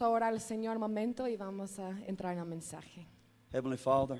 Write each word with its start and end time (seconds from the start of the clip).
Ahora 0.00 0.26
al 0.26 0.40
Señor 0.40 0.78
momento 0.78 1.28
y 1.28 1.36
vamos 1.36 1.78
a 1.78 1.90
entrar 2.06 2.32
en 2.32 2.40
el 2.40 2.46
mensaje. 2.46 3.06
Heavenly 3.52 3.76
Father, 3.76 4.18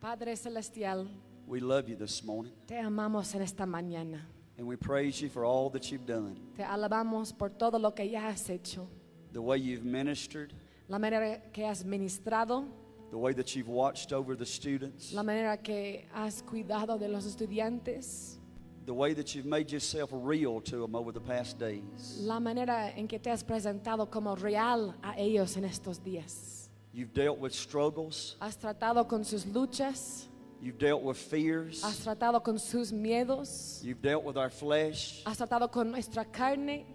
Padre 0.00 0.34
Celestial, 0.36 1.06
we 1.46 1.60
love 1.60 1.88
you 1.88 1.94
this 1.96 2.24
morning 2.24 2.52
te 2.66 2.76
amamos 2.80 3.32
en 3.36 3.42
esta 3.42 3.64
mañana. 3.64 4.26
and 4.58 4.66
we 4.66 4.74
praise 4.76 5.20
you 5.22 5.28
for 5.28 5.44
all 5.44 5.70
that 5.70 5.92
you've 5.92 6.06
done, 6.06 6.34
Te 6.56 6.64
alabamos 6.64 7.32
por 7.32 7.50
todo 7.50 7.78
lo 7.78 7.92
que 7.94 8.08
ya 8.10 8.26
has 8.28 8.50
hecho, 8.50 8.88
the 9.32 9.40
way 9.40 9.56
you've 9.58 9.84
ministered, 9.84 10.52
la 10.88 10.98
manera 10.98 11.40
que 11.52 11.64
has 11.64 11.84
ministrado, 11.84 12.66
the 13.10 13.16
way 13.16 13.32
that 13.32 13.54
you've 13.54 13.68
watched 13.68 14.12
over 14.12 14.34
the 14.36 14.44
students, 14.44 15.12
la 15.12 15.22
manera 15.22 15.56
que 15.62 16.08
has 16.12 16.42
cuidado 16.42 16.98
de 16.98 17.06
los 17.06 17.24
estudiantes, 17.26 18.38
the 18.86 18.94
way 18.94 19.12
that 19.12 19.34
you've 19.34 19.44
made 19.46 19.70
yourself 19.70 20.10
real 20.12 20.60
to 20.60 20.76
them 20.80 20.94
over 20.94 21.10
the 21.12 21.20
past 21.20 21.58
days. 21.58 22.18
la 22.20 22.38
manera 22.38 22.92
en 22.96 23.08
que 23.08 23.18
te 23.18 23.30
has 23.30 23.42
presentado 23.42 24.08
como 24.10 24.34
real 24.36 24.94
a 25.02 25.14
ellos 25.18 25.56
en 25.56 25.64
estos 25.64 25.98
días. 26.02 26.68
You've 26.92 27.12
dealt 27.12 27.38
with 27.38 27.52
struggles, 27.52 28.36
Has 28.40 28.56
tratado 28.56 29.06
con 29.06 29.24
sus 29.24 29.44
luchas, 29.44 30.28
you've 30.62 30.78
dealt 30.78 31.02
with 31.02 31.16
fears, 31.16 31.82
has 31.82 31.98
tratado 32.04 32.42
con 32.42 32.58
sus 32.58 32.92
miedos, 32.92 33.82
you've 33.82 34.00
dealt 34.00 34.24
with 34.24 34.36
our 34.38 34.50
flesh, 34.50 35.22
has 35.26 35.36
tratado 35.36 35.70
con 35.70 35.90
nuestra 35.90 36.24
carne 36.24 36.86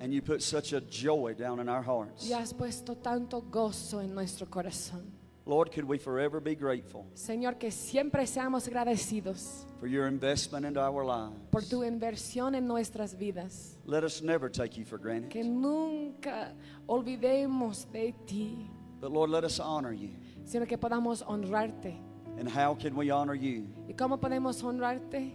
and 0.00 0.12
you 0.12 0.22
put 0.22 0.42
such 0.42 0.72
a 0.72 0.80
joy 0.80 1.34
down 1.34 1.60
in 1.60 1.68
our 1.68 1.82
hearts. 1.82 2.28
y 2.28 2.32
has 2.32 2.52
puesto 2.54 2.96
tanto 2.96 3.42
gozo 3.42 4.00
en 4.00 4.14
nuestro 4.14 4.46
corazón. 4.46 5.13
Lord, 5.46 5.70
could 5.72 5.84
we 5.84 5.98
forever 5.98 6.40
be 6.40 6.54
grateful 6.54 7.06
Señor, 7.14 7.58
que 7.58 7.70
siempre 7.70 8.26
seamos 8.26 8.66
agradecidos 8.66 9.66
for 9.78 9.86
your 9.86 10.06
investment 10.06 10.64
into 10.64 10.80
our 10.80 11.04
por 11.50 11.60
lives? 11.60 11.68
tu 11.68 11.82
inversión 11.82 12.54
en 12.54 12.66
nuestras 12.66 13.14
vidas. 13.14 13.76
Let 13.84 14.04
us 14.04 14.22
never 14.22 14.48
take 14.48 14.78
you 14.78 14.84
for 14.86 14.96
Que 14.98 15.04
granted, 15.04 15.44
nunca 15.44 16.54
olvidemos 16.88 17.86
de 17.92 18.14
ti, 18.26 18.70
but 19.00 19.12
Lord, 19.12 19.28
let 19.30 19.44
us 19.44 19.60
honor 19.60 19.92
you. 19.92 20.10
sino 20.46 20.64
que 20.66 20.78
podamos 20.78 21.22
honrarte. 21.22 21.94
And 22.38 22.48
how 22.48 22.74
can 22.74 22.96
we 22.96 23.10
honor 23.10 23.34
you? 23.34 23.68
¿Y 23.88 23.92
cómo 23.94 24.18
podemos 24.18 24.62
honrarte? 24.62 25.32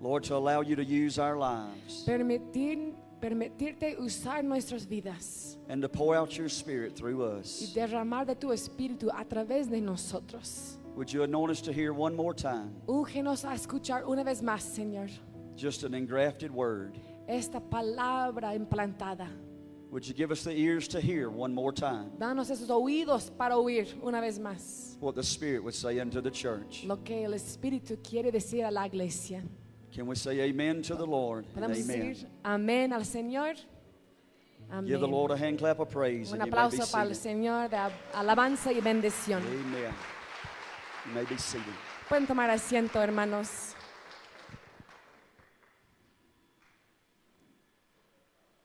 Lord, 0.00 0.24
to 0.24 0.36
allow 0.36 0.62
you 0.62 0.74
to 0.76 0.84
use 0.84 1.18
our 1.18 1.36
lives 1.36 2.04
Permitir, 2.06 2.94
permitirte 3.22 3.96
usar 4.00 4.42
nuestras 4.42 4.84
vidas 4.84 5.56
and 5.68 5.80
to 5.80 5.88
pour 5.88 6.16
out 6.16 6.36
your 6.36 6.48
spirit 6.48 6.94
through 6.96 7.16
y 7.22 7.38
us. 7.38 7.72
derramar 7.72 8.26
de 8.26 8.34
tu 8.34 8.48
espíritu 8.48 9.08
a 9.14 9.24
través 9.24 9.70
de 9.70 9.80
nosotros. 9.80 10.78
Would 10.96 11.10
you 11.12 11.22
anoint 11.22 11.50
us 11.50 11.62
to 11.62 11.72
hear 11.72 11.92
one 11.94 12.14
more 12.16 12.34
time 12.34 12.74
Úngenos 12.86 13.44
a 13.44 13.54
escuchar 13.54 14.04
una 14.06 14.24
vez 14.24 14.42
más, 14.42 14.62
Señor, 14.62 15.08
just 15.56 15.84
an 15.84 15.94
engrafted 15.94 16.50
word? 16.50 16.98
esta 17.28 17.60
palabra 17.60 18.54
implantada. 18.56 19.28
Would 19.92 20.06
you 20.08 20.14
give 20.14 20.32
us 20.32 20.42
the 20.42 20.52
ears 20.52 20.88
to 20.88 21.00
hear 21.00 21.28
one 21.30 21.54
more 21.54 21.70
time 21.72 22.10
Danos 22.18 22.50
esos 22.50 22.68
oídos 22.70 23.30
para 23.30 23.56
oír 23.56 23.86
una 24.02 24.20
vez 24.20 24.38
más 24.38 24.96
what 25.00 25.14
the 25.14 25.22
Spirit 25.22 25.62
would 25.62 25.74
say 25.74 26.00
unto 26.00 26.20
the 26.20 26.30
church? 26.30 26.84
lo 26.84 26.96
que 27.04 27.24
el 27.24 27.32
Espíritu 27.34 27.96
quiere 28.02 28.30
decir 28.32 28.64
a 28.64 28.70
la 28.70 28.86
iglesia. 28.86 29.42
Can 29.94 30.06
we 30.06 30.14
say 30.16 30.40
amen 30.40 30.82
to 30.82 30.94
the 30.94 31.04
Lord? 31.06 31.44
Podemos 31.54 31.76
amen. 31.84 32.14
decir 32.14 32.26
amén 32.44 32.92
al 32.92 33.02
Señor. 33.04 33.54
Give 34.86 34.98
the 35.00 35.06
Amén. 35.06 35.10
Lord 35.10 35.30
a 35.32 35.36
hand 35.36 35.58
clap 35.58 35.80
of 35.80 35.90
praise. 35.90 36.32
Un 36.32 36.40
and 36.40 36.46
you 36.50 36.50
may 36.56 36.68
be 36.68 36.76
aplauso 36.76 36.92
para 36.92 37.08
el 37.08 37.14
seated. 37.14 37.36
Señor 37.36 37.68
de 37.70 37.76
ab- 37.76 37.92
alabanza 38.14 38.72
y 38.72 38.80
bendición. 38.80 39.42
Amen. 39.42 39.92
You 41.06 41.12
may 41.14 41.24
be 41.24 41.36
seated. 41.36 41.74
Pueden 42.08 42.26
tomar 42.26 42.48
asiento, 42.48 43.00
hermanos. 43.02 43.74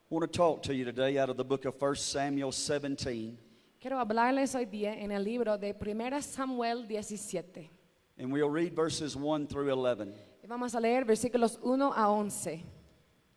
I 0.09 0.13
want 0.15 0.31
to 0.31 0.37
talk 0.37 0.63
to 0.63 0.73
you 0.73 0.85
today 0.85 1.17
out 1.17 1.29
of 1.29 1.35
the 1.35 1.43
book 1.43 1.65
of 1.65 1.75
1 1.81 1.95
Samuel 1.95 2.53
17, 2.53 3.37
Quiero 3.81 3.97
hablarles 3.99 4.55
hoy 4.55 4.65
día 4.65 4.93
en 4.97 5.11
el 5.11 5.21
libro 5.23 5.57
de 5.57 5.73
1 5.73 6.21
Samuel 6.21 6.87
17. 6.87 7.69
and 8.17 8.31
we'll 8.31 8.49
read 8.49 8.73
verses 8.73 9.17
1 9.17 9.47
through 9.47 9.69
11. 9.69 10.13
Vamos 10.47 10.73
a 10.73 10.79
leer 10.79 11.03
versículos 11.03 11.59
1 11.61 11.93
a 11.93 12.07
11. 12.07 12.63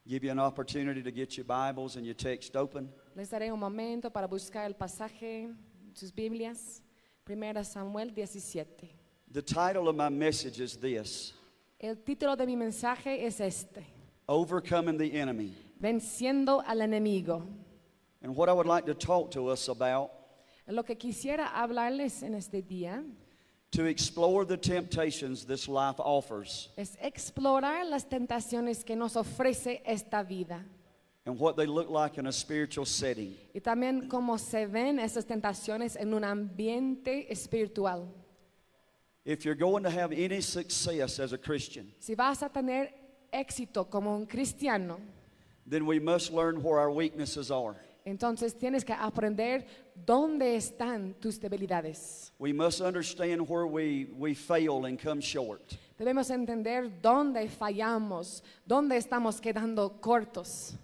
Give 0.06 0.25
you 0.25 0.31
an 0.31 0.38
opportunity 0.38 1.03
to 1.03 1.10
get 1.10 1.37
your 1.37 1.44
Bibles 1.44 1.97
and 1.97 2.06
your 2.06 2.15
text 2.15 2.54
open. 2.54 2.88
Les 3.16 3.28
daré 3.28 3.50
un 3.50 3.59
momento 3.59 4.10
para 4.10 4.28
buscar 4.28 4.65
el 4.66 4.75
pasaje, 4.75 5.53
sus 5.93 6.12
Biblias. 6.12 6.82
1 7.26 7.65
Samuel 7.65 8.12
17. 8.15 8.88
The 9.32 9.43
title 9.43 9.88
of 9.88 9.97
my 9.97 10.09
message 10.09 10.60
is 10.60 10.76
this 10.76 11.32
El 11.81 11.97
título 11.97 12.37
de 12.37 12.47
mi 12.47 12.54
mensaje 12.54 13.26
es 13.26 13.41
este, 13.41 13.84
Overcoming 14.28 14.97
the 14.97 15.12
Enemy. 15.12 15.53
Venciendo 15.81 16.62
al 16.65 16.81
enemigo. 16.81 17.43
And 18.22 18.37
what 18.37 18.49
I 18.49 18.53
would 18.53 18.69
like 18.69 18.87
to 18.87 18.94
talk 18.94 19.32
to 19.32 19.49
us 19.49 19.69
about 19.69 20.12
Lo 20.69 20.84
que 20.84 20.94
quisiera 20.94 21.49
hablarles 21.60 22.22
en 22.22 22.37
este 22.37 22.62
día 22.62 23.03
to 23.72 23.84
explore 23.84 24.44
the 24.44 24.56
temptations 24.56 25.44
this 25.44 25.69
life 25.69 26.00
offers 26.00 26.70
es 26.76 26.97
explorar 27.00 27.84
las 27.86 28.04
tentaciones 28.08 28.84
que 28.84 28.97
nos 28.97 29.14
ofrece 29.14 29.81
esta 29.86 30.22
vida 30.25 30.64
and 31.26 31.38
what 31.38 31.56
they 31.56 31.66
look 31.66 31.88
like 31.91 32.19
in 32.19 32.26
a 32.26 32.32
spiritual 32.32 32.84
setting. 32.86 33.36
y 33.54 33.60
también 33.60 34.08
cómo 34.08 34.38
se 34.38 34.66
ven 34.66 34.98
esas 34.98 35.25
tentaciones 35.25 35.97
en 35.97 36.12
un 36.14 36.25
ambiente 36.25 37.26
espiritual. 37.31 38.08
If 39.25 39.44
you're 39.44 39.54
going 39.54 39.82
to 39.84 39.91
have 39.91 40.12
any 40.12 40.41
success 40.41 41.20
as 41.20 41.32
a 41.32 41.38
Christian, 41.38 41.92
Si 42.00 42.14
vas 42.14 42.42
a 42.42 42.48
tener 42.48 42.88
éxito 43.32 43.88
como 43.88 44.16
un 44.16 44.26
cristiano, 44.26 44.98
then 45.66 45.84
we 45.87 45.98
must 46.00 46.32
learn 46.32 46.62
where 46.62 46.81
our 46.81 46.91
weaknesses 46.91 47.50
are. 47.50 47.76
Entonces 48.05 48.56
tienes 48.56 48.84
que 48.84 48.93
aprender 48.93 49.66
dónde 49.94 50.56
están 50.56 51.15
tus 51.21 51.38
debilidades. 51.38 52.33
We 52.38 52.53
must 52.53 52.81
understand 52.81 53.49
where 53.49 53.66
we, 53.66 54.06
we 54.16 54.34
fail 54.34 54.87
and 54.87 54.99
come 54.99 55.21
short. 55.21 55.77
Debemos 55.99 56.31
entender 56.31 56.91
dónde 57.03 57.49
fallamos, 57.49 58.43
dónde 58.66 58.97
estamos 58.97 59.41
quedando 59.41 60.00
cortos. 60.00 60.75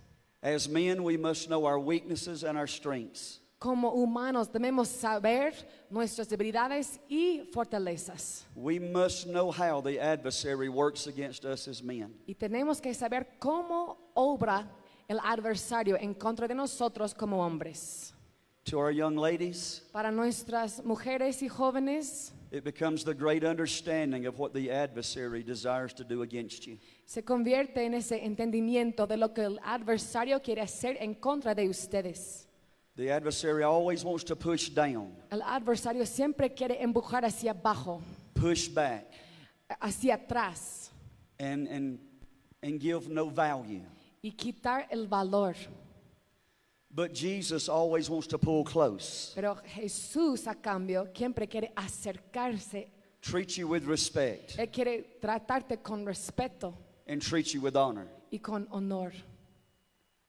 As 0.43 0.69
men, 0.69 1.03
we 1.03 1.17
must 1.17 1.49
know 1.49 1.65
our 1.65 1.79
weaknesses 1.79 2.45
and 2.45 2.59
our 2.59 2.69
strengths. 2.69 3.41
Como 3.59 3.91
humanos 3.91 4.49
debemos 4.53 4.89
saber 4.89 5.55
nuestras 5.91 6.29
debilidades 6.29 7.01
y 7.09 7.49
fortalezas. 7.53 8.45
We 8.55 8.79
must 8.79 9.27
know 9.27 9.51
how 9.51 9.81
the 9.81 9.99
adversary 9.99 10.69
works 10.69 11.07
against 11.07 11.47
us 11.47 11.67
as 11.67 11.83
men. 11.83 12.15
Y 12.29 12.35
tenemos 12.35 12.83
que 12.83 12.93
saber 12.93 13.39
cómo 13.39 13.97
obra 14.15 14.69
el 15.09 15.19
adversario 15.23 15.97
en 16.01 16.15
contra 16.15 16.47
de 16.49 16.55
nosotros 16.55 17.15
como 17.15 17.45
hombres. 17.45 18.13
To 18.65 18.79
our 18.79 18.91
young 18.91 19.17
ladies, 19.17 19.83
Para 19.93 20.11
nuestras 20.11 20.83
mujeres 20.85 21.41
y 21.43 21.49
jóvenes 21.49 22.33
it 22.51 22.65
becomes 22.65 23.05
the 23.05 23.15
great 23.15 23.45
understanding 23.45 24.27
of 24.27 24.39
what 24.41 24.53
the 24.53 24.71
adversary 24.71 25.43
desires 25.45 25.93
to 25.95 26.03
do 26.05 26.23
against 26.23 26.67
you. 26.67 26.77
se 27.05 27.23
convierte 27.23 27.85
en 27.85 27.95
ese 27.95 28.25
entendimiento 28.25 29.07
de 29.07 29.17
lo 29.17 29.33
que 29.33 29.43
el 29.45 29.61
adversario 29.65 30.41
quiere 30.43 30.63
hacer 30.63 30.97
en 31.01 31.15
contra 31.15 31.55
de 31.55 31.69
ustedes. 31.69 32.49
The 32.97 33.11
adversary 33.13 33.63
always 33.63 34.05
wants 34.05 34.25
to 34.25 34.35
push 34.37 34.71
down, 34.71 35.15
El 35.31 35.43
adversario 35.43 36.05
siempre 36.07 36.53
quiere 36.53 36.83
empujar 36.83 37.25
hacia 37.25 37.53
abajo, 37.53 38.01
push 38.35 38.69
back, 38.69 39.05
hacia 39.81 40.15
atrás 40.15 40.91
and, 41.39 41.69
and, 41.69 41.99
and 42.65 42.81
give 42.81 43.09
no 43.09 43.29
value. 43.31 43.83
Y 44.27 44.33
quitar 44.33 44.87
el 44.91 45.07
valor. 45.07 45.55
But 46.91 47.13
Jesus 47.15 47.69
always 47.69 48.09
wants 48.11 48.27
to 48.29 48.39
pull 48.39 48.65
close, 48.65 49.33
Pero 49.35 49.57
Jesús 49.75 50.47
a 50.47 50.55
cambio 50.55 51.09
siempre 51.15 51.47
quiere 51.47 51.73
acercarse, 51.77 52.89
treat 53.21 53.57
you 53.57 53.69
with 53.69 53.85
respect, 53.85 54.57
Él 54.59 54.71
quiere 54.73 55.05
tratarte 55.21 55.83
con 55.83 56.05
respeto 56.05 56.75
and 57.07 57.21
treat 57.23 57.53
you 57.55 57.61
with 57.61 57.77
honor. 57.77 58.09
y 58.33 58.39
con 58.39 58.67
honor. 58.73 59.13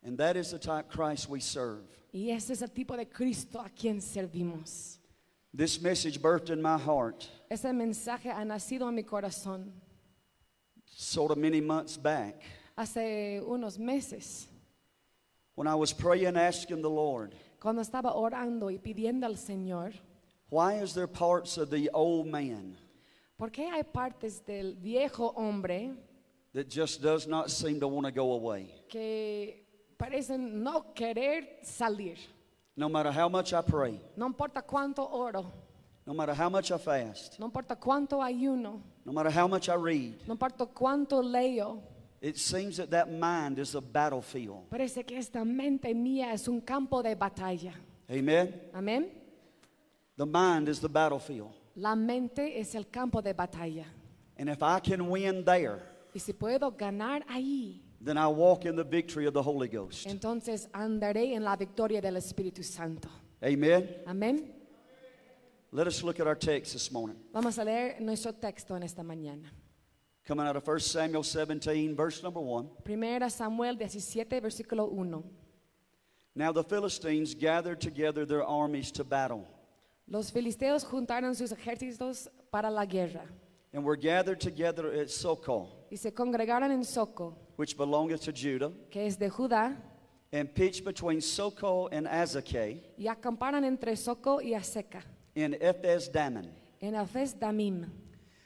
And 0.03 0.17
that 0.19 0.35
is 0.37 0.51
the 0.51 0.59
type 0.59 0.89
Christ 0.89 1.27
we 1.29 1.39
serve. 1.39 1.83
Y 2.13 2.29
ese 2.31 2.51
es 2.51 2.61
el 2.61 2.69
tipo 2.69 2.95
de 2.95 3.05
Cristo 3.05 3.59
a 3.59 3.69
quien 3.69 3.99
servimos. 3.99 4.97
This 5.53 5.81
message 5.81 6.21
birthed 6.21 6.49
in 6.51 6.61
my 6.61 6.77
heart 6.77 7.27
Ese 7.49 7.65
mensaje 7.73 8.29
ha 8.29 8.43
nacido 8.43 8.87
en 8.87 8.95
mi 8.95 9.03
corazón 9.03 9.71
sort 10.85 11.31
of 11.31 11.37
many 11.37 11.61
months 11.61 11.95
back 11.97 12.41
hace 12.77 13.41
unos 13.41 13.79
meses, 13.79 14.47
when 15.55 15.67
I 15.67 15.73
was 15.75 15.91
praying, 15.91 16.37
asking 16.37 16.81
the 16.81 16.89
Lord, 16.89 17.33
cuando 17.59 17.81
estaba 17.81 18.13
orando 18.15 18.69
y 18.69 18.77
pidiendo 18.77 19.25
al 19.25 19.35
Señor, 19.35 19.93
why 20.49 20.75
is 20.75 20.93
there 20.93 21.07
parts 21.07 21.57
of 21.57 21.69
the 21.69 21.89
old 21.93 22.27
man 22.27 22.77
¿por 23.37 23.49
qué 23.51 23.69
hay 23.69 23.83
partes 23.83 24.45
del 24.45 24.75
viejo 24.75 25.33
hombre 25.35 25.91
that 26.53 26.69
just 26.69 27.01
does 27.01 27.27
not 27.27 27.49
seem 27.49 27.79
to 27.79 27.87
want 27.87 28.05
to 28.05 28.11
go 28.11 28.33
away? 28.33 28.71
que 28.87 29.65
parecen 29.97 30.61
no 30.63 30.93
querer 30.93 31.59
salir? 31.63 32.17
No 32.75 32.87
matter 32.87 33.11
how 33.11 33.27
much 33.27 33.53
I 33.53 33.61
pray, 33.63 33.99
No 34.15 34.27
importa 34.27 34.61
cuánto 34.61 35.09
oro, 35.11 35.51
no 36.05 36.13
matter 36.13 36.35
how 36.35 36.49
much 36.49 36.71
I 36.71 36.77
fast, 36.77 37.39
no 37.39 37.47
importa 37.47 37.75
cuánto 37.75 38.21
ayuno, 38.21 38.79
no 39.03 39.11
matter 39.11 39.31
how 39.31 39.47
much 39.47 39.67
I 39.67 39.75
read, 39.75 40.13
no 40.27 40.33
importa 40.35 40.67
cuánto 40.67 41.23
leo, 41.23 41.81
It 42.21 42.37
seems 42.37 42.77
that 42.77 42.89
that 42.91 43.11
mind 43.11 43.59
is 43.59 43.75
a 43.75 43.81
battlefield. 43.81 44.69
Parece 44.69 45.05
que 45.05 45.17
esta 45.17 45.45
mente 45.45 45.93
mía 45.93 46.33
es 46.33 46.47
un 46.47 46.61
campo 46.61 47.03
de 47.03 47.15
batalla. 47.15 47.73
Amen? 48.09 48.53
Amén. 48.73 49.11
The 50.17 50.25
mind 50.25 50.67
is 50.67 50.79
the 50.79 50.89
battlefield. 50.89 51.51
La 51.75 51.95
mente 51.95 52.59
es 52.59 52.73
el 52.73 52.85
campo 52.85 53.21
de 53.21 53.33
batalla. 53.33 53.85
And 54.37 54.49
if 54.49 54.63
I 54.63 54.79
can 54.79 55.09
win 55.09 55.43
there, 55.45 55.79
Y 56.15 56.19
si 56.19 56.33
puedo 56.33 56.71
ganar 56.75 57.23
ahí, 57.27 57.81
then 58.03 58.17
I 58.17 58.27
walk 58.27 58.65
in 58.65 58.75
the 58.75 58.83
victory 58.83 59.27
of 59.27 59.33
the 59.33 59.43
Holy 59.43 59.67
Ghost. 59.67 60.07
entonces 60.07 60.67
andaré 60.73 61.35
en 61.35 61.43
la 61.43 61.55
victoria 61.55 62.01
del 62.01 62.15
Espíritu 62.17 62.63
Santo. 62.63 63.09
Amen? 63.43 63.87
Amén. 64.07 64.53
Let 65.71 65.85
us 65.85 66.01
look 66.01 66.19
at 66.19 66.25
our 66.25 66.35
text 66.37 66.73
this 66.73 66.91
morning. 66.91 67.17
Vamos 67.31 67.59
a 67.59 67.63
leer 67.63 67.97
nuestro 68.01 68.33
texto 68.33 68.75
en 68.75 68.81
esta 68.83 69.03
mañana. 69.03 69.51
Coming 70.27 70.45
out 70.45 70.57
of 70.57 70.67
1 70.67 70.79
Samuel 70.81 71.23
17, 71.23 71.95
verse 71.95 72.21
number 72.21 72.41
1. 72.41 72.67
Primera 72.83 73.29
Samuel 73.31 73.77
17, 73.77 74.41
versículo 74.41 74.91
1. 74.91 75.23
Now 76.35 76.51
the 76.51 76.65
Philistines 76.65 77.33
gathered 77.33 77.79
together 77.79 78.25
their 78.25 78.43
armies 78.43 78.91
to 78.91 79.05
battle, 79.05 79.47
Los 80.09 80.29
filisteos 80.29 80.83
juntaron 80.83 81.33
sus 81.33 81.53
ejércitos 81.53 82.27
para 82.51 82.69
la 82.69 82.85
guerra 82.85 83.23
and 83.73 83.85
were 83.85 83.95
gathered 83.95 84.41
together 84.41 84.91
at 84.91 85.09
Sokol, 85.09 85.87
y 85.89 85.95
se 85.95 86.11
congregaron 86.11 86.71
en 86.71 86.83
Soco, 86.83 87.33
which 87.55 87.77
belongeth 87.77 88.21
to 88.21 88.33
Judah, 88.33 88.73
que 88.91 89.05
es 89.05 89.15
de 89.15 89.29
Judá, 89.29 89.77
and 90.33 90.53
pitched 90.53 90.83
between 90.83 91.21
Sokol 91.21 91.87
and 91.93 92.05
Azekah 92.05 92.77
y 92.97 93.07
acamparon 93.07 93.63
entre 93.63 93.95
Soco 93.95 94.41
y 94.41 94.53
in 95.35 95.53
Ephes 95.61 96.11
Dammon. 96.11 96.51
en 96.81 96.95
Afes 96.95 97.33
Damim. 97.33 97.89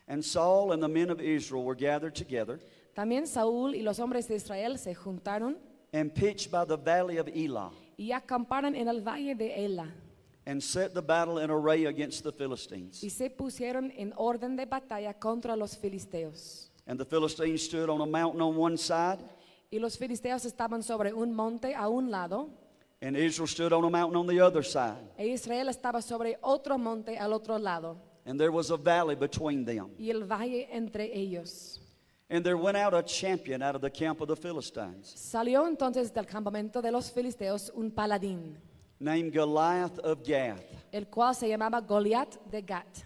And 0.07 0.23
Saul 0.23 0.71
and 0.73 0.81
the 0.83 0.87
men 0.89 1.09
of 1.09 1.21
Israel 1.21 1.63
were 1.63 1.75
gathered 1.75 2.13
together 2.15 2.59
También 2.93 3.25
Saúl 3.25 3.75
y 3.75 3.81
los 3.81 3.99
hombres 3.99 4.27
de 4.27 4.35
Israel 4.35 4.77
se 4.77 4.93
juntaron 4.93 5.57
and 5.93 6.13
pitched 6.13 6.51
by 6.51 6.65
the 6.65 6.77
valley 6.77 7.17
of 7.17 7.27
Elah, 7.29 7.71
y 7.97 8.11
acamparon 8.11 8.75
en 8.75 8.87
el 8.87 9.01
valle 9.01 9.35
de 9.35 9.63
Ela 9.65 9.87
and 10.45 10.61
set 10.61 10.93
the 10.93 11.01
battle 11.01 11.37
in 11.37 11.49
array 11.51 11.85
against 11.85 12.23
the 12.23 12.31
Philistines. 12.31 13.01
y 13.03 13.09
se 13.09 13.29
pusieron 13.29 13.91
en 13.95 14.11
orden 14.17 14.55
de 14.57 14.65
batalla 14.65 15.13
contra 15.13 15.55
los 15.55 15.77
filisteos. 15.77 16.69
And 16.87 16.99
the 16.99 17.05
Philistines 17.05 17.61
stood 17.63 17.89
on 17.89 18.01
a 18.01 18.05
mountain 18.05 18.41
on 18.41 18.57
one 18.57 18.75
side, 18.77 19.19
Y 19.71 19.77
los 19.79 19.97
filisteos 19.97 20.43
estaban 20.45 20.83
sobre 20.83 21.13
un 21.13 21.33
monte 21.33 21.73
a 21.75 21.87
un 21.87 22.11
lado, 22.11 22.49
and 23.01 23.15
Israel 23.15 23.47
stood 23.47 23.71
on 23.71 23.85
a 23.85 23.89
mountain 23.89 24.17
on 24.17 24.27
the 24.27 24.41
other 24.41 24.63
side. 24.63 24.97
e 25.17 25.27
Israel 25.27 25.69
estaba 25.69 26.01
sobre 26.01 26.37
otro 26.41 26.77
monte 26.77 27.17
al 27.17 27.31
otro 27.31 27.57
lado, 27.57 27.95
And 28.25 28.39
there 28.39 28.51
was 28.51 28.69
a 28.69 28.77
valley 28.77 29.15
between 29.15 29.65
them. 29.65 29.89
y 29.97 30.09
el 30.11 30.23
valle 30.25 30.67
entre 30.71 31.05
ellos. 31.13 31.79
And 32.29 32.45
there 32.45 32.55
went 32.55 32.77
out 32.77 32.93
a 32.93 33.03
champion 33.03 33.61
out 33.61 33.75
of 33.75 33.81
the 33.81 33.89
camp 33.89 34.21
of 34.21 34.27
the 34.29 34.35
Philistines, 34.37 35.13
Salió 35.17 35.67
entonces 35.67 36.13
del 36.13 36.25
campamento 36.25 36.81
de 36.81 36.89
los 36.91 37.11
filisteos 37.11 37.71
un 37.75 37.91
paladín, 37.91 38.55
named 38.99 39.33
Goliath 39.33 39.99
of 39.99 40.23
Gath, 40.23 40.63
el 40.93 41.05
cual 41.07 41.35
se 41.35 41.49
llamaba 41.49 41.81
Goliat 41.81 42.37
de 42.49 42.61
Gat, 42.61 43.03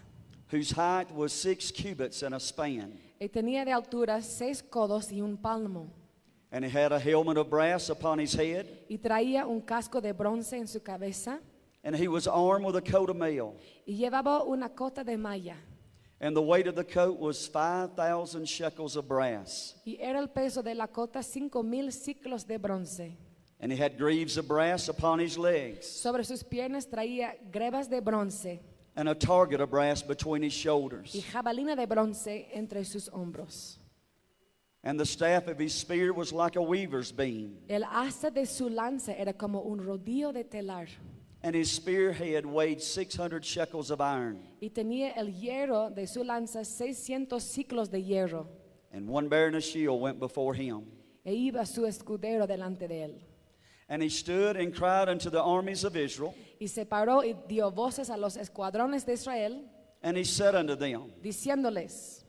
whose 0.52 0.70
height 0.70 1.10
was 1.10 1.32
six 1.32 1.72
cubits 1.72 2.22
and 2.22 2.34
a 2.36 2.38
span. 2.38 2.92
y 3.18 3.28
tenía 3.28 3.64
de 3.64 3.72
altura 3.72 4.20
seis 4.22 4.62
codos 4.62 5.10
y 5.10 5.20
un 5.20 5.36
palmo, 5.36 5.88
And 6.52 6.64
he 6.64 6.70
had 6.70 6.92
a 6.92 7.00
helmet 7.00 7.36
of 7.38 7.50
brass 7.50 7.90
upon 7.90 8.20
his 8.20 8.32
head, 8.32 8.66
y 8.88 8.98
traía 8.98 9.44
un 9.46 9.60
casco 9.60 10.00
de 10.00 10.12
bronce 10.12 10.56
en 10.56 10.68
su 10.68 10.80
cabeza, 10.80 11.40
and 11.86 11.94
he 11.96 12.08
was 12.08 12.26
armed 12.26 12.66
with 12.66 12.74
a 12.76 12.82
coat 12.82 13.08
of 13.08 13.16
mail. 13.16 13.54
y 13.86 13.94
llevaba 13.94 14.44
una 14.46 14.68
cota 14.68 15.02
de 15.04 15.16
malla, 15.16 15.54
And 16.20 16.34
the 16.34 16.42
weight 16.42 16.66
of 16.66 16.74
the 16.74 16.82
coat 16.84 17.18
was 17.20 17.46
5,000 17.46 18.46
shekels 18.48 18.96
of 18.96 19.06
brass. 19.06 19.74
y 19.86 19.96
era 20.00 20.18
el 20.18 20.28
peso 20.28 20.62
de 20.62 20.74
la 20.74 20.86
cota 20.88 21.22
cinco 21.22 21.62
mil 21.62 21.88
ciclos 21.92 22.44
de 22.46 22.58
bronce. 22.58 23.16
And 23.60 23.70
he 23.72 23.78
had 23.78 23.96
greaves 23.96 24.36
of 24.36 24.46
brass 24.48 24.88
upon 24.88 25.18
his 25.20 25.38
legs, 25.38 25.86
Sobre 25.86 26.24
sus 26.24 26.42
piernas 26.42 26.86
traía 26.90 27.36
grebas 27.50 27.88
de 27.88 28.00
bronce 28.00 28.60
and 28.96 29.08
a 29.08 29.14
target 29.14 29.60
of 29.60 29.70
brass 29.70 30.02
between 30.02 30.42
his 30.42 30.52
y 30.54 30.58
shoulders. 30.62 31.12
jabalina 31.32 31.76
de 31.76 31.86
bronce 31.86 32.48
entre 32.52 32.82
sus 32.84 33.08
hombros. 33.10 33.76
And 34.82 34.98
the 34.98 35.04
staff 35.06 35.48
of 35.48 35.58
his 35.58 35.74
spear 35.74 36.12
was 36.12 36.32
like 36.32 36.56
a 36.56 36.62
weaver's 36.62 37.12
beam, 37.12 37.58
El 37.68 37.84
asta 37.84 38.30
de 38.30 38.46
su 38.46 38.68
lanza 38.70 39.12
era 39.18 39.32
como 39.34 39.60
un 39.62 39.78
rodillo 39.80 40.32
de 40.32 40.44
telar. 40.44 40.88
And 41.46 41.54
his 41.54 41.70
spearhead 41.70 42.44
weighed 42.44 42.82
600 42.82 43.44
shekels 43.44 43.92
of 43.92 44.00
iron. 44.00 44.38
y 44.60 44.68
tenía 44.70 45.12
el 45.16 45.28
hierro 45.28 45.94
de 45.94 46.04
su 46.08 46.24
lanza 46.24 46.64
600 46.64 47.40
ciclos 47.40 47.88
de 47.88 48.02
hierro, 48.02 48.48
And 48.92 49.08
one 49.08 49.28
bearing 49.28 49.54
a 49.54 49.60
shield 49.60 50.00
went 50.00 50.18
before 50.18 50.54
him. 50.54 50.82
e 51.24 51.32
iba 51.32 51.64
su 51.64 51.82
escudero 51.86 52.48
delante 52.48 52.88
de 52.88 53.02
él. 53.04 53.14
And 53.88 54.02
he 54.02 54.08
stood 54.08 54.56
and 54.56 54.74
cried 54.74 55.08
unto 55.08 55.30
the 55.30 55.40
armies 55.40 55.84
of 55.84 55.94
Israel, 55.96 56.34
Y 56.60 56.66
se 56.66 56.84
paró 56.84 57.22
y 57.22 57.34
dio 57.46 57.70
voces 57.70 58.10
a 58.10 58.16
los 58.16 58.36
escuadrones 58.36 59.06
de 59.06 59.12
Israel, 59.12 59.62
and 60.02 60.16
he 60.16 60.24
said 60.24 60.56
unto 60.56 60.74
them, 60.74 61.12
diciéndoles, 61.22 62.24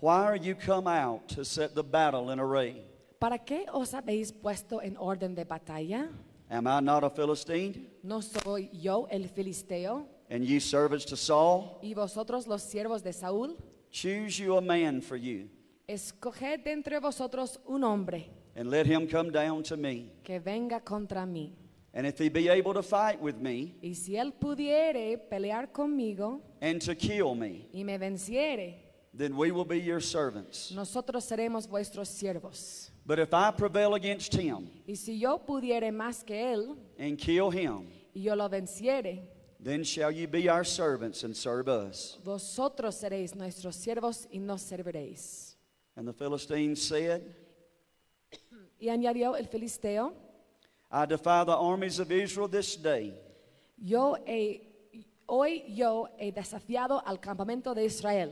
Why 0.00 0.24
are 0.24 0.36
you 0.36 0.54
come 0.54 0.86
out 0.88 1.28
to 1.36 1.44
set 1.44 1.74
the 1.74 1.82
battle 1.84 2.30
in 2.32 2.40
array? 2.40 2.86
¿para 3.20 3.38
qué 3.38 3.66
os 3.72 3.92
habéis 3.92 4.32
puesto 4.32 4.80
en 4.82 4.96
orden 4.96 5.34
de 5.34 5.44
batalla? 5.44 6.08
Am 6.52 6.66
I 6.66 6.80
not 6.80 7.02
a 7.02 7.08
Philistine? 7.08 7.88
¿No 8.02 8.20
soy 8.20 8.68
yo 8.74 9.06
el 9.10 9.26
filisteo? 9.28 10.06
And 10.30 10.44
ye 10.44 10.60
servants 10.60 11.06
to 11.06 11.16
Saul? 11.16 11.78
¿Y 11.82 11.94
vosotros 11.94 12.46
los 12.46 12.62
siervos 12.62 13.02
de 13.02 13.12
Saúl? 13.14 13.56
Choose 13.90 14.38
you 14.38 14.56
a 14.58 14.60
man 14.60 15.00
for 15.00 15.16
you, 15.16 15.48
Escoged 15.88 16.62
de 16.64 16.72
entre 16.72 17.00
vosotros 17.00 17.58
un 17.66 17.82
hombre 17.84 18.28
and 18.54 18.70
let 18.70 18.86
him 18.86 19.06
come 19.08 19.30
down 19.30 19.62
to 19.62 19.76
me. 19.78 20.12
que 20.22 20.38
venga 20.40 20.80
contra 20.80 21.24
mí. 21.26 21.54
And 21.94 22.06
if 22.06 22.18
he 22.18 22.28
be 22.28 22.48
able 22.50 22.74
to 22.74 22.82
fight 22.82 23.18
with 23.20 23.36
me, 23.36 23.74
Y 23.82 23.94
si 23.94 24.16
él 24.16 24.32
pudiere 24.32 25.16
pelear 25.18 25.72
conmigo 25.72 26.40
and 26.60 26.82
to 26.82 26.94
kill 26.94 27.34
me, 27.34 27.68
y 27.72 27.82
me 27.82 27.96
venciere, 27.98 28.76
then 29.16 29.34
we 29.36 29.50
will 29.50 29.64
be 29.66 29.78
your 29.80 30.00
servants. 30.02 30.70
nosotros 30.70 31.24
seremos 31.24 31.66
vuestros 31.66 32.08
siervos. 32.10 32.91
But 33.04 33.18
if 33.18 33.34
I 33.34 33.50
prevail 33.50 33.94
against 33.94 34.32
him 34.32 34.68
Y 34.86 34.94
si 34.94 35.18
yo 35.18 35.38
pudiere 35.38 35.90
más 35.92 36.24
que 36.24 36.36
él 36.36 36.76
and 36.98 37.18
kill 37.18 37.50
him, 37.50 37.88
y 38.14 38.22
yo 38.22 38.34
lo 38.34 38.48
venciere, 38.48 39.22
then 39.58 39.82
shall 39.84 40.10
you 40.10 40.26
be 40.26 40.48
our 40.48 40.64
servants 40.64 41.24
and 41.24 41.36
serve 41.36 41.68
us. 41.68 42.18
vosotros 42.24 42.96
seréis 43.00 43.34
nuestros 43.34 43.76
siervos 43.76 44.26
y 44.32 44.38
nos 44.38 44.62
serviréis. 44.62 45.54
And 45.96 46.06
the 46.06 46.12
Philistines 46.12 46.80
said, 46.80 47.22
Y 48.80 48.88
añadió 48.88 49.36
el 49.38 49.46
filisteo, 49.46 50.12
I 50.90 51.06
defy 51.06 51.44
the 51.44 51.56
armies 51.56 51.98
of 51.98 52.10
Israel 52.12 52.48
this 52.48 52.76
day. 52.76 53.14
yo 53.78 54.16
he, 54.26 54.62
hoy 55.28 55.64
yo 55.68 56.08
he 56.18 56.30
desafiado 56.32 57.02
al 57.04 57.18
campamento 57.18 57.74
de 57.74 57.84
Israel. 57.84 58.30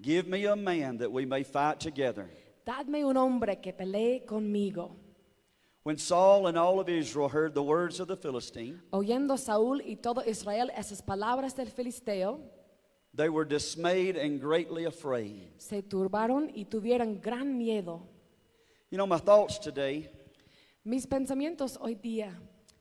Give 0.00 0.26
me 0.26 0.44
a 0.46 0.56
man 0.56 0.98
that 0.98 1.10
we 1.10 1.24
may 1.24 1.42
fight 1.42 1.80
together. 1.80 2.28
Dadme 2.64 3.04
un 3.04 3.16
hombre 3.16 3.56
que 3.60 3.72
pelee 3.72 4.24
conmigo. 4.26 4.96
When 5.82 5.98
Saul 5.98 6.46
and 6.46 6.56
all 6.56 6.80
of 6.80 6.88
Israel 6.88 7.28
heard 7.28 7.54
the 7.54 7.62
words 7.62 8.00
of 8.00 8.08
the 8.08 8.16
Philistine, 8.16 8.80
Oyendo 8.90 9.36
Saúl 9.36 9.82
y 9.84 9.96
todo 9.96 10.22
Israel 10.26 10.70
esas 10.74 11.02
palabras 11.02 11.54
del 11.54 11.66
filisteo, 11.66 12.40
they 13.12 13.28
were 13.28 13.44
dismayed 13.44 14.16
and 14.16 14.40
greatly 14.40 14.86
afraid. 14.86 15.52
se 15.58 15.82
turbaron 15.82 16.50
y 16.54 16.64
tuvieron 16.64 17.20
gran 17.20 17.58
miedo. 17.58 18.00
You 18.90 18.96
know, 18.96 19.06
my 19.06 19.18
thoughts 19.18 19.58
today 19.58 20.08
Mis 20.86 21.06
pensamientos 21.06 21.76
hoy 21.78 21.96
día 21.96 22.32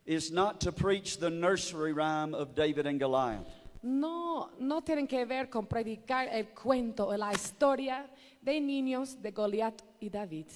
is 0.06 0.32
not 0.32 0.62
to 0.62 0.72
preach 0.72 1.18
the 1.18 1.30
nursery 1.30 1.92
rhyme 1.92 2.34
of 2.34 2.56
David 2.56 2.86
and 2.86 3.00
Goliath, 3.00 3.48
no, 3.82 4.50
no 4.60 4.82
tienen 4.82 5.08
que 5.08 5.26
ver 5.26 5.50
con 5.50 5.68
predicar 5.68 6.30
el 6.32 6.46
cuento 6.54 7.08
o 7.08 7.18
la 7.18 7.32
historia 7.32 8.06
de 8.44 8.60
niños 8.60 9.16
de 9.22 9.32
Goliat 9.32 9.82
y 10.02 10.10
David, 10.10 10.48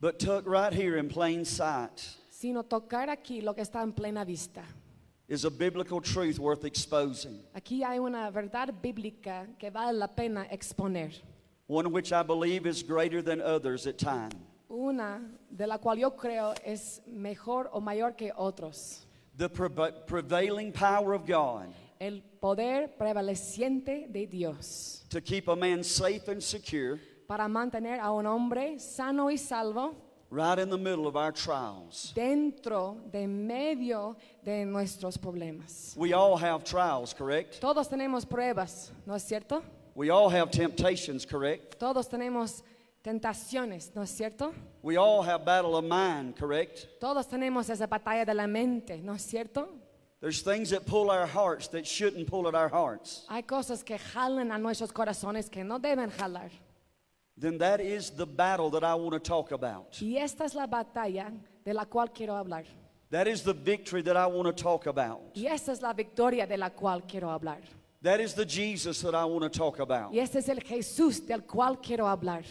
but 0.00 0.18
took 0.18 0.46
right 0.46 0.72
here 0.72 0.96
in 0.98 1.08
plain 1.08 1.44
sight 1.44 2.00
sino 2.30 2.62
tocar 2.62 3.08
aquí 3.08 3.40
lo 3.42 3.54
que 3.54 3.62
está 3.62 3.82
en 3.82 3.92
plena 3.92 4.24
vista. 4.24 4.62
is 5.28 5.44
a 5.44 5.50
biblical 5.50 6.00
truth 6.00 6.38
worth 6.38 6.64
exposing, 6.64 7.40
Aquí 7.54 7.82
hay 7.82 7.98
una 7.98 8.30
verdad 8.30 8.72
bíblica 8.82 9.46
que 9.58 9.70
vale 9.70 9.92
la 9.98 10.06
pena 10.08 10.46
exponer. 10.50 11.12
one 11.66 11.90
which 11.92 12.12
I 12.12 12.22
believe 12.22 12.66
is 12.66 12.82
greater 12.82 13.20
than 13.22 13.40
others 13.42 13.86
at 13.86 13.98
times. 13.98 14.34
Una 14.70 15.20
de 15.50 15.66
la 15.66 15.78
cual 15.78 15.98
yo 15.98 16.10
creo 16.10 16.54
es 16.64 17.00
mejor 17.06 17.68
o 17.72 17.80
mayor 17.80 18.12
que 18.12 18.30
otros. 18.36 19.06
The 19.36 19.48
preva- 19.48 20.06
prevailing 20.06 20.72
power 20.72 21.12
of 21.14 21.26
God 21.26 21.68
El 22.00 22.22
poder 22.22 22.96
prevaleciente 22.96 24.06
de 24.08 24.26
Dios 24.26 25.04
to 25.10 25.20
keep 25.20 25.48
a 25.48 25.56
man 25.56 25.82
safe 25.82 26.28
and 26.28 26.40
secure 26.40 27.00
para 27.26 27.48
mantener 27.48 27.98
a 28.00 28.12
un 28.12 28.26
hombre 28.26 28.78
sano 28.78 29.30
y 29.30 29.36
salvo 29.36 29.94
right 30.30 30.58
in 30.58 30.68
the 30.68 30.78
middle 30.78 31.06
of 31.06 31.16
our 31.16 31.32
trials. 31.32 32.12
dentro 32.14 32.98
de 33.10 33.26
medio 33.26 34.16
de 34.44 34.64
nuestros 34.64 35.16
problemas. 35.18 35.94
We 35.96 36.12
all 36.12 36.36
have 36.36 36.62
trials, 36.64 37.12
correct? 37.14 37.60
Todos 37.60 37.88
tenemos 37.88 38.24
pruebas, 38.26 38.92
¿no 39.06 39.14
es 39.14 39.24
cierto? 39.24 39.62
We 39.94 40.10
all 40.10 40.28
have 40.30 40.50
temptations, 40.50 41.26
correct? 41.26 41.78
Todos 41.78 42.08
tenemos 42.08 42.62
tentaciones, 43.02 43.90
¿no 43.94 44.02
es 44.02 44.10
cierto? 44.10 44.52
We 44.82 44.96
all 44.96 45.22
have 45.22 45.44
battle 45.44 45.74
of 45.76 45.84
mind, 45.84 46.36
correct? 46.36 47.00
Todos 47.00 47.26
tenemos 47.26 47.68
esa 47.70 47.86
batalla 47.86 48.24
de 48.24 48.34
la 48.34 48.46
mente, 48.46 48.98
¿no 49.02 49.14
es 49.14 49.22
cierto? 49.22 49.68
There's 50.20 50.42
things 50.42 50.70
that 50.70 50.84
pull 50.84 51.10
our 51.10 51.26
hearts 51.26 51.68
that 51.68 51.86
shouldn't 51.86 52.26
pull 52.26 52.48
at 52.48 52.54
our 52.54 52.68
hearts. 52.68 53.24
Hay 53.28 53.42
cosas 53.42 53.84
que 53.84 53.96
jalan 53.98 54.52
a 54.52 54.58
nuestros 54.58 54.92
corazones 54.92 55.48
que 55.48 55.62
no 55.62 55.78
deben 55.78 56.10
jalar. 56.10 56.50
Then 57.36 57.58
that 57.58 57.80
is 57.80 58.10
the 58.10 58.26
battle 58.26 58.68
that 58.70 58.82
I 58.82 58.96
want 58.96 59.12
to 59.12 59.20
talk 59.20 59.52
about. 59.52 59.96
Y 60.02 60.16
esta 60.16 60.44
es 60.44 60.54
la 60.54 60.66
batalla 60.66 61.32
de 61.64 61.72
la 61.72 61.84
cual 61.84 62.12
quiero 62.12 62.34
hablar. 62.34 62.64
That 63.10 63.28
is 63.28 63.42
the 63.42 63.54
victory 63.54 64.02
that 64.02 64.16
I 64.16 64.26
want 64.26 64.46
to 64.48 64.52
talk 64.52 64.86
about. 64.86 65.20
Y 65.36 65.46
esta 65.46 65.70
es 65.70 65.80
la 65.80 65.92
victoria 65.92 66.46
de 66.46 66.56
la 66.56 66.70
cual 66.70 67.02
quiero 67.06 67.28
hablar. 67.28 67.60
That 68.02 68.20
is 68.20 68.34
the 68.34 68.44
Jesus 68.44 69.00
that 69.02 69.14
I 69.14 69.24
want 69.24 69.42
to 69.42 69.56
talk 69.56 69.78
about. 69.78 70.12
Y 70.12 70.18
este 70.18 70.38
es 70.38 70.48
el 70.48 70.58
Jesús 70.60 71.24
del 71.24 71.42
cual 71.42 71.80
quiero 71.80 72.06
hablar. 72.08 72.42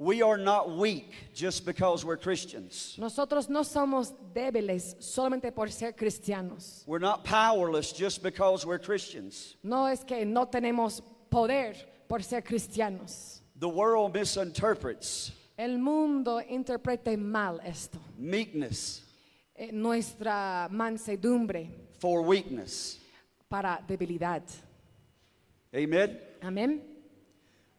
We 0.00 0.22
are 0.22 0.38
not 0.38 0.70
weak 0.70 1.12
just 1.34 1.66
because 1.66 2.04
we're 2.04 2.16
Christians. 2.16 2.94
Nosotros 2.98 3.48
no 3.48 3.62
somos 3.62 4.12
débiles 4.32 4.94
solamente 5.00 5.52
por 5.52 5.66
ser 5.70 5.92
cristianos. 5.92 6.84
We're 6.86 7.00
not 7.00 7.24
powerless 7.24 7.92
just 7.92 8.22
because 8.22 8.64
we're 8.64 8.78
Christians. 8.78 9.56
No 9.64 9.86
es 9.86 10.04
que 10.04 10.24
no 10.24 10.46
tenemos 10.46 11.02
poder 11.28 11.74
por 12.08 12.20
ser 12.22 12.42
cristianos. 12.42 13.40
The 13.56 13.68
world 13.68 14.14
misinterprets 14.14 15.32
El 15.58 15.78
mundo 15.78 16.40
interpreta 16.48 17.18
mal 17.18 17.58
esto. 17.64 17.98
meekness 18.16 19.02
Eh, 19.56 19.70
nuestra 19.72 20.68
mansedumbre 20.70 21.68
for 21.98 22.22
weakness. 22.22 23.00
para 23.50 23.80
debilidad. 23.84 24.42
Amen? 25.74 26.18
Amén. 26.40 26.80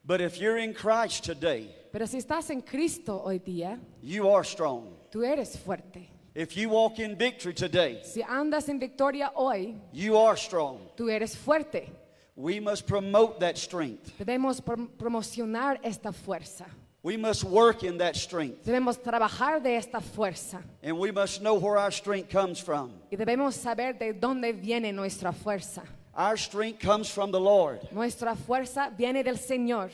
But 0.03 0.19
if 0.19 0.37
you're 0.41 0.57
in 0.57 0.73
Christ 0.73 1.23
today, 1.23 1.73
Pero 1.91 2.05
si 2.07 2.17
estás 2.17 2.49
en 2.49 2.61
Cristo 2.61 3.21
hoy 3.23 3.39
día, 3.39 3.79
you 4.01 4.27
are 4.29 4.43
strong. 4.43 4.85
tú 5.11 5.23
eres 5.23 5.57
fuerte. 5.57 6.09
If 6.35 6.55
you 6.55 6.69
walk 6.69 6.99
in 6.99 7.15
victory 7.17 7.53
today, 7.53 8.01
Si 8.03 8.21
andas 8.21 8.69
en 8.69 8.79
victoria 8.79 9.31
hoy, 9.35 9.75
you 9.91 10.15
are 10.17 10.37
strong. 10.37 10.77
tú 10.95 11.09
eres 11.09 11.35
fuerte. 11.35 11.89
We 12.35 12.59
must 12.61 12.85
promote 12.87 13.39
that 13.39 13.57
strength. 13.57 14.17
Debemos 14.17 14.61
prom- 14.61 14.87
promocionar 14.97 15.79
esta 15.83 16.11
fuerza. 16.13 16.65
We 17.01 17.17
must 17.17 17.43
work 17.43 17.83
in 17.83 17.97
that 17.97 18.15
strength. 18.15 18.63
Debemos 18.65 18.97
trabajar 19.01 19.61
de 19.61 19.75
esta 19.77 19.99
fuerza. 19.99 20.61
And 20.83 20.97
we 20.99 21.11
must 21.11 21.41
know 21.41 21.55
where 21.55 21.77
our 21.77 21.91
strength 21.91 22.29
comes 22.29 22.59
from. 22.59 22.91
Y 23.11 23.17
debemos 23.17 23.55
saber 23.55 23.97
de 23.97 24.13
dónde 24.13 24.53
viene 24.53 24.91
nuestra 24.93 25.31
fuerza. 25.33 25.81
Our 26.15 26.37
strength 26.37 26.79
comes 26.81 27.09
from 27.09 27.31
the 27.31 27.39
Lord. 27.39 27.79
Nuestra 27.91 28.35
fuerza 28.35 28.89
viene 28.97 29.23
del 29.23 29.37
Señor. 29.37 29.89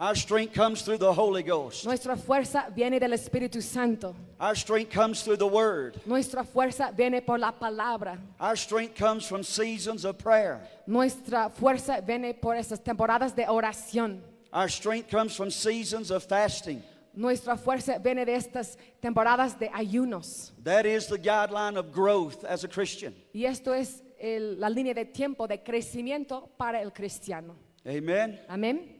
Our 0.00 0.14
strength 0.14 0.54
comes 0.54 0.80
through 0.80 0.96
the 0.96 1.12
Holy 1.12 1.42
Ghost. 1.42 1.84
Nuestra 1.84 2.16
fuerza 2.16 2.72
viene 2.74 2.98
del 2.98 3.10
Espíritu 3.12 3.60
Santo. 3.62 4.14
Our 4.40 4.54
strength 4.56 4.90
comes 4.90 5.22
through 5.22 5.36
the 5.36 5.46
Word. 5.46 6.00
Nuestra 6.06 6.42
fuerza 6.42 6.90
viene 6.96 7.20
por 7.20 7.38
la 7.38 7.52
palabra. 7.52 8.18
Our 8.40 8.56
strength 8.56 8.94
comes 8.96 9.26
from 9.26 9.42
seasons 9.42 10.06
of 10.06 10.16
prayer. 10.16 10.58
Nuestra 10.86 11.50
fuerza 11.50 12.00
viene 12.00 12.32
por 12.32 12.54
esas 12.56 12.80
temporadas 12.82 13.36
de 13.36 13.44
oración. 13.46 14.22
Our 14.54 14.70
strength 14.70 15.10
comes 15.10 15.36
from 15.36 15.50
seasons 15.50 16.10
of 16.10 16.24
fasting. 16.24 16.82
Nuestra 17.14 17.58
fuerza 17.58 17.98
viene 18.02 18.24
de 18.24 18.36
estas 18.36 18.78
temporadas 19.02 19.58
de 19.58 19.68
ayunos. 19.68 20.52
That 20.64 20.86
is 20.86 21.08
the 21.08 21.18
guideline 21.18 21.76
of 21.76 21.92
growth 21.92 22.42
as 22.44 22.64
a 22.64 22.68
Christian. 22.68 23.14
Y 23.34 23.44
esto 23.44 23.74
es 23.74 24.02
el- 24.18 24.58
la 24.58 24.68
línea 24.70 24.94
de 24.94 25.04
tiempo 25.04 25.46
de 25.46 25.58
crecimiento 25.62 26.48
para 26.56 26.80
el 26.80 26.90
cristiano. 26.92 27.54
Amen. 27.84 28.40
Amén. 28.48 28.96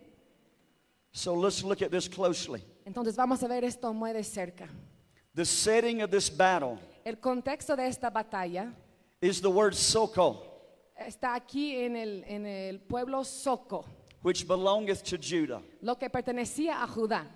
So 1.12 1.34
let's 1.34 1.64
look 1.64 1.82
at 1.82 1.90
this 1.90 2.08
closely. 2.08 2.62
Entonces 2.86 3.16
vamos 3.16 3.42
a 3.42 3.48
ver 3.48 3.64
esto 3.64 3.92
muy 3.92 4.12
de 4.12 4.22
cerca. 4.22 4.68
The 5.34 5.44
setting 5.44 6.02
of 6.02 6.10
this 6.10 6.28
battle 6.30 6.78
El 7.04 7.16
contexto 7.16 7.76
de 7.76 7.86
esta 7.86 8.10
batalla 8.10 8.72
is 9.20 9.40
the 9.40 9.50
word 9.50 9.74
Soko, 9.74 10.42
está 11.00 11.34
aquí 11.34 11.84
en 11.84 11.96
el, 11.96 12.24
en 12.26 12.46
el 12.46 12.78
pueblo 12.78 13.22
Soco, 13.22 13.84
which 14.22 14.46
belongeth 14.46 15.02
to 15.02 15.16
Judah. 15.16 15.62
lo 15.82 15.94
que 15.96 16.08
pertenecía 16.08 16.82
a 16.82 16.86
Judá. 16.86 17.26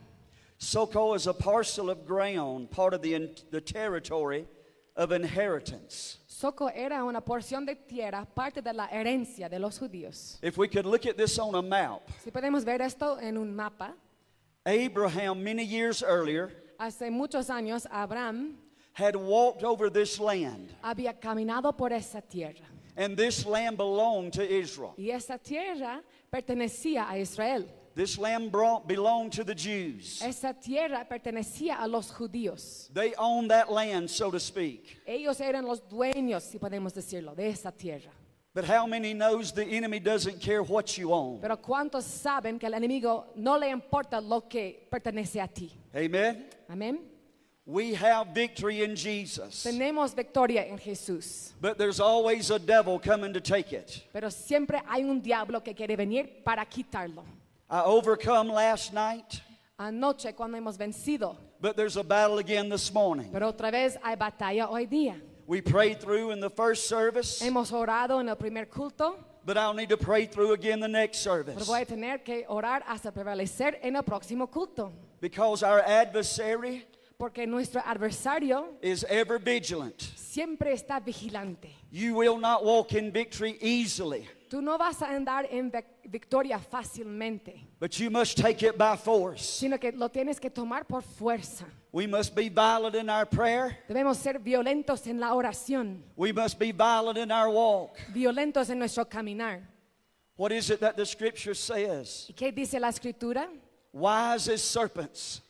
Soko 0.58 1.14
is 1.14 1.26
a 1.26 1.34
parcel 1.34 1.90
of 1.90 2.06
ground, 2.06 2.70
part 2.70 2.94
of 2.94 3.02
the, 3.02 3.30
the 3.50 3.60
territory 3.60 4.46
of 4.96 5.12
inheritance. 5.12 6.18
Soco 6.44 6.68
era 6.68 7.02
una 7.02 7.22
porción 7.22 7.64
de 7.64 7.74
tierra, 7.74 8.26
parte 8.26 8.60
de 8.60 8.74
la 8.74 8.86
herencia 8.88 9.48
de 9.48 9.58
los 9.58 9.78
judíos. 9.78 10.38
If 10.42 10.58
we 10.58 10.68
could 10.68 10.84
look 10.84 11.06
at 11.06 11.16
this 11.16 11.38
on 11.38 11.54
a 11.54 11.62
map, 11.62 12.02
Si 12.22 12.30
podemos 12.30 12.66
ver 12.66 12.82
esto 12.82 13.18
en 13.18 13.38
un 13.38 13.56
mapa, 13.56 13.94
Abraham, 14.66 15.42
many 15.42 15.64
years 15.64 16.02
earlier, 16.02 16.50
hace 16.78 17.10
muchos 17.10 17.48
años 17.48 17.86
Abraham 17.90 18.58
had 18.92 19.16
walked 19.16 19.64
over 19.64 19.88
this 19.88 20.20
land, 20.20 20.68
había 20.82 21.18
caminado 21.18 21.74
por 21.74 21.94
esa 21.94 22.20
tierra. 22.20 22.66
and 22.98 23.16
this 23.16 23.46
land 23.46 23.78
belonged 23.78 24.34
to 24.34 24.42
Israel. 24.42 24.92
Y 24.98 25.12
esa 25.12 25.38
tierra 25.38 26.02
pertenecía 26.30 27.08
a 27.08 27.16
Israel. 27.16 27.64
This 27.94 28.18
land 28.18 28.50
brought, 28.50 28.88
belonged 28.88 29.32
to 29.34 29.44
the 29.44 29.54
Jews. 29.54 30.20
Esa 30.20 30.52
tierra 30.52 31.06
pertenecía 31.08 31.76
a 31.80 31.86
los 31.86 32.10
judíos. 32.10 32.90
They 32.92 33.14
owned 33.16 33.50
that 33.50 33.70
land, 33.70 34.10
so 34.10 34.30
to 34.32 34.40
speak. 34.40 35.00
Ellos 35.06 35.40
eran 35.40 35.64
los 35.64 35.80
dueños, 35.80 36.42
si 36.42 36.58
podemos 36.58 36.92
decirlo, 36.92 37.36
de 37.36 37.48
esa 37.50 37.70
tierra. 37.70 38.10
But 38.52 38.64
how 38.64 38.86
many 38.86 39.14
knows 39.14 39.52
the 39.52 39.64
enemy 39.64 39.98
doesn't 40.00 40.40
care 40.40 40.62
what 40.62 40.96
you 40.96 41.12
own? 41.12 41.40
Pero 41.40 41.56
¿cuántos 41.56 42.04
saben 42.04 42.58
que 42.58 42.66
al 42.66 42.74
enemigo 42.74 43.26
no 43.36 43.56
le 43.58 43.68
importa 43.70 44.20
lo 44.20 44.48
que 44.48 44.86
pertenece 44.90 45.40
a 45.40 45.46
ti? 45.48 45.70
Amen. 45.94 46.46
Amén. 46.68 47.00
We 47.66 47.94
have 47.94 48.34
victory 48.34 48.82
in 48.84 48.94
Jesus. 48.94 49.64
Tenemos 49.64 50.14
victoria 50.14 50.66
en 50.66 50.78
Jesús, 50.78 51.52
But 51.60 51.78
there's 51.78 51.98
always 51.98 52.50
a 52.50 52.58
devil 52.58 52.98
coming 52.98 53.32
to 53.32 53.40
take 53.40 53.72
it. 53.72 54.02
pero 54.12 54.30
siempre 54.30 54.82
hay 54.86 55.02
un 55.02 55.20
diablo 55.22 55.62
que 55.62 55.74
quiere 55.74 55.96
venir 55.96 56.42
para 56.44 56.64
quitarlo. 56.66 57.24
I 57.74 57.82
overcome 57.82 58.48
last 58.50 58.92
night, 58.92 59.40
Anoche 59.80 60.32
cuando 60.36 60.56
hemos 60.56 60.76
vencido, 60.78 61.36
but 61.60 61.76
there's 61.76 61.96
a 61.96 62.04
battle 62.04 62.38
again 62.38 62.68
this 62.68 62.92
morning. 62.94 63.30
pero 63.32 63.50
otra 63.50 63.72
vez 63.72 63.96
hay 64.00 64.14
batalla 64.14 64.68
hoy 64.70 64.86
día. 64.86 65.20
We 65.48 65.60
prayed 65.60 66.00
through 66.00 66.30
in 66.30 66.38
the 66.38 66.50
first 66.50 66.86
service, 66.88 67.40
Hemos 67.42 67.72
orado 67.72 68.20
en 68.20 68.28
el 68.28 68.36
primer 68.36 68.66
culto, 68.66 69.16
but 69.44 69.58
I'll 69.58 69.74
need 69.74 69.88
to 69.88 69.96
pray 69.96 70.26
through 70.26 70.52
again 70.52 70.78
the 70.78 70.86
next 70.86 71.24
pero 71.24 71.34
service. 71.34 71.66
voy 71.66 71.80
a 71.80 71.84
tener 71.84 72.18
que 72.22 72.44
orar 72.48 72.84
hasta 72.86 73.10
prevalecer 73.10 73.80
en 73.82 73.96
el 73.96 74.04
próximo 74.04 74.46
culto, 74.48 74.92
Because 75.20 75.64
our 75.64 75.80
adversary 75.80 76.86
porque 77.18 77.46
nuestro 77.46 77.80
adversario 77.84 78.76
is 78.82 79.04
ever 79.08 79.38
vigilant. 79.38 80.00
siempre 80.16 80.72
está 80.72 81.00
vigilante. 81.04 81.70
You 81.90 82.14
will 82.16 82.38
not 82.38 82.64
walk 82.64 82.92
in 82.94 83.12
victory 83.12 83.56
easily, 83.60 84.28
Tú 84.50 84.60
no 84.62 84.76
vas 84.78 85.00
a 85.02 85.06
andar 85.06 85.46
en 85.50 85.70
vic- 85.70 85.86
victoria 86.08 86.58
fácilmente, 86.58 87.66
but 87.80 87.98
you 87.98 88.10
must 88.10 88.36
take 88.38 88.62
it 88.62 88.76
by 88.78 88.96
force. 88.96 89.42
sino 89.44 89.78
que 89.78 89.92
lo 89.92 90.08
tienes 90.08 90.38
que 90.40 90.50
tomar 90.50 90.84
por 90.86 91.02
fuerza. 91.02 91.64
We 91.92 92.06
must 92.06 92.34
be 92.34 92.48
violent 92.48 92.96
in 92.96 93.08
our 93.08 93.24
prayer. 93.26 93.78
Debemos 93.88 94.16
ser 94.16 94.38
violentos 94.40 95.06
en 95.06 95.18
la 95.20 95.34
oración, 95.34 96.02
We 96.16 96.32
must 96.32 96.58
be 96.58 96.72
violent 96.72 97.18
in 97.18 97.30
our 97.30 97.48
walk. 97.48 97.96
violentos 98.12 98.68
en 98.70 98.78
nuestro 98.80 99.04
caminar. 99.04 99.60
What 100.36 100.50
is 100.50 100.68
it 100.70 100.80
that 100.80 100.96
the 100.96 101.06
scripture 101.06 101.54
says? 101.54 102.26
¿Y 102.28 102.34
qué 102.34 102.52
dice 102.52 102.80
la 102.80 102.88
escritura? 102.88 103.48
Wise 103.92 104.48
as 104.48 104.60
serpents, 104.62 105.40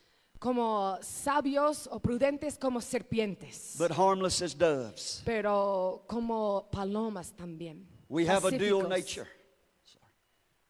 Como 0.44 0.98
sabios 1.00 1.88
o 1.90 1.98
prudentes 1.98 2.58
como 2.58 2.78
serpientes, 2.82 3.76
but 3.78 3.90
harmless 3.90 4.42
as 4.42 4.52
doves. 4.52 5.22
pero 5.24 6.02
como 6.06 6.68
palomas 6.70 7.32
también. 7.34 7.86
We 8.10 8.26
have 8.26 8.44
a 8.44 8.50
dual 8.50 8.82
pacíficos. 8.82 8.88
nature. 8.90 9.28
Sorry. 9.86 10.04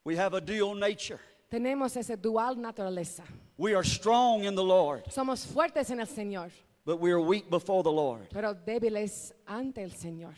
We 0.04 0.14
have 0.14 0.32
a 0.34 0.40
dual 0.40 0.76
nature. 0.76 1.18
Tenemos 1.50 1.96
esa 1.96 2.16
dual 2.16 2.54
naturaleza. 2.54 3.24
We 3.56 3.74
are 3.74 3.82
strong 3.82 4.44
in 4.44 4.54
the 4.54 4.62
Lord, 4.62 5.06
Somos 5.10 5.44
fuertes 5.44 5.90
en 5.90 5.98
el 5.98 6.06
Señor, 6.06 6.52
but 6.84 7.00
we 7.00 7.10
are 7.10 7.20
weak 7.20 7.50
before 7.50 7.82
the 7.82 7.90
Lord. 7.90 8.28
pero 8.32 8.54
débiles 8.54 9.32
ante 9.44 9.82
el 9.82 9.90
Señor. 9.90 10.36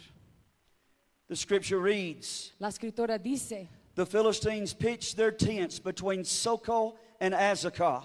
The 1.29 1.37
scripture 1.37 1.79
reads 1.79 2.53
La 2.59 2.69
escritura 2.69 3.23
dice 3.23 3.69
The 3.97 4.07
Philistines 4.07 4.73
pitched 4.73 5.19
their 5.19 5.31
tents 5.31 5.79
between 5.79 6.25
Soko 6.25 6.97
and 7.21 7.35
Azekah. 7.35 8.05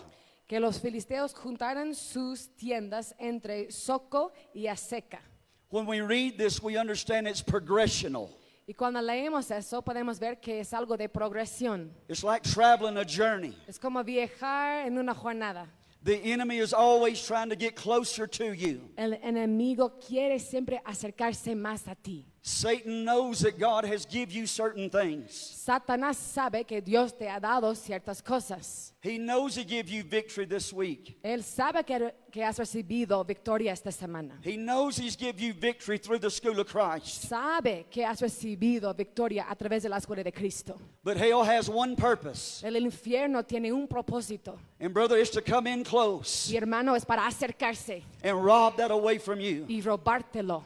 Que 0.51 0.59
los 0.59 0.81
filisteos 0.81 1.33
juntaran 1.33 1.95
sus 1.95 2.53
tiendas 2.57 3.15
entre 3.17 3.71
Soco 3.71 4.33
y 4.53 4.67
Aseca. 4.67 5.21
When 5.69 5.87
we 5.87 6.01
read 6.01 6.35
this, 6.35 6.61
we 6.61 6.77
understand 6.77 7.25
it's 7.25 7.41
progressional. 7.41 8.27
Y 8.67 8.73
cuando 8.73 9.01
leemos 9.01 9.49
eso 9.49 9.81
podemos 9.81 10.19
ver 10.19 10.41
que 10.41 10.59
es 10.59 10.73
algo 10.73 10.97
de 10.97 11.07
progresión. 11.07 11.93
It's 12.09 12.21
like 12.21 12.43
traveling 12.43 12.97
a 12.97 13.05
journey. 13.05 13.55
Es 13.65 13.79
como 13.79 14.03
viajar 14.03 14.87
en 14.87 14.97
una 14.97 15.13
jornada. 15.13 15.69
The 16.03 16.17
enemy 16.33 16.57
is 16.57 16.73
always 16.73 17.25
trying 17.25 17.47
to 17.47 17.55
get 17.55 17.77
closer 17.77 18.27
to 18.27 18.53
you. 18.53 18.91
El 18.97 19.13
enemigo 19.23 19.97
quiere 20.05 20.37
siempre 20.37 20.81
acercarse 20.83 21.55
más 21.55 21.87
a 21.87 21.95
ti. 21.95 22.25
Satan 22.43 23.05
knows 23.05 23.41
that 23.41 23.59
God 23.59 23.85
has 23.85 24.03
give 24.03 24.31
you 24.31 24.47
certain 24.47 24.89
things. 24.89 25.31
Satanás 25.31 26.15
sabe 26.15 26.65
que 26.65 26.81
Dios 26.81 27.11
te 27.11 27.27
ha 27.29 27.39
dado 27.39 27.75
ciertas 27.75 28.19
cosas. 28.23 28.93
He 29.03 29.19
knows 29.19 29.55
he 29.55 29.63
give 29.63 29.89
you 29.89 30.01
victory 30.03 30.45
this 30.45 30.73
week. 30.73 31.19
Él 31.23 31.43
sabe 31.43 31.85
que, 31.85 32.11
que 32.31 32.43
has 32.43 32.57
recibido 32.57 33.23
victoria 33.23 33.71
esta 33.73 33.91
semana. 33.91 34.39
He 34.43 34.57
knows 34.57 34.97
he's 34.97 35.15
give 35.15 35.39
you 35.39 35.53
victory 35.53 35.99
through 35.99 36.17
the 36.17 36.31
school 36.31 36.59
of 36.59 36.65
Christ. 36.67 37.29
Sabe 37.29 37.85
que 37.91 38.03
has 38.03 38.19
recibido 38.21 38.91
victoria 38.97 39.45
a 39.47 39.55
través 39.55 39.83
de 39.83 39.89
la 39.89 39.97
escuela 39.97 40.23
de 40.23 40.31
Cristo. 40.31 40.79
But 41.03 41.17
hell 41.17 41.43
has 41.43 41.69
one 41.69 41.95
purpose. 41.95 42.63
El 42.65 42.73
infierno 42.73 43.43
tiene 43.45 43.71
un 43.71 43.87
propósito. 43.87 44.57
And 44.79 44.91
brother, 44.91 45.17
it's 45.17 45.29
to 45.31 45.41
come 45.43 45.67
in 45.67 45.83
close 45.83 46.49
Y 46.51 46.57
hermano, 46.57 46.95
es 46.95 47.05
para 47.05 47.27
acercarse 47.27 48.01
and 48.23 48.43
rob 48.43 48.77
that 48.77 48.89
away 48.89 49.19
from 49.19 49.39
you. 49.39 49.67
y 49.69 49.79
robártelo. 49.81 50.63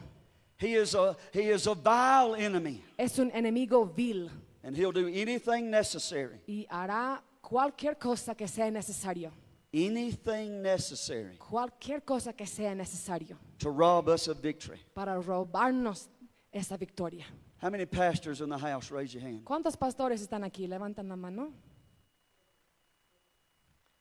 He 0.58 0.74
is 0.74 0.94
a 0.94 1.16
he 1.32 1.50
is 1.50 1.66
a 1.66 1.74
vile 1.74 2.34
enemy. 2.34 2.82
Es 2.98 3.18
un 3.18 3.30
enemigo 3.32 3.84
vil 3.94 4.30
And 4.62 4.76
he'll 4.76 4.92
do 4.92 5.06
anything 5.06 5.70
necessary. 5.70 6.40
y 6.48 6.66
hará 6.70 7.22
cualquier 7.42 7.96
cosa 7.98 8.34
que 8.34 8.48
sea 8.48 8.70
necesario. 8.70 9.30
Anything 9.72 10.62
necessary 10.62 11.36
Cualquier 11.36 12.02
cosa 12.04 12.32
que 12.32 12.46
sea 12.46 12.74
necesario 12.74 13.36
to 13.58 13.70
rob 13.70 14.08
us 14.08 14.26
of 14.28 14.40
victory. 14.40 14.80
para 14.94 15.20
robarnos 15.20 16.08
esa 16.50 16.76
victoria. 16.78 17.26
How 17.62 17.68
many 17.70 17.84
pastors 17.86 18.40
in 18.40 18.48
the 18.48 18.56
house? 18.58 18.90
Raise 18.90 19.12
your 19.12 19.22
hand. 19.22 19.44
¿Cuántos 19.44 19.76
pastores 19.76 20.22
están 20.22 20.44
aquí? 20.44 20.66
Levantan 20.66 21.08
la 21.08 21.16
mano. 21.16 21.52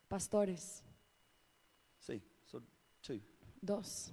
Pastores, 0.08 0.82
See, 2.00 2.22
so 2.46 2.62
two. 3.02 3.20
dos. 3.62 4.12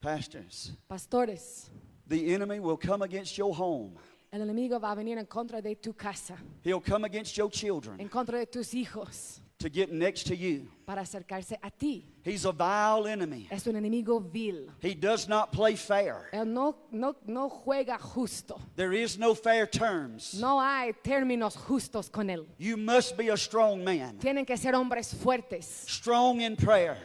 Pastors. 0.00 0.72
Pastores, 0.88 1.68
The 2.08 2.34
enemy 2.34 2.60
will 2.60 2.76
come 2.76 3.02
against 3.02 3.36
your 3.36 3.52
home. 3.54 3.98
el 4.32 4.40
enemigo 4.42 4.78
va 4.78 4.92
a 4.92 4.94
venir 4.96 5.18
en 5.18 5.26
contra 5.26 5.60
de 5.62 5.74
tu 5.76 5.92
casa, 5.94 6.36
He'll 6.62 6.80
come 6.80 7.04
against 7.04 7.36
your 7.36 7.50
children 7.50 8.00
en 8.00 8.08
contra 8.08 8.38
de 8.38 8.46
tus 8.46 8.72
hijos, 8.74 9.40
to 9.58 9.68
get 9.70 9.90
next 9.90 10.26
to 10.26 10.36
you. 10.36 10.68
para 10.84 11.00
acercarse 11.02 11.56
a 11.62 11.70
ti. 11.70 12.06
He's 12.24 12.44
a 12.44 12.52
vile 12.52 13.06
enemy. 13.08 13.48
Es 13.50 13.66
un 13.66 13.74
enemigo 13.74 14.20
vil. 14.20 14.68
He 14.80 14.94
does 14.94 15.26
not 15.28 15.50
play 15.52 15.74
fair. 15.74 16.28
Él 16.32 16.46
no, 16.46 16.76
no, 16.92 17.16
no 17.26 17.48
juega 17.48 17.98
justo. 17.98 18.60
There 18.76 18.92
is 18.92 19.18
no 19.18 19.34
fair 19.34 19.66
terms. 19.66 20.34
No 20.38 20.60
hay 20.60 20.92
términos 21.02 21.56
justos 21.56 22.08
con 22.10 22.28
él. 22.28 22.46
You 22.58 22.76
must 22.76 23.16
be 23.16 23.30
a 23.30 23.36
strong 23.36 23.82
man. 23.82 24.18
Tienen 24.18 24.44
que 24.46 24.56
ser 24.56 24.74
hombres 24.74 25.12
fuertes, 25.14 25.64
Strong 25.88 26.42
in 26.42 26.54
prayer. 26.56 26.96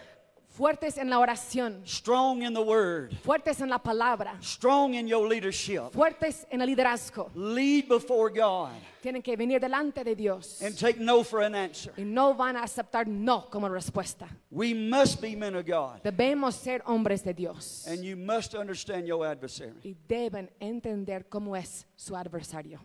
Fuertes 0.61 0.99
en 0.99 1.09
la 1.09 1.17
oración, 1.17 1.81
Strong 1.87 2.43
in 2.43 2.53
the 2.53 2.61
word. 2.61 3.11
fuertes 3.23 3.61
en 3.61 3.69
la 3.71 3.79
palabra, 3.79 4.37
Strong 4.43 4.93
in 4.93 5.07
your 5.07 5.27
leadership. 5.27 5.91
fuertes 5.91 6.45
en 6.51 6.61
el 6.61 6.67
liderazgo. 6.67 7.31
Lead 7.33 7.87
before 7.87 8.29
God 8.29 8.69
Tienen 9.01 9.23
que 9.23 9.35
venir 9.35 9.59
delante 9.59 10.03
de 10.03 10.15
Dios 10.15 10.61
and 10.61 10.77
take 10.77 10.99
no 10.99 11.23
for 11.23 11.41
an 11.41 11.55
answer. 11.55 11.91
y 11.97 12.03
no 12.03 12.35
van 12.35 12.55
a 12.57 12.61
aceptar 12.61 13.07
no 13.07 13.49
como 13.49 13.67
respuesta. 13.69 14.27
We 14.51 14.75
must 14.75 15.19
be 15.19 15.35
men 15.35 15.55
of 15.55 15.65
God. 15.65 16.03
Debemos 16.03 16.53
ser 16.53 16.83
hombres 16.85 17.23
de 17.23 17.33
Dios 17.33 17.87
And 17.87 18.03
you 18.03 18.15
must 18.15 18.53
understand 18.53 19.07
your 19.07 19.25
adversary. 19.25 19.73
y 19.83 19.95
deben 20.07 20.51
entender 20.59 21.27
cómo 21.27 21.55
es 21.55 21.87
su 21.95 22.15
adversario. 22.15 22.79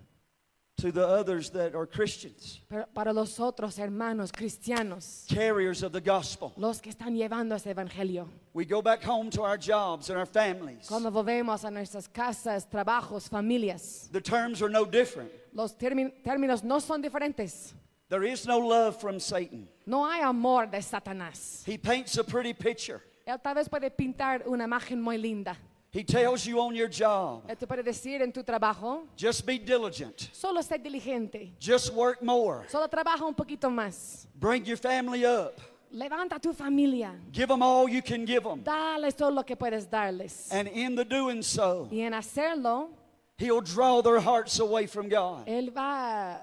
To 0.80 0.92
the 0.92 1.06
others 1.08 1.48
that 1.52 1.74
are 1.74 1.86
Christians, 1.86 2.60
para 2.94 3.10
los 3.10 3.38
otros 3.40 3.78
hermanos 3.78 4.30
cristianos, 4.30 5.24
carriers 5.26 5.82
of 5.82 5.92
the 5.92 6.02
gospel, 6.02 6.52
los 6.58 6.82
que 6.82 6.90
están 6.92 7.16
llevando 7.16 7.54
ese 7.54 7.70
evangelio, 7.74 8.28
we 8.52 8.66
go 8.66 8.82
back 8.82 9.02
home 9.02 9.30
to 9.30 9.40
our 9.42 9.56
jobs 9.56 10.10
and 10.10 10.18
our 10.18 10.26
families. 10.26 10.86
cuando 10.86 11.10
volvemos 11.10 11.64
a 11.64 11.70
nuestras 11.70 12.06
casas, 12.08 12.66
trabajos, 12.68 13.26
familias, 13.26 14.10
The 14.12 14.20
terms 14.20 14.60
are 14.60 14.68
no 14.68 14.84
different. 14.84 15.30
los 15.54 15.72
términos 15.78 16.62
no 16.62 16.78
son 16.78 17.00
diferentes. 17.00 17.72
There 18.10 18.24
is 18.24 18.46
no 18.46 18.58
love 18.58 19.00
from 19.00 19.18
Satan. 19.18 19.68
No 19.86 20.04
hay 20.04 20.20
amor 20.20 20.66
de 20.66 20.82
Satanás. 20.82 21.64
He 21.66 21.78
paints 21.78 22.18
a 22.18 22.22
pretty 22.24 22.52
picture. 22.52 23.00
Él 23.26 23.40
tal 23.42 23.54
vez 23.54 23.70
puede 23.70 23.90
pintar 23.90 24.46
una 24.46 24.64
imagen 24.66 25.00
muy 25.00 25.16
linda. 25.16 25.56
He 25.96 26.04
tells 26.04 26.44
you 26.46 26.60
on 26.60 26.74
your 26.74 26.88
job, 26.88 27.46
te 27.58 27.66
puede 27.66 27.82
decir 27.82 28.20
en 28.20 28.30
tu 28.30 28.42
trabajo, 28.42 29.06
just 29.16 29.46
be 29.46 29.58
diligent, 29.58 30.28
solo 30.30 30.60
sé 30.60 30.76
diligente, 30.78 31.52
just 31.58 31.90
work 31.94 32.22
more, 32.22 32.66
solo 32.68 32.86
trabaja 32.86 33.22
un 33.26 33.32
poquito 33.34 33.70
más. 33.70 34.26
bring 34.38 34.62
your 34.66 34.76
family 34.76 35.24
up, 35.24 35.58
Levanta 35.90 36.38
tu 36.38 36.52
familia, 36.52 37.14
give 37.32 37.48
them 37.48 37.62
all 37.62 37.88
you 37.88 38.02
can 38.02 38.26
give 38.26 38.42
them. 38.42 38.62
dales 38.62 39.14
todo 39.16 39.30
lo 39.30 39.42
que 39.42 39.56
puedes 39.56 39.86
darles. 39.88 40.52
And 40.52 40.68
in 40.68 40.94
the 40.94 41.04
doing 41.04 41.40
so, 41.42 41.88
Y 41.90 42.00
en 42.00 42.12
hacerlo, 42.12 42.90
He'll 43.38 43.62
draw 43.62 44.02
their 44.02 44.20
hearts 44.20 44.60
away 44.60 44.86
from 44.86 45.08
God. 45.08 45.46
Él 45.46 45.70
va 45.74 46.42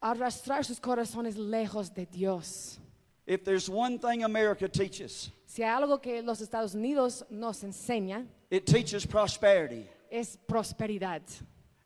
a 0.00 0.14
arrastrar 0.14 0.64
sus 0.64 0.78
corazones 0.78 1.36
lejos 1.36 1.92
de 1.92 2.06
Dios. 2.06 2.78
If 3.26 3.44
there's 3.44 3.68
one 3.68 3.98
thing 3.98 4.22
America 4.22 4.68
teaches, 4.68 5.32
Si 5.46 5.64
hay 5.64 5.70
algo 5.82 6.00
que 6.00 6.22
los 6.22 6.40
Estados 6.40 6.76
Unidos 6.76 7.24
nos 7.28 7.64
enseña, 7.64 8.24
it 8.52 8.66
teaches 8.66 9.06
prosperity. 9.06 9.88
es 10.10 10.36
prosperidad. 10.46 11.22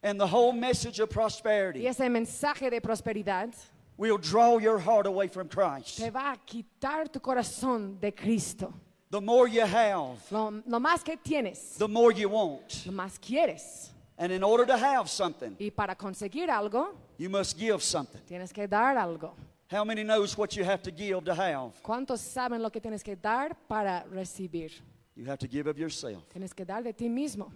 And 0.02 0.20
the 0.20 0.26
whole 0.26 0.52
message 0.52 1.00
of 1.00 1.08
Y 1.10 1.14
prosperity 1.14 1.86
ese 1.86 2.08
mensaje 2.10 2.70
de 2.70 2.80
prosperidad 2.80 3.54
will 3.96 4.18
draw 4.18 4.58
your 4.58 4.78
heart 4.78 5.06
away 5.06 5.28
from 5.28 5.48
Christ. 5.48 5.98
te 5.98 6.10
va 6.10 6.32
a 6.32 6.36
quitar 6.36 7.10
tu 7.10 7.20
corazón 7.20 7.98
de 8.00 8.12
Cristo. 8.12 8.72
The 9.10 9.20
more 9.20 9.46
you 9.48 9.62
have, 9.64 10.18
Lo, 10.30 10.50
lo 10.66 10.80
más 10.80 11.04
que 11.04 11.16
tienes, 11.16 11.78
the 11.78 11.88
more 11.88 12.12
you 12.12 12.28
want. 12.28 12.84
lo 12.86 12.92
más 12.92 13.18
quieres. 13.20 13.90
And 14.18 14.32
in 14.32 14.42
order 14.42 14.66
to 14.66 14.76
have 14.76 15.08
something, 15.08 15.56
Y 15.60 15.70
para 15.70 15.94
conseguir 15.94 16.48
algo, 16.50 16.94
you 17.16 17.28
must 17.30 17.56
give 17.58 17.82
something. 17.82 18.20
tienes 18.28 18.52
que 18.52 18.66
dar 18.66 18.96
algo. 18.96 19.34
How 19.70 19.84
many 19.84 20.02
knows 20.04 20.36
what 20.36 20.56
you 20.56 20.64
have 20.64 20.82
to 20.82 20.90
give 20.90 21.24
to 21.24 21.34
have? 21.34 21.72
¿Cuántos 21.82 22.18
saben 22.20 22.60
lo 22.62 22.70
que 22.70 22.80
tienes 22.80 23.02
que 23.02 23.16
dar 23.16 23.54
para 23.68 24.04
recibir? 24.12 24.72
You 25.16 25.24
have 25.24 25.38
to 25.38 25.48
give 25.48 25.66
of 25.66 25.78
yourself. 25.78 26.22
Tienes 26.32 26.54
que 26.54 26.64
dar 26.64 26.82
de 26.82 26.92
ti 26.92 27.08
mismo. 27.08 27.50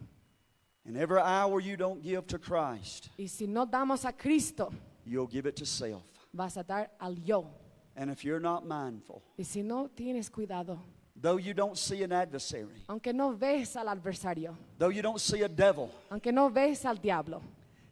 And 0.87 0.96
every 0.96 1.20
hour 1.20 1.61
you 1.61 1.77
don't 1.77 2.03
give 2.03 2.27
to 2.29 2.38
Christ, 2.38 3.11
Y 3.18 3.27
si 3.27 3.46
no 3.46 3.66
damos 3.66 4.05
a 4.07 4.12
Cristo, 4.12 4.73
you'll 5.05 5.27
give 5.27 5.46
it 5.46 5.55
to 5.57 5.66
self. 5.66 6.03
vas 6.33 6.57
a 6.57 6.62
dar 6.64 6.90
al 6.99 7.14
yo. 7.25 7.46
And 7.94 8.11
if 8.11 8.25
you're 8.25 8.40
not 8.40 8.66
mindful, 8.66 9.23
Y 9.38 9.44
si 9.44 9.62
no 9.62 9.88
tienes 9.94 10.31
cuidado, 10.31 10.79
though 11.14 11.37
you 11.37 11.53
don't 11.53 11.77
see 11.77 12.03
an 12.03 12.12
adversary, 12.12 12.83
aunque 12.88 13.12
no 13.12 13.33
ves 13.33 13.77
al 13.77 13.88
adversario, 13.88 14.57
though 14.79 14.88
you 14.90 15.03
don't 15.03 15.20
see 15.20 15.42
a 15.42 15.49
devil, 15.49 15.90
aunque 16.11 16.33
no 16.33 16.49
ves 16.49 16.87
al 16.87 16.96
diablo, 16.96 17.42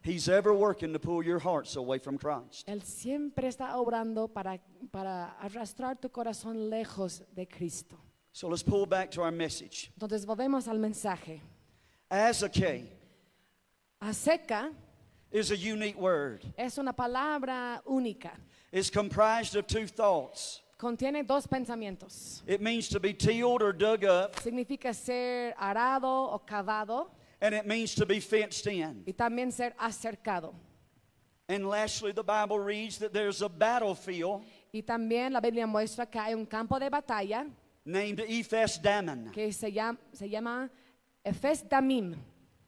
he's 0.01 0.27
ever 0.27 0.51
working 0.51 0.91
to 0.91 0.97
pull 0.99 1.23
your 1.23 1.37
hearts 1.39 1.75
away 1.75 1.99
from 1.99 2.17
Christ. 2.17 2.65
Él 2.67 2.81
siempre 2.81 3.47
está 3.47 3.77
obrando 3.77 4.27
para, 4.27 4.59
para 4.91 5.35
arrastrar 5.39 5.99
tu 6.01 6.09
corazón 6.09 6.71
lejos 6.71 7.21
de 7.35 7.45
Cristo. 7.45 7.97
So 8.39 8.47
let's 8.47 8.63
pull 8.63 8.85
back 8.85 9.11
to 9.11 9.21
our 9.21 9.31
message. 9.31 9.91
Entonces 9.99 10.25
volvemos 10.25 10.65
al 10.69 10.77
mensaje. 10.77 11.41
Azakeh 12.09 12.85
A 14.01 14.13
seca 14.13 14.71
is 15.29 15.51
a 15.51 15.57
unique 15.57 15.99
word. 15.99 16.45
es 16.57 16.77
una 16.77 16.93
palabra 16.93 17.81
única. 17.85 18.31
It's 18.71 18.89
comprised 18.89 19.57
of 19.57 19.67
two 19.67 19.87
thoughts. 19.87 20.61
Contiene 20.77 21.27
dos 21.27 21.47
pensamientos. 21.47 22.41
It 22.47 22.61
means 22.61 22.87
to 22.87 23.01
be 23.01 23.11
tilled 23.11 23.61
or 23.61 23.73
dug 23.73 24.05
up, 24.05 24.37
Significa 24.37 24.95
ser 24.95 25.53
arado 25.59 26.31
o 26.31 26.41
cavado 26.47 27.09
and 27.41 27.53
it 27.53 27.67
means 27.67 27.93
to 27.93 28.05
be 28.05 28.21
fenced 28.21 28.67
in. 28.67 29.03
y 29.05 29.11
también 29.11 29.51
ser 29.51 29.73
acercado. 29.77 30.53
And 31.49 31.67
lastly, 31.67 32.13
the 32.13 32.23
Bible 32.23 32.57
reads 32.59 32.99
that 32.99 33.11
there's 33.11 33.41
a 33.41 33.49
battlefield 33.49 34.45
Y 34.71 34.81
también 34.81 35.33
la 35.33 35.41
Biblia 35.41 35.67
muestra 35.67 36.09
que 36.09 36.21
hay 36.21 36.33
un 36.33 36.45
campo 36.45 36.79
de 36.79 36.89
batalla 36.89 37.45
named 37.89 38.19
Ephes 38.27 38.77
Dammon, 38.81 39.31
que 39.33 39.51
se 39.51 39.71
llama, 39.71 39.97
se 40.13 40.27
llama 40.29 40.69
Efes 41.25 41.63
Damim, 41.67 42.15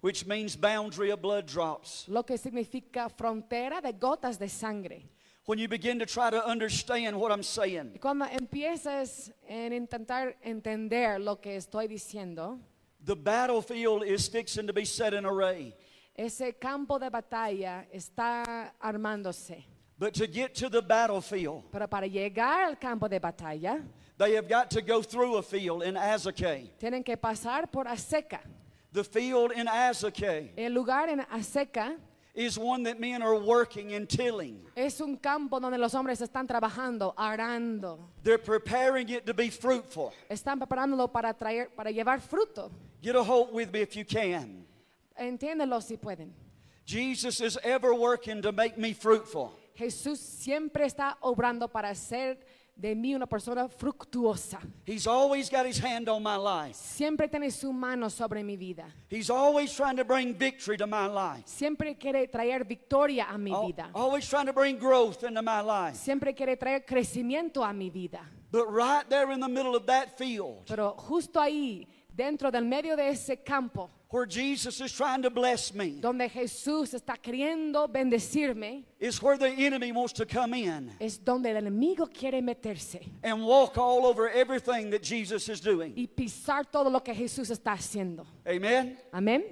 which 0.01 0.25
means 0.25 0.55
boundary 0.55 1.11
of 1.11 1.21
blood 1.21 1.45
drops. 1.45 2.05
lo 2.07 2.23
que 2.23 2.37
significa 2.37 3.07
frontera 3.09 3.81
de 3.81 3.93
gotas 3.93 4.37
de 4.39 4.49
sangre. 4.49 5.03
When 5.45 5.57
you 5.59 5.67
begin 5.67 5.97
to 5.99 6.05
try 6.05 6.29
to 6.29 6.43
understand 6.45 7.15
what 7.19 7.31
I'm 7.31 7.43
saying, 7.43 7.91
Y 7.95 7.99
cuando 7.99 8.25
empiezas 8.25 9.31
en 9.47 9.73
intentar 9.73 10.35
entender 10.43 11.19
lo 11.19 11.35
que 11.39 11.55
estoy 11.57 11.87
diciendo, 11.87 12.59
the 13.03 13.15
battlefield 13.15 14.03
is 14.03 14.27
fixing 14.27 14.67
to 14.67 14.73
be 14.73 14.85
set 14.85 15.13
in 15.13 15.25
array. 15.25 15.73
ese 16.15 16.53
campo 16.59 16.99
de 16.99 17.09
batalla 17.09 17.85
está 17.91 18.73
armándose. 18.79 19.65
But 19.97 20.13
to 20.15 20.27
get 20.27 20.53
to 20.55 20.69
the 20.69 20.81
battlefield, 20.81 21.63
Pero 21.71 21.87
para 21.87 22.07
llegar 22.07 22.65
al 22.65 22.75
campo 22.79 23.07
de 23.07 23.19
batalla, 23.19 23.81
they 24.17 24.33
have 24.35 24.47
got 24.47 24.69
to 24.71 24.81
go 24.81 25.01
through 25.01 25.37
a 25.37 25.41
field 25.41 25.83
in 25.83 25.95
Azakeh. 25.95 26.69
tienen 26.79 27.03
que 27.03 27.17
pasar 27.17 27.71
por 27.71 27.85
Aseca. 27.85 28.39
The 28.93 29.03
field 29.03 29.51
in 29.53 29.67
Azakeh 29.67 30.49
El 30.57 30.71
lugar 30.73 31.09
en 31.09 31.19
Aseca 31.21 31.95
is 32.33 32.57
one 32.57 32.83
that 32.83 32.99
men 32.99 33.21
are 33.21 33.35
working 33.35 33.93
and 33.93 34.07
tilling. 34.07 34.59
es 34.75 35.01
un 35.01 35.17
campo 35.17 35.59
donde 35.59 35.77
los 35.77 35.93
hombres 35.93 36.21
están 36.21 36.47
trabajando, 36.47 37.13
arando. 37.17 37.99
They're 38.23 38.37
preparing 38.37 39.09
it 39.09 39.25
to 39.25 39.33
be 39.33 39.49
fruitful. 39.49 40.13
Están 40.29 40.59
preparándolo 40.59 41.11
para 41.11 41.33
traer, 41.33 41.69
para 41.75 41.91
llevar 41.91 42.21
fruto. 42.21 42.71
Get 43.01 43.15
a 43.15 43.23
hold 43.23 43.53
with 43.53 43.71
me 43.73 43.81
if 43.81 43.95
you 43.95 44.05
can. 44.05 44.65
Entiéndelo 45.19 45.81
si 45.81 45.97
pueden. 45.97 46.31
Jesus 46.85 47.41
is 47.41 47.57
ever 47.63 47.93
working 47.93 48.41
to 48.41 48.51
make 48.51 48.77
me 48.77 48.93
fruitful. 48.93 49.53
Jesús 49.75 50.19
siempre 50.19 50.85
está 50.85 51.17
obrando 51.21 51.67
para 51.71 51.89
hacer 51.89 52.37
de 52.81 52.95
mí 52.95 53.13
una 53.13 53.27
persona 53.27 53.69
fructuosa. 53.69 54.59
He's 54.85 55.05
always 55.05 55.49
got 55.49 55.67
his 55.67 55.77
hand 55.77 56.09
on 56.09 56.23
my 56.23 56.35
life. 56.35 56.75
Siempre 56.75 57.27
tiene 57.27 57.51
su 57.51 57.71
mano 57.71 58.09
sobre 58.09 58.43
mi 58.43 58.57
vida. 58.57 58.85
He's 59.07 59.29
always 59.29 59.71
trying 59.71 59.97
to 59.97 60.03
bring 60.03 60.33
victory 60.33 60.77
to 60.77 60.87
my 60.87 61.05
life. 61.05 61.43
Siempre 61.45 61.95
quiere 61.95 62.27
traer 62.27 62.65
victoria 62.65 63.27
a 63.29 63.37
mi 63.37 63.53
vida. 63.53 63.89
Always 63.93 64.27
trying 64.27 64.47
to 64.47 64.53
bring 64.53 64.79
growth 64.79 65.23
into 65.23 65.43
my 65.43 65.61
life. 65.61 65.95
Siempre 65.95 66.33
quiere 66.33 66.57
traer 66.57 66.83
crecimiento 66.83 67.63
a 67.63 67.71
mi 67.71 67.91
vida. 67.91 68.21
But 68.51 68.65
right 68.67 69.07
there 69.07 69.31
in 69.31 69.39
the 69.39 69.47
middle 69.47 69.75
of 69.75 69.85
that 69.85 70.17
field 70.17 70.65
Pero 70.67 70.95
justo 70.97 71.39
ahí, 71.39 71.87
dentro 72.13 72.51
del 72.51 72.65
medio 72.65 72.97
de 72.97 73.09
ese 73.09 73.43
campo, 73.43 73.89
where 74.11 74.25
Jesus 74.25 74.79
is 74.81 74.91
trying 74.91 75.21
to 75.21 75.29
bless 75.29 75.73
me 75.73 75.99
donde 76.01 76.29
Jesús 76.29 76.93
está 76.93 77.17
queriendo 77.17 77.87
bendecirme, 77.87 78.83
is 78.99 79.21
where 79.21 79.37
the 79.37 79.49
enemy 79.49 79.91
wants 79.91 80.13
to 80.13 80.25
come 80.25 80.53
in 80.53 80.91
es 80.99 81.17
donde 81.17 81.47
el 81.47 81.55
enemigo 81.55 82.07
quiere 82.13 82.41
meterse 82.41 82.99
and 83.23 83.43
walk 83.43 83.77
all 83.77 84.05
over 84.05 84.29
everything 84.29 84.89
that 84.89 85.01
Jesus 85.01 85.47
is 85.49 85.61
doing. 85.61 85.93
y 85.95 86.07
pisar 86.07 86.65
todo 86.69 86.89
lo 86.89 86.99
que 86.99 87.13
Jesús 87.13 87.49
está 87.49 87.73
haciendo. 87.73 88.25
Amen. 88.45 88.97
Amén. 89.13 89.43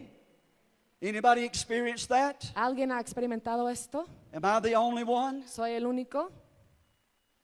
Anybody 1.02 1.45
experience 1.45 2.06
that? 2.08 2.52
¿Alguien 2.56 2.91
ha 2.91 3.00
experimentado 3.00 3.72
esto? 3.72 4.06
Am 4.34 4.43
I 4.43 4.60
the 4.60 4.76
only 4.76 5.04
one? 5.04 5.43
¿Soy 5.48 5.72
el 5.72 5.84
único? 5.84 6.30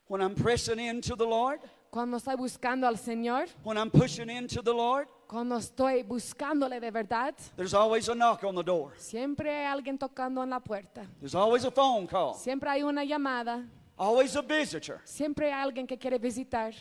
When 0.08 0.21
I'm 0.21 0.36
pressing 0.36 0.80
into 0.80 1.15
the 1.15 1.25
Lord, 1.25 1.62
Cuando 1.89 2.17
estoy 2.17 2.36
buscando 2.36 2.86
al 2.86 2.97
Señor, 2.97 3.47
when 3.63 3.78
I'm 3.78 3.89
pushing 3.89 4.30
into 4.30 4.62
the 4.62 4.73
Lord, 4.73 5.08
cuando 5.27 5.57
estoy 5.57 6.03
buscándole 6.03 6.79
de 6.79 6.91
verdad, 6.91 7.33
there's 7.55 7.73
always 7.73 8.07
a 8.09 8.13
knock 8.15 8.43
on 8.43 8.55
the 8.55 8.63
door. 8.63 8.93
siempre 8.97 9.49
hay 9.49 9.65
alguien 9.65 9.97
tocando 9.97 10.41
en 10.43 10.49
la 10.49 10.59
puerta. 10.59 11.05
There's 11.19 11.35
always 11.35 11.65
a 11.65 11.71
phone 11.71 12.07
call. 12.07 12.35
Siempre 12.35 12.69
hay 12.69 12.83
una 12.83 13.03
llamada. 13.03 13.65
Always 13.97 14.35
a 14.35 14.41
visitor. 14.41 14.99
Siempre 15.05 15.51
hay 15.51 15.63
alguien 15.63 15.88
que 15.88 15.97
quiere 15.97 16.17
visitar. 16.19 16.73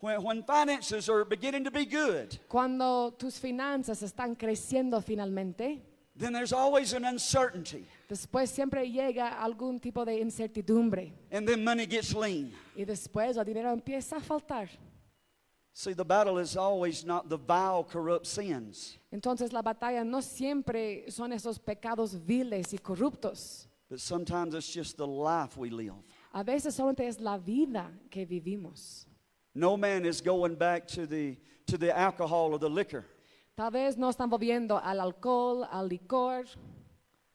When, 0.00 0.22
when 0.22 0.44
finances 0.44 1.08
are 1.08 1.24
beginning 1.24 1.64
to 1.64 1.70
be 1.70 1.84
good, 1.84 2.38
Cuando 2.48 3.10
tus 3.18 3.40
finanzas 3.40 4.02
están 4.02 4.36
creciendo 4.36 5.02
finalmente, 5.02 5.82
then 6.16 6.32
there's 6.32 6.52
always 6.52 6.92
an 6.92 7.04
uncertainty. 7.04 7.84
después 8.08 8.48
siempre 8.50 8.88
llega 8.90 9.40
algún 9.42 9.80
tipo 9.80 10.04
de 10.04 10.20
incertidumbre 10.20 11.12
And 11.32 11.46
then 11.48 11.64
money 11.64 11.86
gets 11.86 12.14
lean. 12.14 12.52
y 12.76 12.84
después 12.84 13.36
el 13.36 13.44
dinero 13.44 13.72
empieza 13.72 14.16
a 14.16 14.20
faltar. 14.20 14.68
See, 15.80 15.92
the 15.92 16.04
battle 16.04 16.38
is 16.38 16.56
always 16.56 17.04
not 17.04 17.28
the 17.28 17.36
vile, 17.36 17.84
corrupt 17.84 18.26
sins, 18.26 18.98
Entonces 19.12 19.52
la 19.52 19.62
batalla 19.62 20.04
no 20.04 20.20
siempre 20.20 21.04
son 21.08 21.30
esos 21.30 21.56
pecados 21.60 22.16
viles 22.16 22.72
y 22.72 22.78
corruptos. 22.78 23.68
but 23.88 24.00
sometimes 24.00 24.54
it's 24.56 24.74
just 24.74 24.96
the 24.96 25.06
life 25.06 25.56
we 25.56 25.70
live. 25.70 25.94
A 26.34 26.42
veces 26.42 26.74
solamente 26.74 27.06
es 27.06 27.20
la 27.20 27.38
vida 27.38 27.92
que 28.10 28.26
vivimos. 28.26 29.06
No 29.54 29.76
man 29.76 30.04
is 30.04 30.20
going 30.20 30.56
back 30.56 30.88
to 30.88 31.06
the, 31.06 31.36
to 31.68 31.78
the 31.78 31.96
alcohol 31.96 32.52
or 32.52 32.58
the 32.58 32.68
liquor. 32.68 33.04
Tal 33.56 33.70
vez 33.70 33.96
no 33.96 34.08
están 34.08 34.28
volviendo 34.28 34.80
al 34.84 34.98
alcohol, 34.98 35.64
al 35.70 35.88
licor. 35.88 36.44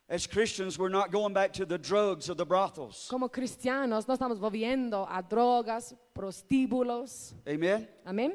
As 0.10 0.28
Christians, 0.28 0.78
we're 0.78 0.90
not 0.90 1.12
going 1.12 1.34
back 1.34 1.54
to 1.54 1.66
the 1.66 1.78
drugs 1.78 2.30
or 2.30 2.36
the 2.36 2.46
brothels. 2.46 3.08
Como 3.10 3.30
cristianos 3.30 4.08
no 4.08 4.14
estamos 4.16 4.38
volviendo 4.38 5.08
a 5.10 5.24
drogas, 5.24 5.96
prostíbulos. 6.14 7.34
Amen? 7.48 7.88
Amén. 8.06 8.34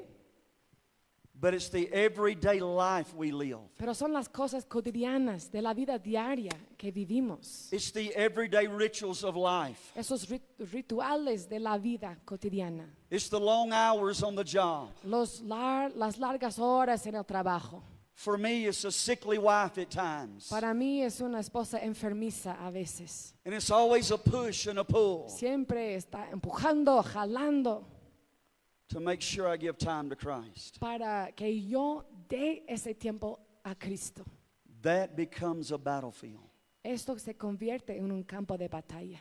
But 1.41 1.55
it's 1.55 1.69
the 1.69 1.89
everyday 1.93 2.59
life 2.59 3.15
we 3.15 3.31
live. 3.31 3.61
Pero 3.79 3.93
son 3.95 4.13
las 4.13 4.27
cosas 4.29 4.65
cotidianas 4.65 5.53
de 5.53 5.63
la 5.63 5.73
vida 5.73 5.97
diaria 5.99 6.51
que 6.77 6.91
vivimos. 6.91 7.69
It's 7.73 7.93
the 7.93 8.13
everyday 8.17 8.67
rituals 8.67 9.23
of 9.23 9.37
life. 9.37 9.93
Esos 9.95 10.27
rit- 10.29 10.43
rituales 10.59 11.49
de 11.49 11.61
la 11.61 11.77
vida 11.79 12.17
cotidiana. 12.27 12.87
It's 13.09 13.29
the 13.29 13.39
long 13.39 13.73
hours 13.73 14.25
on 14.25 14.35
the 14.35 14.43
job. 14.43 14.89
Los 15.05 15.41
lar- 15.43 15.93
las 15.95 16.19
largas 16.19 16.59
horas 16.59 17.07
en 17.07 17.15
el 17.15 17.25
trabajo. 17.25 17.85
For 18.19 18.37
me, 18.37 18.67
it's 18.67 18.85
a 18.85 18.91
sickly 18.91 19.39
wife 19.39 19.79
at 19.79 19.91
times. 19.91 20.49
Para 20.51 20.75
mí 20.75 21.05
es 21.05 21.21
una 21.21 21.39
esposa 21.39 21.79
enfermiza 21.81 22.57
a 22.67 22.69
veces. 22.69 23.33
And 23.45 23.55
it's 23.55 23.71
always 23.71 24.11
a 24.11 24.19
push 24.19 24.67
and 24.67 24.81
a 24.81 24.85
pull 24.85 25.29
Siempre 25.29 25.95
está 25.95 26.29
empujando, 26.33 27.01
jalando 27.05 27.85
to 28.89 28.99
make 28.99 29.21
sure 29.23 29.47
I 29.47 29.57
give 29.57 29.79
time 29.79 30.09
to 30.11 30.17
Christ. 30.17 30.81
para 30.81 31.31
que 31.37 31.47
yo 31.49 32.07
dé 32.29 32.65
ese 32.69 32.93
tiempo 32.99 33.39
a 33.65 33.77
Cristo. 33.77 34.25
That 34.83 35.15
becomes 35.15 35.71
a 35.71 35.79
battlefield. 35.79 36.43
Esto 36.83 37.17
se 37.19 37.35
convierte 37.35 37.97
en 37.97 38.11
un 38.11 38.25
campo 38.25 38.57
de 38.57 38.69
batalla. 38.69 39.21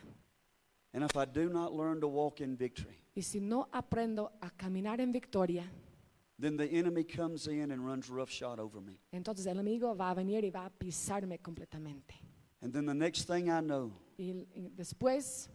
And 0.95 1.03
if 1.03 1.15
I 1.15 1.25
do 1.25 1.49
not 1.49 1.71
learn 1.71 2.01
to 2.01 2.07
walk 2.07 2.41
in 2.41 2.57
victory, 2.57 2.97
Y 3.15 3.21
si 3.21 3.41
no 3.41 3.67
aprendo 3.71 4.31
a 4.41 4.49
caminar 4.49 4.99
en 5.01 5.11
victoria, 5.11 5.69
then 6.39 6.55
the 6.57 6.65
enemy 6.65 7.03
comes 7.03 7.47
in 7.47 7.71
and 7.71 7.85
runs 7.85 8.09
roughshod 8.09 8.59
over 8.59 8.79
me. 8.81 8.99
entonces 9.11 9.45
el 9.47 9.53
enemigo 9.59 9.95
va 9.95 10.11
a 10.11 10.15
venir 10.15 10.43
y 10.43 10.49
va 10.49 10.65
a 10.65 10.69
pisarme 10.69 11.39
completamente. 11.39 12.13
And 12.61 12.73
then 12.73 12.85
the 12.85 12.93
next 12.93 13.27
thing 13.27 13.49
I 13.49 13.61
know, 13.61 13.91
Y, 14.17 14.45
después 14.75 15.49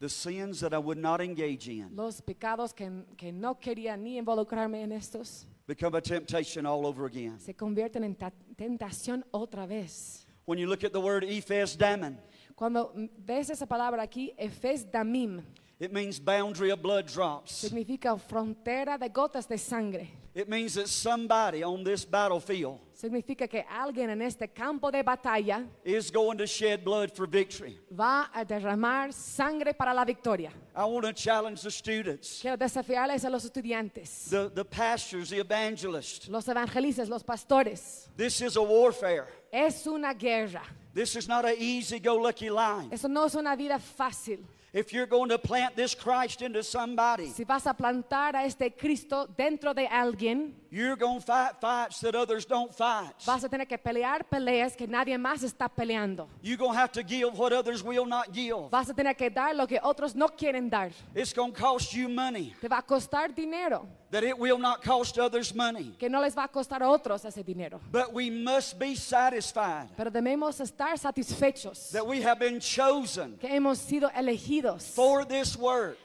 the 0.00 0.08
sins 0.08 0.60
that 0.60 0.72
I 0.72 0.78
would 0.78 0.98
not 0.98 1.20
engage 1.20 1.68
in 1.68 1.94
los 1.96 2.20
pecados 2.20 2.72
que, 2.74 2.88
que 3.16 3.32
no 3.32 3.56
quería 3.58 3.96
ni 3.96 4.18
involucrarme 4.18 4.82
en 4.82 4.92
estos 4.92 5.46
become 5.66 5.94
a 5.96 6.00
temptation 6.00 6.64
all 6.66 6.86
over 6.86 7.06
again. 7.06 7.38
se 7.38 7.54
convierten 7.54 8.04
en 8.04 8.16
tentación 8.56 9.24
otra 9.32 9.66
vez. 9.66 10.24
When 10.46 10.58
you 10.58 10.66
look 10.66 10.82
at 10.84 10.92
the 10.92 11.00
word 11.00 11.24
Ephes 11.24 11.76
Dammon, 11.76 12.18
Cuando 12.56 12.92
ves 13.18 13.50
esa 13.50 13.66
palabra 13.66 14.02
aquí, 14.02 14.34
Efes 14.36 14.90
Damim, 14.90 15.42
it 15.80 15.92
means 15.92 16.18
boundary 16.18 16.70
of 16.70 16.82
blood 16.82 17.06
drops. 17.06 17.52
significa 17.52 18.16
frontera 18.18 18.98
de 18.98 19.08
gotas 19.08 19.46
de 19.46 19.56
sangre. 19.58 20.08
It 20.34 20.48
means 20.48 20.74
that 20.74 20.88
somebody 20.88 21.64
on 21.64 21.82
this 21.84 22.04
battlefield 22.04 22.78
Significa 22.94 23.48
que 23.48 23.64
alguien 23.70 24.10
en 24.10 24.22
este 24.22 24.48
campo 24.52 24.90
de 24.90 25.02
batalla 25.04 25.64
is 25.84 26.10
going 26.10 26.36
to 26.36 26.46
shed 26.46 26.84
blood 26.84 27.12
for 27.12 27.28
victory. 27.28 27.78
va 27.92 28.28
a 28.34 28.44
derramar 28.44 29.12
sangre 29.12 29.72
para 29.72 29.94
la 29.94 30.04
victoria. 30.04 30.50
I 30.74 30.84
want 30.84 31.06
to 31.06 31.12
challenge 31.12 31.62
the 31.62 31.70
students, 31.70 32.40
Quiero 32.40 32.56
desafiarles 32.56 33.24
a 33.24 33.30
los 33.30 33.44
estudiantes, 33.44 34.28
the, 34.30 34.50
the 34.52 34.64
pastors, 34.64 35.30
the 35.30 35.38
evangelists. 35.38 36.28
los 36.28 36.46
evangelistas, 36.46 37.08
los 37.08 37.22
pastores. 37.22 38.08
This 38.16 38.40
is 38.42 38.56
a 38.56 38.62
warfare. 38.62 39.28
Es 39.52 39.86
una 39.86 40.12
guerra. 40.14 40.62
This 40.92 41.14
is 41.14 41.28
not 41.28 41.44
an 41.44 41.54
easy 41.56 42.00
go 42.00 42.16
lucky 42.16 42.50
life. 42.50 42.92
Eso 42.92 43.06
no 43.06 43.24
es 43.26 43.34
una 43.36 43.54
vida 43.56 43.78
fácil. 43.78 44.40
If 44.70 44.92
you're 44.92 45.06
going 45.06 45.30
to 45.30 45.38
plant 45.38 45.74
this 45.76 45.94
Christ 45.94 46.42
into 46.42 46.62
somebody, 46.62 47.30
Si 47.30 47.44
vas 47.44 47.66
a 47.66 47.72
plantar 47.72 48.36
a 48.36 48.44
este 48.44 48.70
Cristo 48.76 49.26
dentro 49.26 49.72
de 49.72 49.86
alguien, 49.86 50.54
you're 50.70 50.96
going 50.96 51.20
to 51.20 51.24
fight 51.26 51.52
fights 51.60 52.00
that 52.00 52.14
others 52.14 52.44
don't 52.44 52.74
fight. 52.74 53.12
vas 53.24 53.42
a 53.44 53.48
tener 53.48 53.66
que 53.66 53.78
pelear 53.78 54.24
peleas 54.28 54.76
que 54.76 54.86
nadie 54.86 55.16
más 55.18 55.42
está 55.42 55.68
peleando. 55.68 56.28
You're 56.42 56.58
going 56.58 56.72
to 56.72 56.78
have 56.78 56.92
to 56.92 57.02
give 57.02 57.38
what 57.38 57.52
others 57.52 57.82
will 57.82 58.06
not 58.06 58.32
give. 58.32 58.70
Vas 58.70 58.90
a 58.90 58.94
tener 58.94 59.14
que 59.14 59.30
dar 59.30 59.54
lo 59.54 59.66
que 59.66 59.78
otros 59.82 60.14
no 60.14 60.28
quieren 60.28 60.68
dar. 60.70 60.90
It's 61.14 61.32
going 61.32 61.52
to 61.52 61.58
cost 61.60 61.94
you 61.94 62.08
money 62.08 62.54
Te 62.60 62.68
va 62.68 62.78
a 62.78 62.82
costar 62.82 63.34
dinero, 63.34 63.86
that 64.10 64.24
it 64.24 64.38
will 64.38 64.58
not 64.58 64.82
cost 64.82 65.18
others 65.18 65.54
money. 65.54 65.94
que 65.98 66.08
no 66.08 66.20
les 66.20 66.34
va 66.34 66.44
a 66.44 66.48
costar 66.48 66.82
a 66.82 66.88
otros 66.88 67.24
ese 67.24 67.42
dinero. 67.44 67.80
But 67.90 68.12
we 68.12 68.30
must 68.30 68.78
be 68.78 68.94
satisfied 68.94 69.88
Pero 69.96 70.10
debemos 70.10 70.60
estar 70.60 70.98
satisfechos 70.98 71.90
that 71.92 72.06
we 72.06 72.20
have 72.22 72.38
been 72.38 72.60
chosen 72.60 73.36
que 73.38 73.48
hemos 73.48 73.78
sido 73.78 74.10
elegidos 74.14 74.82
for 74.94 75.24
this 75.24 75.56
work. 75.56 75.98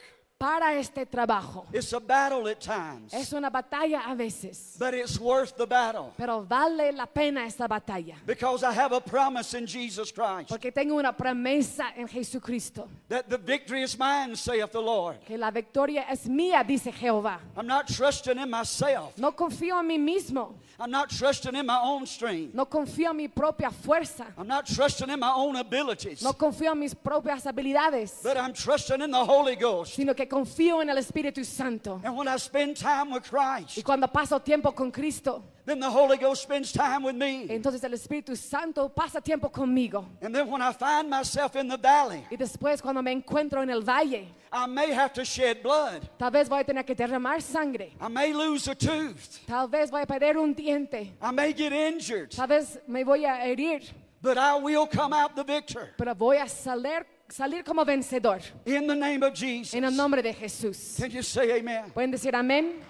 Para 0.44 0.74
este 0.74 1.06
trabajo. 1.06 1.64
It's 1.72 1.94
a 1.94 1.98
battle 2.00 2.46
at 2.50 2.60
times, 2.60 3.14
Es 3.14 3.32
una 3.32 3.48
batalla 3.48 4.02
a 4.06 4.14
veces, 4.14 4.76
but 4.78 4.92
it's 4.92 5.18
worth 5.18 5.56
the 5.56 5.64
battle 5.66 6.12
pero 6.18 6.42
vale 6.44 6.92
la 6.92 7.06
pena 7.06 7.46
esta 7.46 7.66
batalla. 7.66 8.16
because 8.26 8.62
I 8.62 8.72
have 8.72 8.92
a 8.92 9.00
promise 9.00 9.54
in 9.54 9.66
Jesus 9.66 10.12
Christ 10.12 10.50
Porque 10.50 10.70
tengo 10.70 10.96
una 10.96 11.12
promesa 11.16 11.94
en 11.96 12.06
Jesucristo, 12.08 12.86
that 13.08 13.30
the 13.30 13.38
victory 13.38 13.82
is 13.82 13.98
mine, 13.98 14.36
saith 14.36 14.70
the 14.72 14.82
Lord. 14.82 15.16
que 15.24 15.38
la 15.38 15.50
victoria 15.50 16.04
es 16.10 16.26
mía, 16.28 16.62
dice 16.62 16.92
Jehová. 16.92 17.38
I'm 17.56 17.66
not 17.66 17.88
trusting 17.88 18.38
in 18.38 18.50
myself. 18.50 19.16
No 19.16 19.32
confío 19.32 19.80
en 19.80 19.86
mí 19.86 19.98
mismo, 19.98 20.56
I'm 20.78 20.90
not 20.90 21.08
trusting 21.10 21.54
in 21.54 21.66
my 21.66 21.80
own 21.82 22.06
strength. 22.06 22.54
no 22.54 22.66
confío 22.66 23.10
en 23.10 23.16
mi 23.16 23.28
propia 23.28 23.70
fuerza, 23.70 24.26
I'm 24.36 24.46
not 24.48 24.66
trusting 24.66 25.08
in 25.08 25.20
my 25.20 25.32
own 25.34 25.56
abilities. 25.56 26.22
no 26.22 26.32
confío 26.32 26.72
en 26.72 26.80
mis 26.80 26.94
propias 26.94 27.44
habilidades, 27.46 28.22
But 28.22 28.36
I'm 28.36 28.52
trusting 28.52 29.00
in 29.00 29.10
the 29.10 29.24
Holy 29.24 29.56
Ghost 29.56 29.94
sino 29.94 30.14
que 30.14 30.26
confío 30.26 30.82
en 30.82 30.90
el 30.90 30.96
Espíritu 30.98 31.44
Santo. 31.44 32.00
And 32.04 32.16
when 32.16 32.26
I 32.28 32.36
spend 32.38 32.76
time 32.76 33.10
with 33.12 33.24
Y 33.32 33.62
Christ, 33.64 33.84
cuando 33.84 34.08
paso 34.08 34.40
tiempo 34.40 34.72
con 34.72 34.90
Cristo, 34.90 35.42
then 35.66 35.80
the 35.80 35.88
Holy 35.90 36.16
Ghost 36.18 36.42
spends 36.42 36.72
time 36.72 37.02
with 37.02 37.14
me. 37.16 37.46
entonces 37.48 37.82
el 37.84 37.92
Espíritu 37.92 38.36
Santo 38.36 38.88
pasa 38.88 39.20
tiempo 39.20 39.48
conmigo. 39.50 40.06
And 40.20 40.34
then 40.34 40.46
when 40.50 40.60
I 40.62 40.72
find 40.72 41.08
myself 41.08 41.56
in 41.56 41.68
the 41.68 41.76
valley, 41.78 42.24
Y 42.30 42.36
después 42.36 42.82
cuando 42.82 43.02
me 43.02 43.12
encuentro 43.12 43.62
en 43.62 43.70
el 43.70 43.82
valle, 43.82 44.26
I 44.52 44.66
may 44.66 44.92
have 44.92 45.12
to 45.14 45.24
shed 45.24 45.62
blood. 45.62 46.08
tal 46.18 46.30
vez 46.30 46.48
voy 46.48 46.60
a 46.60 46.64
tener 46.64 46.84
que 46.84 46.94
derramar 46.94 47.40
sangre. 47.40 47.92
I 48.00 48.08
may 48.08 48.32
lose 48.32 48.68
a 48.68 48.74
tooth. 48.74 49.40
Tal 49.46 49.68
vez 49.68 49.90
voy 49.90 50.02
a 50.02 50.06
perder 50.06 50.36
un 50.38 50.54
diente. 50.54 51.12
I 51.20 51.30
may 51.32 51.52
get 51.52 51.72
injured. 51.72 52.30
Tal 52.30 52.46
vez 52.46 52.78
me 52.86 53.02
voy 53.04 53.24
a 53.24 53.46
herir. 53.46 53.82
But 54.22 54.38
I 54.38 54.54
will 54.58 54.86
come 54.86 55.12
out 55.12 55.34
the 55.36 55.44
victor 55.44 55.90
Pero 55.98 56.14
voy 56.14 56.36
a 56.38 56.46
salir, 56.48 57.04
salir 57.28 57.62
como 57.64 57.84
vencedor. 57.84 58.40
in 58.64 58.86
the 58.86 58.94
name 58.94 59.22
of 59.22 59.34
Jesus. 59.34 59.74
En 59.74 59.84
el 59.84 59.90
nombre 59.94 60.22
de 60.22 60.32
Jesús. 60.32 60.96
Can 60.98 61.10
you 61.10 61.22
say 61.22 61.58
amen? 61.58 61.90
¿Pueden 61.92 62.10
decir 62.10 62.34
amén? 62.34 62.80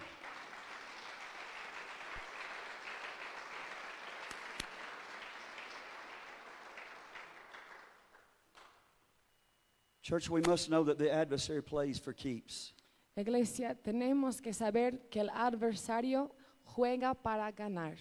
Church, 10.05 10.29
we 10.29 10.43
must 10.43 10.69
know 10.69 10.85
that 10.85 10.99
the 10.99 11.11
adversary 11.11 11.63
plays 11.63 11.99
for 11.99 12.13
keeps. 12.13 12.75
Iglesia, 13.17 13.75
tenemos 13.83 14.43
que 14.43 14.53
saber 14.53 15.09
que 15.11 15.21
el 15.23 15.31
adversario 15.31 16.31
juega 16.77 17.15
para 17.15 17.51
ganar. 17.53 17.97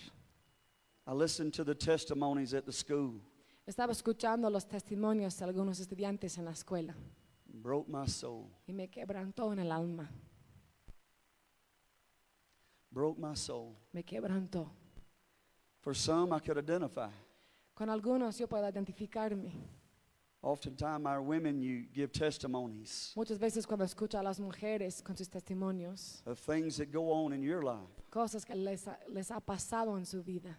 I 1.08 1.14
listened 1.14 1.54
to 1.54 1.64
the 1.64 1.74
testimonies 1.74 2.54
at 2.54 2.66
the 2.66 2.74
school. 2.74 3.22
Estaba 3.66 3.94
escuchando 3.94 4.52
los 4.52 4.66
testimonios 4.66 5.38
de 5.40 5.46
algunos 5.46 5.80
estudiantes 5.80 6.38
en 6.38 6.44
la 6.44 6.52
escuela 6.52 6.94
Broke 7.48 7.88
my 7.88 8.06
soul. 8.06 8.50
y 8.68 8.74
me 8.74 8.90
quebrantó 8.90 9.54
en 9.54 9.60
el 9.60 9.72
alma. 9.72 10.10
Broke 12.92 13.18
my 13.18 13.34
soul. 13.36 13.78
Me 13.94 14.04
quebrantó. 14.04 14.70
For 15.80 15.96
some, 15.96 16.34
I 16.36 16.40
could 16.42 16.58
identify. 16.58 17.10
Con 17.74 17.90
algunos 17.90 18.38
yo 18.38 18.48
puedo 18.48 18.68
identificarme. 18.68 19.54
Oftentimes, 20.44 21.06
our 21.06 21.22
women, 21.22 21.62
you 21.62 21.86
give 21.94 22.12
testimonies 22.12 23.14
Muchas 23.16 23.40
veces 23.40 23.66
cuando 23.66 23.86
escucho 23.86 24.20
a 24.20 24.22
las 24.24 24.40
mujeres 24.42 25.02
con 25.02 25.16
sus 25.16 25.30
testimonios, 25.30 26.22
of 26.26 26.38
things 26.38 26.76
that 26.78 26.92
go 26.92 27.12
on 27.14 27.32
in 27.32 27.42
your 27.42 27.64
life, 27.64 27.88
cosas 28.12 28.44
que 28.46 28.54
les 28.54 28.86
ha, 28.86 28.98
les 29.08 29.30
ha 29.32 29.40
pasado 29.40 29.98
en 29.98 30.06
su 30.06 30.22
vida. 30.22 30.58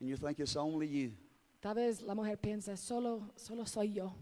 and 0.00 0.08
you 0.08 0.16
think 0.16 0.38
it's 0.38 0.54
only 0.56 0.86
you. 0.86 1.12
Tal 1.60 1.74
vez 1.74 2.02
la 2.02 2.14
mujer 2.14 2.36
piensa, 2.36 2.76
solo, 2.76 3.32
solo 3.36 3.64
soy 3.64 3.88
yo. 3.94 4.14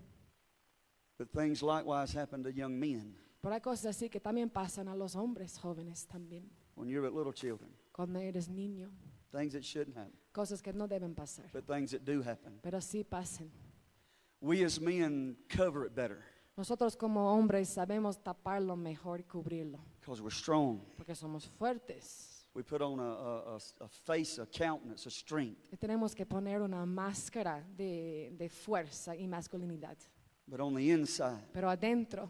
But 1.18 1.30
things 1.32 1.62
likewise 1.62 2.12
happen 2.14 2.42
to 2.42 2.50
young 2.50 2.78
men 2.80 3.14
Pero 3.42 3.52
hay 3.54 3.60
cosas 3.60 3.94
así 3.94 4.08
que 4.10 4.20
también 4.20 4.48
pasan 4.48 4.88
a 4.88 4.94
los 4.96 5.14
hombres 5.14 5.58
jóvenes 5.58 6.06
también. 6.06 6.48
when 6.76 6.88
you're 6.88 7.02
with 7.02 7.12
little 7.14 7.32
children. 7.32 7.68
Cuando 7.92 8.18
eres 8.20 8.48
niño, 8.48 8.88
Things 9.32 9.52
that 9.52 9.64
shouldn't 9.64 9.96
happen, 9.98 10.12
cosas 10.32 10.62
que 10.62 10.72
no 10.72 10.86
deben 10.88 11.14
pasar, 11.14 11.50
but 11.52 11.66
things 11.66 11.90
that 11.90 12.04
do 12.06 12.22
happen. 12.22 12.58
pero 12.62 12.80
sí 12.80 13.04
pasan. 13.04 13.50
We 14.46 14.62
as 14.62 14.78
men 14.78 15.36
cover 15.48 15.86
it 15.86 15.94
better 15.94 16.18
Nosotros 16.56 16.94
como 16.96 17.32
hombres 17.34 17.70
sabemos 17.70 18.18
taparlo 18.22 18.76
mejor 18.76 19.20
y 19.20 19.24
cubrirlo, 19.24 19.80
because 20.00 20.20
we're 20.22 20.30
strong. 20.34 20.80
porque 20.96 21.14
somos 21.14 21.46
fuertes. 21.58 22.46
We 22.54 22.62
put 22.62 22.82
on 22.82 23.00
a, 23.00 23.02
a, 23.02 23.56
a- 23.56 23.84
a 23.84 23.88
face, 23.88 24.38
a 24.38 24.46
countenance, 24.46 25.06
a 25.06 25.10
strength. 25.10 25.56
Y 25.72 25.76
tenemos 25.76 26.14
que 26.14 26.24
poner 26.26 26.60
una 26.62 26.84
máscara 26.86 27.64
de, 27.76 28.32
de 28.38 28.48
fuerza 28.48 29.16
y 29.16 29.26
masculinidad. 29.26 29.96
But 30.46 30.60
on 30.60 30.74
the 30.74 30.90
inside, 30.90 31.42
Pero 31.52 31.68
adentro 31.70 32.28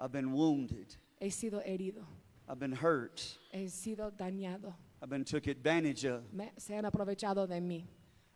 I've 0.00 0.12
been 0.12 0.32
wounded. 0.32 0.94
he 1.20 1.30
sido 1.30 1.60
herido, 1.60 2.06
I've 2.48 2.58
been 2.60 2.72
hurt. 2.72 3.20
he 3.52 3.68
sido 3.68 4.10
dañado, 4.12 4.72
I've 5.02 5.10
been 5.10 5.24
took 5.24 5.46
advantage 5.48 6.04
of. 6.06 6.22
me- 6.32 6.52
se 6.56 6.74
han 6.76 6.84
aprovechado 6.86 7.46
de 7.48 7.60
mí. 7.60 7.84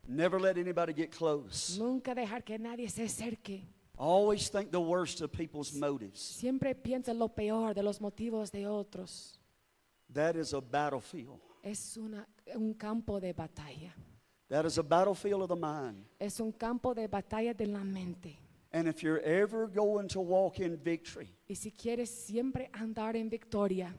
Never 0.08 0.40
let 0.40 0.56
anybody 0.56 0.94
get 0.94 1.10
close. 1.12 1.78
Nunca 1.78 2.14
dejar 2.14 2.42
que 2.42 2.58
nadie 2.58 2.88
se 2.88 3.04
acerque. 3.04 3.62
Always 3.98 4.48
think 4.48 4.70
the 4.70 4.80
worst 4.80 5.20
of 5.20 5.30
people's 5.30 5.74
motives. 5.74 6.18
Siempre 6.20 6.74
piensa 6.74 7.12
lo 7.12 7.28
peor 7.28 7.74
de 7.74 7.82
los 7.82 8.00
motivos 8.00 8.50
de 8.50 8.66
otros. 8.66 9.38
That 10.14 10.36
is 10.36 10.54
a 10.54 10.60
battlefield. 10.60 11.40
Es 11.62 11.98
una, 11.98 12.26
un 12.54 12.72
campo 12.72 13.20
de 13.20 13.34
batalla. 13.34 13.92
That 14.48 14.64
is 14.64 14.78
a 14.78 14.82
battlefield 14.82 15.42
of 15.42 15.48
the 15.48 15.56
mind. 15.56 16.06
Es 16.18 16.40
un 16.40 16.52
campo 16.52 16.94
de 16.94 17.06
batalla 17.06 17.52
de 17.52 17.66
la 17.66 17.84
mente. 17.84 18.38
And 18.72 18.88
if 18.88 19.02
you're 19.02 19.20
ever 19.20 19.66
going 19.66 20.08
to 20.08 20.20
walk 20.20 20.60
in 20.60 20.78
victory, 20.78 21.28
Y 21.48 21.54
si 21.54 21.70
quieres 21.70 22.08
siempre 22.08 22.70
andar 22.72 23.14
en 23.16 23.28
victoria, 23.28 23.94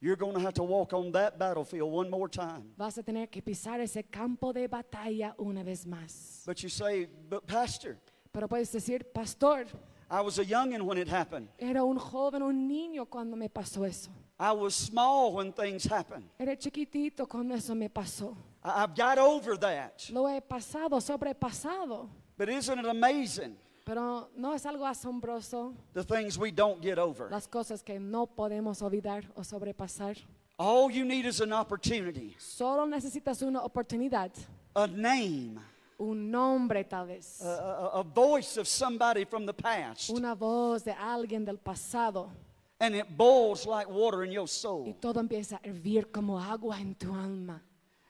you're 0.00 0.16
going 0.16 0.34
to 0.34 0.40
have 0.40 0.54
to 0.54 0.62
walk 0.62 0.92
on 0.92 1.12
that 1.12 1.38
battlefield 1.38 1.90
one 1.92 2.08
more 2.10 2.28
time. 2.28 2.72
vas 2.78 2.96
a 2.98 3.02
tener 3.02 3.26
que 3.26 3.42
pisar 3.42 3.80
ese 3.80 4.02
campo 4.10 4.52
de 4.52 4.66
batalla 4.68 5.34
una 5.38 5.62
vez 5.62 5.84
más. 5.86 6.42
But 6.46 6.62
you 6.62 6.68
say, 6.68 7.06
but 7.28 7.46
Pastor, 7.46 7.96
Pero 8.32 8.46
puedes 8.48 8.70
decir, 8.72 9.02
pastor, 9.12 9.66
I 10.10 10.20
was 10.22 10.38
a 10.38 10.44
youngin' 10.44 10.82
when 10.82 10.98
it 10.98 11.08
happened. 11.08 11.48
era 11.58 11.84
un 11.84 11.98
joven, 11.98 12.42
un 12.42 12.68
niño 12.68 13.08
cuando 13.08 13.36
me 13.36 13.48
pasó 13.48 13.86
eso. 13.86 14.10
I 14.38 14.52
was 14.52 14.74
small 14.74 15.34
when 15.34 15.52
things 15.52 15.84
happened. 15.84 16.24
Era 16.38 16.56
chiquitito 16.56 17.28
cuando 17.28 17.54
eso 17.54 17.74
me 17.74 17.88
pasó. 17.88 18.34
I- 18.64 18.82
I've 18.84 18.94
got 18.94 19.18
over 19.18 19.56
that. 19.58 20.08
Lo 20.10 20.26
he 20.26 20.40
pasado, 20.40 21.00
sobrepasado. 21.00 22.08
But 22.38 22.48
isn't 22.48 22.78
it 22.78 22.86
amazing 22.86 23.56
Pero 23.90 24.30
no 24.36 24.54
es 24.54 24.64
algo 24.66 24.86
asombroso 24.86 25.74
the 25.94 26.04
things 26.04 26.38
we 26.38 26.52
don't 26.52 26.80
get 26.80 26.96
over? 26.96 27.28
las 27.28 27.48
cosas 27.48 27.82
que 27.82 27.98
no 27.98 28.24
podemos 28.24 28.80
olvidar 28.82 29.24
o 29.34 29.42
sobrepasar. 29.42 30.16
All 30.56 30.92
you 30.92 31.04
need 31.04 31.26
is 31.26 31.40
an 31.40 31.52
opportunity, 31.52 32.36
Solo 32.38 32.86
necesitas 32.86 33.42
una 33.42 33.64
oportunidad, 33.64 34.30
a 34.76 34.86
name, 34.86 35.58
un 35.98 36.30
nombre 36.30 36.84
tal 36.84 37.08
vez, 37.08 37.42
a, 37.42 37.48
a, 37.48 37.98
a 37.98 38.02
voice 38.04 38.56
of 38.60 38.68
somebody 38.68 39.24
from 39.24 39.44
the 39.44 39.52
past, 39.52 40.08
una 40.10 40.36
voz 40.36 40.84
de 40.84 40.92
alguien 40.92 41.44
del 41.44 41.56
pasado 41.58 42.30
and 42.78 42.94
it 42.94 43.08
boils 43.16 43.66
like 43.66 43.88
water 43.90 44.22
in 44.22 44.30
your 44.30 44.46
soul. 44.46 44.86
y 44.86 44.92
todo 45.00 45.18
empieza 45.18 45.56
a 45.56 45.68
hervir 45.68 46.12
como 46.12 46.38
agua 46.38 46.78
en 46.78 46.94
tu 46.94 47.12
alma. 47.12 47.60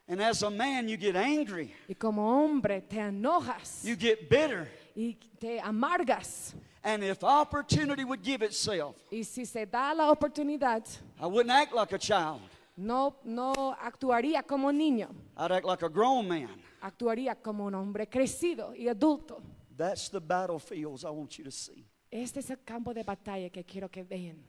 And 0.07 0.21
as 0.21 0.43
a 0.43 0.51
man, 0.51 0.89
you 0.89 0.99
get 0.99 1.17
angry, 1.17 1.73
Y 1.89 1.95
como 1.95 2.21
hombre 2.29 2.83
te 2.83 2.99
enojas 2.99 3.83
you 3.83 3.97
get 3.97 4.29
bitter. 4.29 4.69
Y 4.95 5.17
te 5.39 5.61
amargas. 5.61 6.55
And 6.83 7.03
if 7.05 7.23
opportunity 7.23 8.05
would 8.05 8.23
give 8.23 8.43
itself, 8.43 8.97
Y 9.13 9.23
si 9.23 9.45
se 9.45 9.67
da 9.67 9.93
la 9.93 10.11
oportunidad, 10.11 10.87
I 11.21 11.27
wouldn't 11.27 11.51
act 11.51 11.73
like 11.75 11.93
a 11.95 11.99
child. 11.99 12.41
no, 12.77 13.17
no 13.25 13.53
actuaría 13.79 14.43
como 14.43 14.71
niño, 14.73 15.09
I'd 15.37 15.53
act 15.53 15.67
like 15.67 15.83
a 15.85 15.89
grown 15.91 16.27
man. 16.27 16.49
actuaría 16.81 17.35
como 17.43 17.67
un 17.67 17.75
hombre 17.75 18.07
crecido 18.09 18.75
y 18.75 18.89
adulto. 18.89 19.43
That's 19.77 20.09
the 20.11 20.21
battlefields 20.21 21.05
I 21.05 21.11
want 21.11 21.37
you 21.39 21.45
to 21.45 21.51
see. 21.51 21.87
Este 22.11 22.41
es 22.41 22.51
el 22.51 22.59
campo 22.65 22.93
de 22.95 23.03
batalla 23.03 23.51
que 23.51 23.63
quiero 23.65 23.89
que 23.91 24.03
vean. 24.03 24.43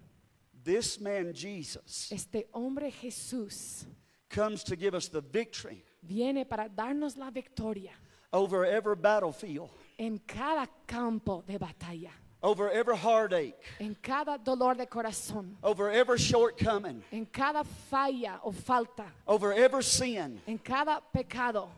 This 0.64 1.00
man, 1.02 1.34
Jesus, 1.34 2.12
Este 2.12 2.48
hombre 2.54 2.92
Jesús 2.92 3.86
comes 4.30 4.64
to 4.64 4.76
give 4.78 4.96
us 4.96 5.10
the 5.10 5.22
victory 5.22 5.84
viene 6.02 6.46
para 6.46 6.70
darnos 6.70 7.18
la 7.18 7.30
victoria 7.32 7.92
over 8.32 8.64
every 8.66 8.96
battlefield, 8.96 9.70
en 10.02 10.20
cada 10.26 10.68
campo 10.88 11.44
de 11.46 11.60
batalla, 11.60 12.10
over 12.42 12.72
every 12.72 12.98
heartache, 12.98 13.54
en 13.80 13.96
cada 14.02 14.40
dolor 14.44 14.74
de 14.76 14.88
corazón, 14.88 15.56
over 15.62 15.92
every 15.92 16.18
shortcoming, 16.18 17.04
en 17.12 17.28
cada 17.28 17.64
falla 17.64 18.40
o 18.44 18.52
falta, 18.52 19.06
over 19.28 19.54
every 19.54 19.84
sin. 19.84 20.42
en 20.48 20.58
cada 20.58 21.02
pecado. 21.14 21.70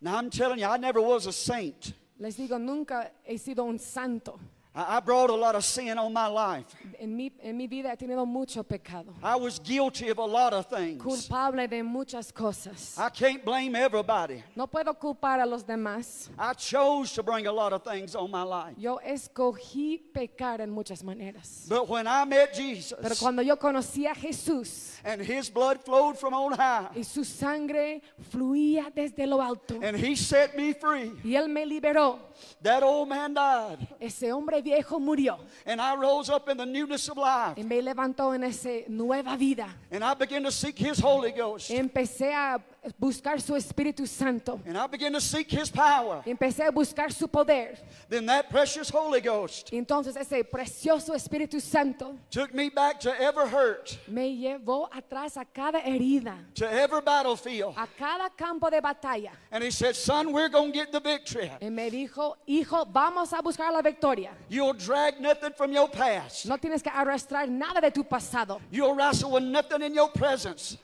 Now, 0.00 0.16
I'm 0.16 0.28
telling 0.28 0.58
you, 0.58 0.66
I 0.66 0.76
never 0.76 1.00
was 1.00 1.26
a 1.26 1.32
saint. 1.32 1.92
Les 2.18 2.36
digo, 2.36 2.58
nunca 2.58 3.12
he 3.24 3.38
sido 3.38 3.64
un 3.64 3.78
santo. 3.78 4.40
I, 4.78 5.00
brought 5.00 5.30
a 5.30 5.34
lot 5.34 5.56
of 5.56 5.64
sin 5.64 5.98
on 5.98 6.12
my 6.12 6.28
life. 6.28 6.66
En 7.00 7.16
mi, 7.16 7.32
en 7.42 7.56
mi 7.56 7.66
vida 7.66 7.90
he 7.90 7.96
tenido 7.96 8.24
mucho 8.24 8.62
pecado, 8.62 9.12
I 9.22 9.34
was 9.34 9.58
guilty 9.58 10.08
of 10.08 10.18
a 10.18 10.24
lot 10.24 10.52
of 10.52 10.66
things. 10.66 11.02
culpable 11.02 11.66
de 11.66 11.82
muchas 11.82 12.30
cosas. 12.30 12.96
I 12.96 13.08
can't 13.08 13.44
blame 13.44 13.74
everybody. 13.74 14.42
No 14.54 14.68
puedo 14.68 14.94
culpar 14.94 15.40
a 15.40 15.46
los 15.46 15.64
demás. 15.64 16.28
I 16.38 16.52
chose 16.54 17.12
to 17.14 17.24
bring 17.24 17.46
a 17.48 17.52
lot 17.52 17.72
of 17.72 17.82
things 17.82 18.14
on 18.14 18.30
my 18.30 18.44
life. 18.44 18.74
Yo 18.78 19.00
escogí 19.04 20.00
pecar 20.14 20.60
en 20.60 20.70
muchas 20.70 21.02
maneras. 21.02 21.66
But 21.68 21.88
when 21.88 22.06
I 22.06 22.24
met 22.24 22.52
Pero 22.52 22.64
Jesus 22.64 23.18
cuando 23.18 23.42
yo 23.42 23.56
conocí 23.56 24.06
a 24.06 24.14
Jesús 24.14 24.97
and 25.08 25.22
his 25.22 25.48
blood 25.50 25.78
flowed 25.82 26.16
from 26.18 26.34
on 26.34 26.52
high 26.52 26.88
y 26.94 27.02
su 27.02 27.24
sangre 27.24 28.02
fluía 28.30 28.92
desde 28.94 29.26
lo 29.26 29.40
alto 29.40 29.78
and 29.82 29.96
he 29.96 30.14
set 30.14 30.54
me 30.54 30.74
free, 30.74 31.10
y 31.24 31.34
Él 31.34 31.48
me 31.48 31.64
liberó, 31.64 32.18
that 32.62 32.82
old 32.82 33.08
man 33.08 33.32
died. 33.32 33.78
ese 34.00 34.30
hombre 34.30 34.60
viejo 34.60 35.00
murió 35.00 35.38
And 35.64 35.80
I 35.80 35.94
rose 35.96 36.28
up 36.30 36.48
in 36.50 36.56
the 36.58 36.66
newness 36.66 37.08
of 37.08 37.16
life. 37.16 37.54
y 37.56 37.62
me 37.64 37.80
levantó 37.80 38.34
en 38.34 38.44
esa 38.44 38.84
nueva 38.88 39.36
vida. 39.36 39.68
And 39.90 40.04
I 40.04 40.14
began 40.14 40.42
to 40.44 40.50
seek 40.52 40.78
his 40.78 41.00
Holy 41.00 41.32
Ghost. 41.32 41.70
Empecé 41.70 42.32
a, 42.34 42.60
buscar 42.98 43.40
su 43.40 43.54
Espíritu 43.54 44.06
Santo. 44.06 44.60
and 44.66 44.76
I 44.78 44.86
began 44.86 45.12
to 45.12 45.20
seek 45.20 45.50
His 45.50 45.70
power, 45.70 46.22
Y 46.26 46.30
empecé 46.30 46.66
a 46.66 46.70
buscar 46.70 47.12
su 47.12 47.26
poder. 47.28 47.78
then 48.08 48.26
that 48.26 48.48
precious 48.50 48.88
Holy 48.90 49.20
Ghost 49.20 49.70
Y 49.72 49.78
entonces 49.78 50.16
ese 50.16 50.44
precioso 50.44 51.14
Espíritu 51.14 51.60
Santo 51.60 52.16
took 52.30 52.54
me 52.54 52.68
back 52.70 52.98
to 53.00 53.10
every 53.20 53.48
hurt, 53.48 53.98
me 54.08 54.36
llevó 54.36 54.88
atrás 54.92 55.36
a 55.36 55.44
cada 55.44 55.80
herida, 55.80 56.36
to 56.54 56.64
every 56.70 57.00
battlefield. 57.00 57.74
a 57.76 57.86
cada 57.98 58.30
campo 58.30 58.70
de 58.70 58.80
batalla. 58.80 59.32
And 59.50 59.62
He 59.64 59.70
said, 59.70 59.94
Son, 59.96 60.32
we're 60.32 60.48
going 60.48 60.72
to 60.72 60.78
get 60.78 60.92
the 60.92 61.00
victory. 61.00 61.50
Y 61.60 61.68
me 61.70 61.90
dijo, 61.90 62.36
hijo, 62.46 62.84
vamos 62.86 63.32
a 63.32 63.42
buscar 63.42 63.72
la 63.72 63.82
victoria. 63.82 64.30
You'll 64.48 64.74
drag 64.74 65.20
nothing 65.20 65.52
from 65.56 65.72
your 65.72 65.88
past. 65.88 66.46
No 66.46 66.56
tienes 66.58 66.82
que 66.82 66.90
arrastrar 66.90 67.48
nada 67.48 67.80
de 67.80 67.90
tu 67.90 68.04
pasado. 68.04 68.60
You'll 68.70 68.94
wrestle 68.94 69.32
with 69.32 69.42
nothing 69.42 69.82
in 69.82 69.94
your 69.94 70.08
presence. 70.10 70.76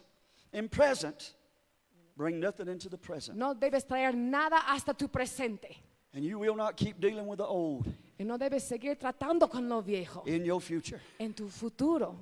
In 0.53 0.69
present, 0.69 1.33
bring 2.17 2.39
nothing 2.41 2.69
into 2.69 2.89
the 2.89 2.97
present. 2.99 3.37
No 3.39 3.55
debes 3.55 3.85
traer 3.85 4.15
nada 4.15 4.57
hasta 4.67 4.95
tu 4.95 5.09
presente. 5.09 5.77
And 6.15 6.25
you 6.25 6.39
will 6.39 6.55
not 6.57 6.77
keep 6.77 7.01
dealing 7.01 7.27
with 7.27 7.39
the 7.39 7.45
old 7.47 7.87
Y 8.19 8.25
no 8.25 8.37
debes 8.39 8.63
seguir 8.63 8.97
tratando 8.97 9.51
con 9.51 9.69
lo 9.69 9.83
viejo. 9.83 10.23
in 10.27 10.45
your 10.45 10.61
future. 10.61 11.01
En 11.19 11.33
tu 11.35 11.49
futuro, 11.49 12.17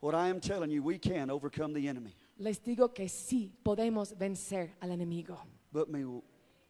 What 0.00 0.14
I 0.14 0.28
am 0.28 0.40
telling 0.40 0.70
you, 0.70 0.82
we 0.82 0.98
can 0.98 1.30
overcome 1.30 1.72
the 1.72 1.88
enemy, 1.88 2.14
les 2.38 2.58
digo 2.60 2.94
que 2.94 3.08
sí 3.08 3.50
podemos 3.64 4.12
vencer 4.16 4.70
al 4.80 4.90
enemigo. 4.90 5.38
but 5.72 5.90
we 5.90 6.04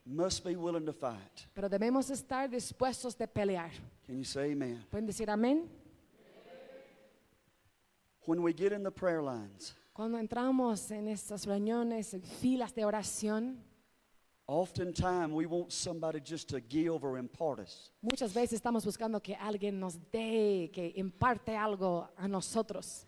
must 0.06 0.42
be 0.44 0.56
willing 0.56 0.86
to 0.86 0.92
fight. 0.92 1.46
Pero 1.54 1.68
debemos 1.68 2.08
estar 2.10 2.48
dispuestos 2.48 3.18
de 3.18 3.26
pelear. 3.26 3.70
Can 4.06 4.16
you 4.16 4.24
say 4.24 4.52
amen? 4.52 4.82
¿Pueden 4.90 5.06
decir 5.06 5.28
amén? 5.28 5.68
When 8.24 8.42
we 8.42 8.52
get 8.52 8.72
in 8.72 8.82
the 8.82 8.90
prayer 8.90 9.22
lines, 9.22 9.74
Cuando 9.96 10.18
entramos 10.18 10.90
en 10.90 11.08
estas 11.08 11.46
reuniones, 11.46 12.12
en 12.12 12.22
filas 12.22 12.74
de 12.74 12.84
oración, 12.84 13.56
oftentimes 14.44 15.32
we 15.32 15.46
want 15.46 15.70
somebody 15.72 16.20
just 16.20 16.50
to 16.50 16.60
give 16.60 17.02
or 17.02 17.18
impart 17.18 17.60
us. 17.60 17.90
muchas 18.02 18.34
veces 18.34 18.52
estamos 18.60 18.84
buscando 18.84 19.22
que 19.22 19.34
alguien 19.34 19.80
nos 19.80 19.96
dé, 20.12 20.70
que 20.70 20.92
imparte 20.96 21.56
algo 21.56 22.10
a 22.14 22.28
nosotros. 22.28 23.06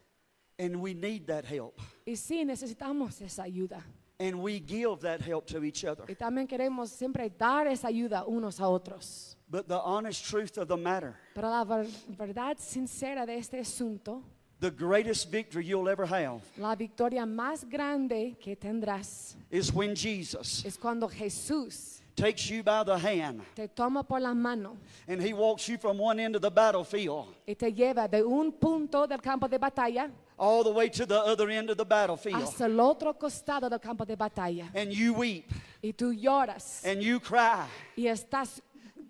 And 0.58 0.76
we 0.76 0.94
need 0.94 1.26
that 1.26 1.44
help. 1.44 1.78
Y 2.06 2.16
sí, 2.16 2.42
necesitamos 2.44 3.20
esa 3.20 3.42
ayuda. 3.42 3.84
And 4.18 4.42
we 4.42 4.58
give 4.58 5.00
that 5.02 5.20
help 5.20 5.44
to 5.48 5.62
each 5.62 5.84
other. 5.84 6.06
Y 6.10 6.14
también 6.14 6.48
queremos 6.48 6.88
siempre 6.90 7.28
dar 7.28 7.66
esa 7.66 7.88
ayuda 7.88 8.24
unos 8.26 8.60
a 8.60 8.68
otros. 8.68 9.36
But 9.46 9.68
the 9.68 9.78
honest 9.78 10.24
truth 10.26 10.56
of 10.56 10.68
the 10.68 10.76
matter, 10.76 11.14
Pero 11.34 11.50
la 11.50 11.64
ver- 11.64 11.86
verdad 12.16 12.56
sincera 12.58 13.26
de 13.26 13.36
este 13.36 13.60
asunto, 13.60 14.22
the 14.60 14.70
greatest 14.70 15.30
victory 15.30 15.64
you'll 15.64 15.88
ever 15.88 16.06
have 16.06 16.40
la 16.56 16.74
victoria 16.74 17.24
más 17.24 17.64
grande 17.68 18.36
que 18.40 18.56
tendrás 18.56 19.34
is 19.50 19.72
when 19.72 19.94
Jesus 19.94 20.64
es 20.64 20.76
cuando 20.76 21.08
Jesús 21.08 22.00
takes 22.16 22.50
you 22.50 22.62
by 22.62 22.82
the 22.82 22.98
hand 22.98 23.40
te 23.54 23.68
toma 23.68 24.02
por 24.02 24.20
la 24.20 24.34
mano 24.34 24.76
and 25.06 25.22
he 25.22 25.32
walks 25.32 25.68
you 25.68 25.78
from 25.78 25.98
one 25.98 26.18
end 26.18 26.34
of 26.34 26.42
the 26.42 26.50
battlefield 26.50 27.26
y 27.46 27.54
te 27.54 27.70
lleva 27.72 28.08
de 28.10 28.22
un 28.22 28.52
punto 28.52 29.06
del 29.06 29.18
campo 29.18 29.46
de 29.48 29.58
batalla 29.58 30.10
all 30.38 30.62
the 30.62 30.70
way 30.70 30.88
to 30.88 31.04
the 31.04 31.18
other 31.18 31.50
end 31.50 31.68
of 31.70 31.76
the 31.76 31.84
battlefield. 31.84 32.42
hasta 32.42 32.64
el 32.64 32.78
otro 32.80 33.12
costado 33.14 33.68
del 33.68 33.80
campo 33.80 34.04
de 34.04 34.16
batalla. 34.16 34.70
And 34.74 34.92
you 34.92 35.14
weep 35.14 35.50
Y 35.82 35.92
tú 35.92 36.12
lloras 36.12 36.84
and 36.84 37.02
you 37.02 37.20
cry 37.20 37.66
y 37.96 38.06
estás 38.06 38.60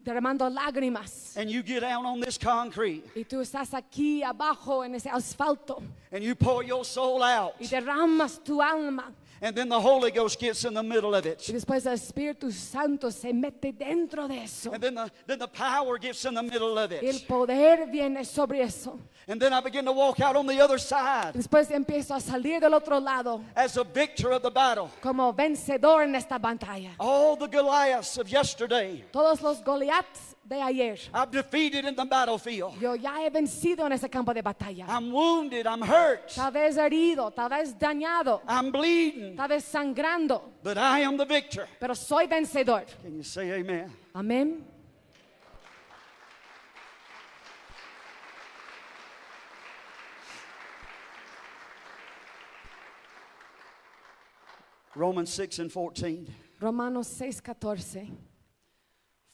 derramando 0.09 0.49
lágrimas. 0.49 1.37
and 1.37 1.51
you 1.51 1.63
get 1.63 1.81
down 1.81 2.07
on 2.07 2.19
this 2.21 2.39
concrete 2.39 3.03
Y 3.15 3.25
tú 3.25 3.41
estás 3.41 3.75
aquí 3.75 4.23
abajo 4.23 4.83
en 4.85 4.95
ese 4.95 5.11
asfalto 5.11 5.83
and 6.11 6.23
you 6.25 6.35
pour 6.35 6.65
your 6.65 6.85
soul 6.85 7.23
out. 7.23 7.53
y 7.61 7.67
derramas 7.67 8.43
tu 8.43 8.63
alma. 8.63 9.13
And 9.41 9.55
then 9.55 9.69
the 9.69 9.81
Holy 9.81 10.11
Ghost 10.11 10.41
gets 10.41 10.65
in 10.65 10.75
the 10.75 10.83
middle 10.83 11.15
of 11.15 11.25
it. 11.25 11.45
Y 11.49 11.53
después 11.53 11.87
el 11.87 11.95
Espíritu 11.95 12.51
Santo 12.53 13.11
se 13.11 13.33
mete 13.33 13.73
dentro 13.73 14.27
de 14.27 14.43
eso. 14.43 14.73
And 14.73 14.83
then 14.83 14.95
the, 14.95 15.11
then 15.27 15.39
the 15.39 15.49
power 15.49 15.99
gets 15.99 16.25
in 16.25 16.35
the 16.35 16.43
middle 16.43 16.77
of 16.79 16.91
Y 16.91 16.99
el 17.07 17.21
poder 17.27 17.87
viene 17.91 18.25
sobre 18.25 18.63
eso. 18.63 18.99
And 19.29 19.41
then 19.41 19.53
I 19.53 19.61
begin 19.61 19.85
to 19.85 19.93
walk 19.93 20.21
out 20.21 20.37
on 20.37 20.47
the 20.47 20.59
other 20.61 20.79
side 20.79 21.35
después 21.35 21.71
empiezo 21.71 22.15
a 22.15 22.21
salir 22.21 22.61
del 22.61 22.73
otro 22.73 22.99
lado 22.99 23.43
as 23.55 23.77
a 23.77 23.85
victor 23.85 24.33
of 24.33 24.43
the 24.43 24.51
battle. 24.51 24.91
como 25.03 25.33
vencedor 25.33 26.03
en 26.03 26.15
esta 26.15 26.39
batalla. 26.39 26.95
All 26.99 27.37
the 27.37 27.47
Goliaths 27.47 28.17
of 28.19 28.29
yesterday, 28.29 29.05
Todos 29.13 29.43
los 29.43 29.63
Goliaths 29.63 30.35
de 30.49 30.63
ayer, 30.63 30.99
I've 31.13 31.31
defeated 31.31 31.85
in 31.85 31.95
the 31.95 32.05
battlefield. 32.07 32.81
yo 32.81 32.95
ya 32.95 33.19
he 33.21 33.29
vencido 33.31 33.85
en 33.85 33.93
ese 33.93 34.09
campo 34.09 34.33
de 34.33 34.43
batalla. 34.43 34.87
I'm 34.89 35.13
wounded, 35.13 35.67
I'm 35.67 35.83
hurt, 35.83 36.29
Tal 36.35 36.51
vez 36.51 36.77
herido, 36.79 37.31
tal 37.33 37.51
vez 37.51 37.75
dañado, 37.79 38.41
I'm 38.49 38.71
bleeding, 38.73 39.37
tal 39.37 39.49
vez 39.49 39.65
sangrando, 39.65 40.43
but 40.63 40.79
I 40.79 41.01
am 41.01 41.17
the 41.19 41.27
victor. 41.27 41.69
pero 41.79 41.95
soy 41.95 42.27
vencedor. 42.27 42.85
Can 43.03 43.17
you 43.17 43.23
say 43.23 43.53
amen? 43.53 43.93
Amén. 44.15 44.65
Romans 54.95 55.31
6 55.33 55.59
and 55.61 55.71
14. 55.73 56.27
Romanos 56.61 57.07
6:14. 57.07 58.11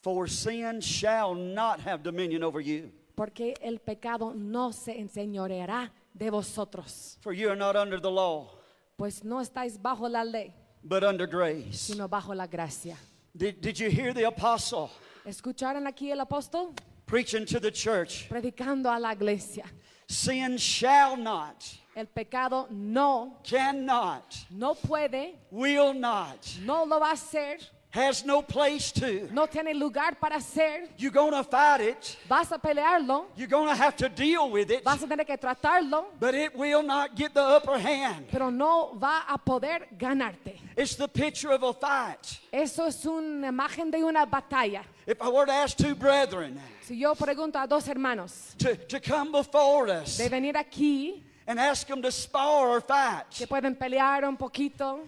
For 0.05 0.27
sin 0.29 0.83
shall 0.83 1.35
not 1.35 1.81
have 1.81 2.03
dominion 2.03 2.43
over 2.45 2.61
you, 2.61 2.93
Porque 3.17 3.55
el 3.63 3.79
pecado 3.79 4.35
no 4.35 4.71
se 4.71 4.93
enseñoreará 5.01 5.91
de 6.13 6.29
vosotros, 6.31 7.17
for 7.23 7.33
you 7.33 7.49
are 7.49 7.57
not 7.57 7.75
under 7.75 7.99
the 7.99 8.11
law, 8.11 8.51
pues 8.99 9.25
no 9.25 9.41
estáis 9.41 9.79
bajo 9.81 10.07
la 10.11 10.23
ley, 10.23 10.53
but 10.83 11.03
under 11.03 11.27
grace. 11.27 11.79
sino 11.81 12.07
bajo 12.07 12.35
la 12.35 12.47
gracia. 12.47 12.97
Did, 13.35 13.63
did 13.63 13.79
you 13.81 13.89
hear 13.89 14.13
the 14.13 14.25
apostle 14.27 14.91
¿Escucharon 15.25 15.87
aquí 15.87 16.11
el 16.13 16.21
apóstol? 16.21 16.75
preaching 17.07 17.47
to 17.47 17.59
the 17.59 17.71
church? 17.71 18.29
Predicando 18.29 18.95
a 18.95 18.99
la 19.01 19.13
iglesia. 19.13 19.65
Sin 20.07 20.59
shall 20.59 21.17
not, 21.17 21.65
El 21.97 22.07
pecado 22.09 22.67
no, 22.71 23.39
cannot, 23.43 24.35
no 24.51 24.75
puede, 24.75 25.37
will 25.51 25.95
not, 25.95 26.37
no 26.63 26.85
lo 26.85 27.01
va 27.01 27.09
a 27.11 27.13
hacer, 27.15 27.57
has 27.95 28.25
no 28.25 28.43
place 28.43 28.91
to. 28.93 29.29
no 29.33 29.47
tiene 29.47 29.73
lugar 29.75 30.17
para 30.21 30.41
ser. 30.41 30.89
You're 30.99 31.13
going 31.13 31.33
to 31.33 31.45
fight 31.45 31.81
it. 31.81 32.17
Vas 32.29 32.51
a 32.51 32.59
pelearlo, 32.59 33.27
You're 33.37 33.47
going 33.49 33.69
to 33.69 33.75
have 33.77 33.97
to 33.99 34.09
deal 34.09 34.51
with 34.51 34.71
it. 34.71 34.83
vas 34.85 35.03
a 35.03 35.07
tener 35.07 35.25
que 35.25 35.37
tratarlo, 35.37 36.07
But 36.19 36.35
it 36.35 36.57
will 36.57 36.83
not 36.83 37.15
get 37.15 37.33
the 37.35 37.41
upper 37.43 37.79
hand. 37.79 38.27
pero 38.31 38.51
no 38.51 38.95
va 38.99 39.25
a 39.29 39.39
poder 39.39 39.87
ganarte. 39.97 40.59
It's 40.77 40.97
the 40.97 41.07
picture 41.09 41.53
of 41.53 41.63
a 41.63 41.73
fight. 41.73 42.41
Eso 42.53 42.87
es 42.87 43.05
una 43.07 43.49
imagen 43.49 43.91
de 43.93 44.03
una 44.03 44.27
batalla. 44.27 44.83
If 45.07 45.23
I 45.23 45.29
were 45.29 45.47
to 45.47 45.53
ask 45.53 45.77
two 45.77 45.95
brethren 45.95 46.59
Si 46.83 46.97
yo 46.97 47.15
pregunto 47.15 47.63
a 47.63 47.67
dos 47.67 47.87
hermanos 47.87 48.55
to, 48.59 48.75
to 48.75 48.99
come 49.01 49.31
before 49.33 49.89
us 49.91 50.17
de 50.19 50.29
venir 50.29 50.55
aquí, 50.57 51.23
and 51.47 51.59
ask 51.59 51.87
them 51.87 52.01
to 52.03 52.11
spar 52.11 52.69
or 52.69 52.81
que 52.81 52.87
fight, 52.89 53.49
pueden 53.49 53.75
pelear 53.77 54.25
un 54.25 54.37
poquito, 54.37 55.01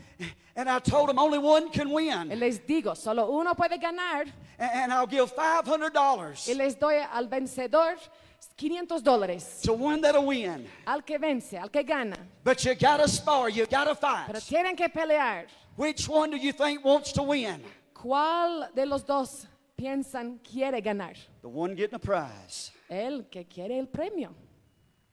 and 0.54 0.68
I 0.68 0.78
told 0.80 1.08
them 1.08 1.18
only 1.18 1.38
one 1.38 1.70
can 1.70 1.88
y 1.88 1.94
win, 1.94 2.38
les 2.38 2.58
digo, 2.60 2.94
solo 2.96 3.30
uno 3.30 3.54
puede 3.54 3.80
ganar, 3.80 4.24
and, 4.58 4.70
and 4.72 4.92
I'll 4.92 5.06
give 5.06 5.30
y 5.36 5.60
$500 5.62 6.56
les 6.56 6.74
doy 6.74 7.00
al 7.12 7.26
vencedor 7.28 7.96
500 8.56 9.02
dólares. 9.02 9.60
to 9.62 9.72
one 9.72 10.00
that'll 10.00 10.26
win. 10.26 10.66
Al 10.86 11.02
que 11.02 11.18
vence, 11.18 11.54
al 11.54 11.68
que 11.68 11.82
gana. 11.82 12.16
But 12.44 12.64
you 12.64 12.74
gotta 12.74 13.08
spar, 13.08 13.48
you 13.50 13.66
gotta 13.66 13.94
Pero 13.94 14.40
fight. 14.40 14.42
tienen 14.48 14.76
que 14.76 14.88
pelear. 14.88 15.46
Which 15.76 16.08
one 16.08 16.30
do 16.30 16.36
you 16.36 16.52
think 16.52 16.84
wants 16.84 17.12
to 17.12 17.22
win? 17.22 17.62
¿Cuál 17.94 18.72
de 18.74 18.86
los 18.86 19.02
dos 19.04 19.46
piensan 19.76 20.38
quiere 20.42 20.80
ganar? 20.80 21.14
The 21.42 21.48
one 21.48 21.74
getting 21.74 21.96
a 21.96 21.98
prize. 21.98 22.70
El 22.88 23.24
que 23.30 23.44
quiere 23.44 23.78
el 23.78 23.86
premio. 23.88 24.34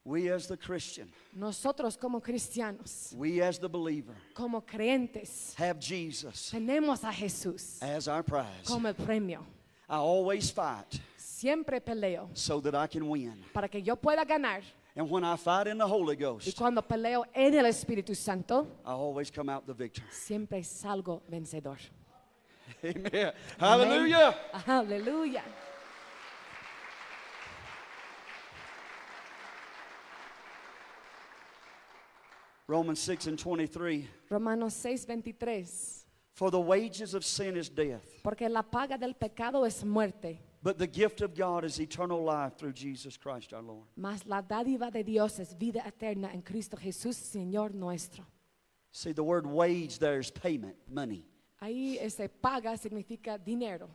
We 0.06 0.30
as 0.30 0.48
the 0.48 0.58
Christian, 0.58 1.08
Nosotros 1.34 1.96
como 1.98 2.20
cristianos, 2.20 3.14
we 3.16 3.42
as 3.42 3.58
the 3.58 3.70
believer, 3.70 4.16
como 4.34 4.62
creyentes, 4.62 5.56
have 5.58 5.80
Jesus 5.80 6.52
tenemos 6.54 7.04
a 7.04 7.12
Jesús 7.12 7.82
as 7.82 8.08
our 8.10 8.22
prize. 8.24 8.68
como 8.68 8.88
el 8.90 8.94
premio. 8.96 9.46
I 9.90 9.96
always 9.98 10.52
fight 10.52 11.00
Siempre 11.18 11.80
peleo 11.80 12.30
so 12.34 12.60
that 12.62 12.76
I 12.76 12.88
can 12.88 13.08
win. 13.08 13.34
para 13.54 13.68
que 13.70 13.82
yo 13.82 13.96
pueda 13.96 14.26
ganar. 14.26 14.62
And 14.96 15.10
when 15.10 15.24
I 15.24 15.38
fight 15.38 15.68
in 15.68 15.78
the 15.78 15.88
Holy 15.88 16.16
Y 16.16 16.20
Ghost, 16.20 16.58
cuando 16.58 16.82
peleo 16.82 17.24
en 17.34 17.54
el 17.56 17.66
Espíritu 17.66 18.14
Santo, 18.16 18.68
I 18.86 18.92
always 18.92 19.32
come 19.32 19.50
out 19.50 19.66
the 19.66 19.74
victor. 19.74 20.04
siempre 20.12 20.62
salgo 20.64 21.22
vencedor. 21.30 21.78
Amen. 22.84 23.32
Hallelujah. 23.58 24.36
Aleluya. 24.68 25.44
Romans 32.68 33.00
6 33.00 33.28
and 33.28 33.38
23. 33.38 34.08
Romanos 34.30 34.74
6:23. 34.74 36.00
For 36.34 36.50
the 36.50 36.60
wages 36.60 37.14
of 37.14 37.24
sin 37.24 37.58
is 37.58 37.70
death, 37.70 38.24
Porque 38.24 38.50
la 38.50 38.64
paga 38.64 38.98
del 38.98 39.14
pecado 39.14 39.66
es 39.66 39.84
muerte, 39.84 40.40
but 40.64 40.80
the 40.80 40.88
gift 40.88 41.22
of 41.22 41.36
God 41.36 41.64
is 41.64 41.80
eternal 41.80 42.24
life 42.24 42.58
through 42.58 42.74
Jesus 42.74 43.18
Christ 43.18 43.54
our 43.54 43.62
Lord. 43.62 43.86
mas 43.96 44.26
la 44.26 44.42
dádiva 44.42 44.92
de 44.92 45.04
Dios 45.04 45.40
es 45.40 45.54
vida 45.54 45.84
eterna 45.86 46.32
en 46.34 46.42
Cristo 46.42 46.76
Jesús, 46.76 47.16
Señor 47.18 47.76
nuestro. 47.76 48.26
See, 48.92 49.12
the 49.12 49.24
word 49.24 49.46
wage 49.46 50.00
there 50.00 50.20
is 50.20 50.32
payment, 50.32 50.76
money. 50.90 51.28
Ahí 51.62 51.98
ese 52.00 52.28
paga 52.42 52.76
significa 52.78 53.38
dinero. 53.38 53.90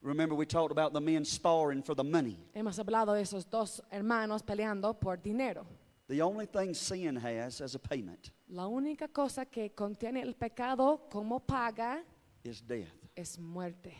Remember, 0.00 0.34
we 0.34 0.46
talked 0.46 0.70
about 0.72 0.92
the 0.94 1.00
men 1.00 1.24
sparring 1.24 1.82
for 1.82 1.94
the 1.94 2.04
money. 2.04 2.38
Hemos 2.54 2.78
hablado 2.78 3.12
de 3.14 3.20
esos 3.22 3.44
dos 3.50 3.82
hermanos 3.90 4.42
peleando 4.42 4.98
por 4.98 5.18
dinero. 5.18 5.66
The 6.06 6.20
only 6.20 6.46
thing 6.46 6.74
sin 6.74 7.16
has 7.16 7.60
as 7.60 7.74
a 7.74 7.78
payment 7.78 8.30
La 8.48 8.66
única 8.66 9.08
cosa 9.08 9.46
que 9.46 9.70
contiene 9.74 10.20
el 10.22 10.34
pecado 10.34 11.08
como 11.10 11.40
paga 11.40 12.02
is 12.44 12.60
death. 12.60 12.92
es 13.16 13.38
muerte, 13.38 13.94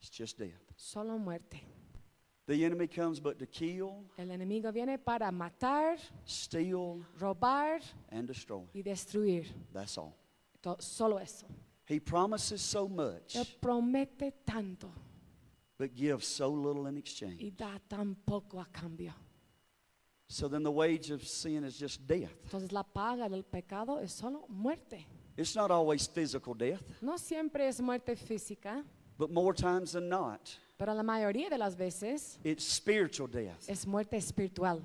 It's 0.00 0.10
just 0.10 0.38
death. 0.38 0.60
solo 0.76 1.18
muerte. 1.18 1.60
The 2.46 2.64
enemy 2.64 2.88
comes 2.88 3.20
but 3.20 3.38
to 3.38 3.46
kill, 3.46 4.04
El 4.16 4.28
enemigo 4.30 4.72
viene 4.72 4.98
para 4.98 5.30
matar, 5.30 5.98
steal, 6.24 7.04
robar 7.18 7.80
and 8.10 8.26
destroy. 8.28 8.66
y 8.74 8.82
destruir. 8.82 9.46
That's 9.72 9.96
all. 9.98 10.14
To- 10.62 10.76
solo 10.80 11.18
eso. 11.18 11.46
He 11.88 11.98
promises 12.00 12.60
so 12.62 12.88
much, 12.88 13.34
Él 13.34 13.46
promete 13.60 14.32
tanto 14.44 14.92
but 15.76 15.92
gives 15.94 16.26
so 16.26 16.48
little 16.50 16.86
in 16.86 16.96
exchange. 16.98 17.40
y 17.42 17.50
da 17.50 17.80
tan 17.88 18.14
poco 18.14 18.60
a 18.60 18.66
cambio. 18.66 19.12
So 20.32 20.46
then 20.46 20.62
the 20.62 20.70
wage 20.70 21.10
of 21.10 21.26
sin 21.26 21.64
is 21.64 21.76
just 21.76 22.06
death. 22.06 22.30
Entonces 22.44 22.70
la 22.70 22.84
paga 22.84 23.28
del 23.28 23.42
pecado 23.42 23.98
es 23.98 24.12
solo 24.12 24.44
muerte. 24.48 25.04
It's 25.36 25.56
not 25.56 25.72
always 25.72 26.06
physical 26.06 26.54
death, 26.54 26.82
No 27.02 27.16
siempre 27.18 27.66
es 27.66 27.80
muerte 27.80 28.14
física, 28.14 28.84
but 29.18 29.32
more 29.32 29.52
times 29.52 29.90
than 29.92 30.08
not, 30.08 30.56
pero 30.78 30.94
la 30.94 31.02
mayoría 31.02 31.50
de 31.50 31.58
las 31.58 31.74
veces 31.74 32.38
it's 32.44 32.62
spiritual 32.64 33.26
death. 33.26 33.68
es 33.68 33.84
muerte 33.88 34.16
espiritual. 34.16 34.80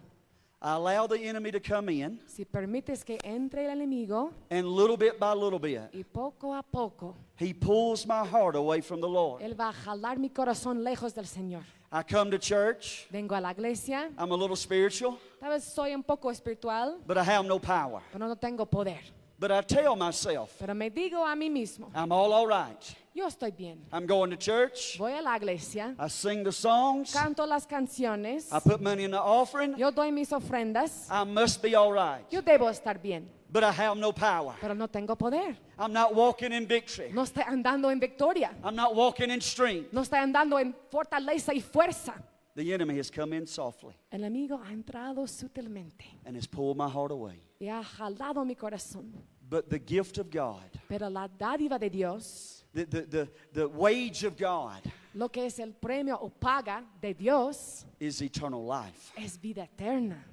I 0.62 0.72
allow 0.74 1.06
the 1.06 1.20
enemy 1.20 1.52
to 1.52 1.60
come 1.60 1.90
in, 1.90 2.20
Si 2.26 2.44
permites 2.44 3.04
que 3.06 3.20
entre 3.24 3.66
el 3.66 3.70
enemigo 3.78 4.34
and 4.50 4.66
little 4.66 4.98
bit 4.98 5.20
by 5.20 5.34
little 5.36 5.60
bit, 5.60 5.94
y 5.94 6.04
poco 6.04 6.56
a 6.56 6.64
poco 6.64 7.16
he 7.36 7.54
pulls 7.54 8.08
my 8.08 8.26
heart 8.26 8.56
away 8.56 8.82
from 8.82 9.00
the 9.00 9.08
Lord. 9.08 9.44
Él 9.44 9.54
va 9.54 9.70
a 9.70 9.74
jalar 9.74 10.18
mi 10.18 10.30
corazón 10.30 10.84
lejos 10.84 11.14
del 11.14 11.28
Señor. 11.28 11.62
I 11.92 12.04
come 12.04 12.32
to 12.32 12.38
church, 12.40 13.08
Vengo 13.12 13.36
a 13.38 13.40
la 13.42 13.52
iglesia, 13.52 14.10
I'm 14.18 14.32
a 14.32 14.36
little 14.36 14.56
spiritual, 14.56 15.18
tal 15.40 15.52
vez 15.52 15.64
soy 15.64 15.94
un 15.94 16.04
poco 16.04 16.30
espiritual, 16.30 17.00
but 17.06 17.18
I 17.18 17.24
have 17.24 17.46
no 17.46 17.60
power. 17.60 18.02
pero 18.12 18.28
no 18.28 18.36
tengo 18.36 18.66
poder. 18.66 19.00
But 19.38 19.52
I 19.52 19.62
tell 19.62 19.96
myself, 19.98 20.56
Pero 20.60 20.74
me 20.74 20.90
digo 20.90 21.26
a 21.26 21.36
mí 21.36 21.50
mismo, 21.50 21.92
I'm 21.94 22.12
all 22.12 22.32
all 22.34 22.48
right. 22.48 22.96
yo 23.14 23.28
estoy 23.28 23.52
bien. 23.56 23.80
I'm 23.94 24.06
going 24.08 24.30
to 24.32 24.38
church, 24.38 24.98
Voy 24.98 25.12
a 25.18 25.22
la 25.22 25.36
iglesia, 25.36 25.94
I 26.00 26.08
sing 26.08 26.44
the 26.44 26.52
songs, 26.52 27.14
canto 27.14 27.46
las 27.46 27.66
canciones, 27.66 28.52
I 28.52 28.60
put 28.60 28.82
money 28.82 29.04
in 29.04 29.12
the 29.12 29.22
offering, 29.22 29.76
yo 29.78 29.92
doy 29.92 30.12
mis 30.12 30.32
ofrendas, 30.32 31.08
I 31.10 31.24
must 31.24 31.62
be 31.62 31.76
all 31.76 31.92
right. 31.94 32.26
yo 32.32 32.42
debo 32.42 32.70
estar 32.70 33.02
bien, 33.02 33.30
But 33.52 33.64
I 33.64 33.72
have 33.72 33.98
no 33.98 34.12
power. 34.12 34.56
pero 34.60 34.74
no 34.74 34.88
tengo 34.88 35.16
poder. 35.16 35.56
I'm 35.78 35.94
not 35.94 36.14
walking 36.14 36.52
in 36.52 36.66
victory. 36.68 37.12
No 37.14 37.24
estoy 37.24 37.44
andando 37.44 37.90
en 37.92 38.00
victoria, 38.00 38.52
I'm 38.64 38.76
not 38.76 38.96
walking 38.96 39.30
in 39.30 39.40
strength. 39.42 39.94
no 39.94 40.02
estoy 40.02 40.20
andando 40.20 40.60
en 40.60 40.76
fortaleza 40.92 41.54
y 41.54 41.62
fuerza. 41.62 42.14
The 42.56 42.74
enemy 42.74 42.98
has 42.98 43.12
come 43.12 43.34
in 43.34 43.46
softly 43.46 43.94
El 44.10 44.24
amigo 44.24 44.58
ha 44.58 44.72
entrado 44.72 45.28
sutilmente 45.28 46.06
and 46.26 46.38
has 46.38 46.48
pulled 46.48 46.78
my 46.78 46.88
heart 46.90 47.12
away. 47.12 47.42
y 47.60 47.68
ha 47.68 47.84
jalado 47.84 48.46
mi 48.46 48.56
corazón. 48.56 49.12
But 49.48 49.70
the 49.70 49.78
gift 49.80 50.18
of 50.18 50.30
God, 50.32 50.64
Pero 50.90 51.08
la 51.10 51.28
dádiva 51.28 51.78
de 51.80 51.90
Dios, 51.90 52.64
the, 52.74 52.86
the, 52.86 53.02
the, 53.02 53.30
the 53.54 53.68
wage 53.68 54.24
of 54.24 54.36
God, 54.38 54.82
lo 55.14 55.30
que 55.30 55.46
es 55.46 55.60
el 55.60 55.74
premio 55.74 56.18
o 56.20 56.30
paga 56.30 56.84
de 57.00 57.14
Dios, 57.14 57.86
is 58.00 58.22
eternal 58.22 58.66
life 58.66 59.14
es 59.18 59.38
vida 59.38 59.64
eterna 59.64 60.24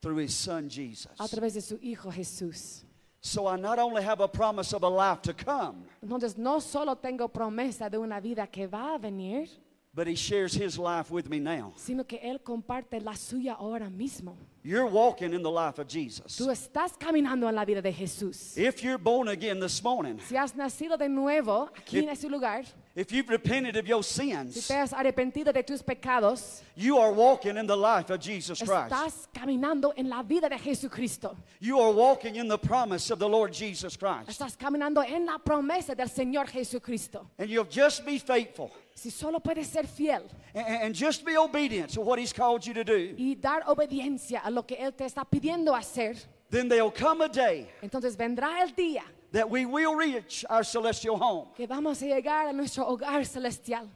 through 0.00 0.18
his 0.18 0.34
son 0.34 0.68
Jesus. 0.68 1.12
a 1.18 1.28
través 1.28 1.54
de 1.54 1.60
su 1.60 1.78
Hijo 1.82 2.10
Jesús. 2.10 2.84
So 3.22 3.46
I 3.46 3.56
not 3.56 3.78
only 3.78 4.02
have 4.02 4.20
a 4.20 4.28
promise 4.28 4.72
of 4.74 4.82
a 4.82 4.88
life 4.88 5.20
to 5.22 5.34
come, 5.34 5.84
Entonces 6.02 6.38
no 6.38 6.58
solo 6.60 6.94
tengo 6.96 7.28
promesa 7.28 7.90
de 7.90 7.98
una 7.98 8.18
vida 8.20 8.46
que 8.46 8.66
va 8.66 8.94
a 8.94 8.98
venir, 8.98 9.46
but 9.92 10.06
he 10.06 10.14
shares 10.14 10.54
his 10.54 10.78
life 10.78 11.10
with 11.10 11.28
me 11.28 11.38
now. 11.38 11.72
sino 11.76 12.04
que 12.04 12.18
Él 12.22 12.40
comparte 12.42 12.98
la 13.02 13.12
suya 13.12 13.56
ahora 13.58 13.90
mismo. 13.90 14.36
You're 14.62 14.86
walking 14.86 15.32
in 15.34 15.42
the 15.42 15.50
life 15.50 15.78
of 15.78 15.86
Jesus. 15.88 16.36
Tú 16.36 16.50
estás 16.50 16.96
caminando 16.98 17.46
en 17.48 17.54
la 17.54 17.64
vida 17.66 17.82
de 17.82 17.92
Jesús. 17.92 18.56
If 18.56 18.82
you're 18.82 18.98
born 18.98 19.28
again 19.28 19.58
this 19.60 19.82
morning, 19.82 20.18
Si 20.26 20.36
has 20.36 20.54
nacido 20.54 20.96
de 20.98 21.08
nuevo 21.08 21.68
aquí 21.76 21.98
If- 21.98 22.02
en 22.04 22.08
ese 22.10 22.28
lugar, 22.30 22.64
if 23.00 23.12
you've 23.12 23.30
repented 23.30 23.76
of 23.76 23.88
your 23.88 24.02
si 24.02 24.30
sins, 24.30 24.68
te 24.68 24.74
has 24.74 24.92
arrepentido 24.92 25.52
de 25.52 25.62
tus 25.62 25.82
pecados, 25.82 26.60
you 26.76 26.98
are 26.98 27.12
walking 27.12 27.56
in 27.56 27.66
the 27.66 27.76
life 27.76 28.10
of 28.10 28.20
Jesus 28.20 28.58
Christ. 28.58 28.92
estás 28.92 29.26
caminando 29.32 29.94
en 29.96 30.08
la 30.08 30.22
vida 30.22 30.50
de 30.50 30.58
Jesucristo. 30.58 31.34
You 31.60 31.80
are 31.80 31.92
walking 31.92 32.36
in 32.36 32.46
the 32.46 32.58
promise 32.58 33.10
of 33.10 33.18
the 33.18 33.28
Lord 33.28 33.54
Jesus 33.54 33.96
Christ. 33.96 34.28
Estás 34.28 34.56
caminando 34.56 35.02
en 35.02 35.24
la 35.24 35.38
promesa 35.38 35.96
del 35.96 36.08
Señor 36.08 36.46
Jesucristo. 36.48 37.26
And 37.38 37.48
you'll 37.48 37.64
just 37.64 38.04
be 38.04 38.18
faithful 38.18 38.70
Si 38.94 39.10
solo 39.10 39.40
puedes 39.40 39.66
ser 39.66 39.86
fiel 39.86 40.24
and, 40.54 40.66
and 40.66 40.94
just 40.94 41.24
be 41.24 41.34
obedient 41.34 41.88
to 41.94 42.02
what 42.02 42.18
He's 42.18 42.34
called 42.34 42.66
you 42.66 42.74
to 42.74 42.84
do, 42.84 43.14
y 43.16 43.34
dar 43.34 43.62
obediencia 43.66 44.42
a 44.44 44.50
lo 44.50 44.66
que 44.66 44.76
Él 44.76 44.92
te 44.94 45.06
está 45.06 45.24
pidiendo 45.24 45.74
hacer, 45.74 46.16
then 46.50 46.68
there'll 46.68 46.90
come 46.90 47.20
a 47.22 47.28
day 47.28 47.68
entonces 47.82 48.16
vendrá 48.16 48.60
el 48.60 48.68
día 48.74 49.02
that 49.32 49.48
we 49.48 49.64
will 49.64 49.94
reach 49.94 50.44
our 50.50 50.64
celestial 50.64 51.16
home. 51.16 51.48
que 51.56 51.66
vamos 51.66 52.02
a 52.02 52.06
llegar 52.06 52.48
a 52.48 52.52
nuestro 52.52 52.84
hogar 52.84 53.24
celestial. 53.24 53.88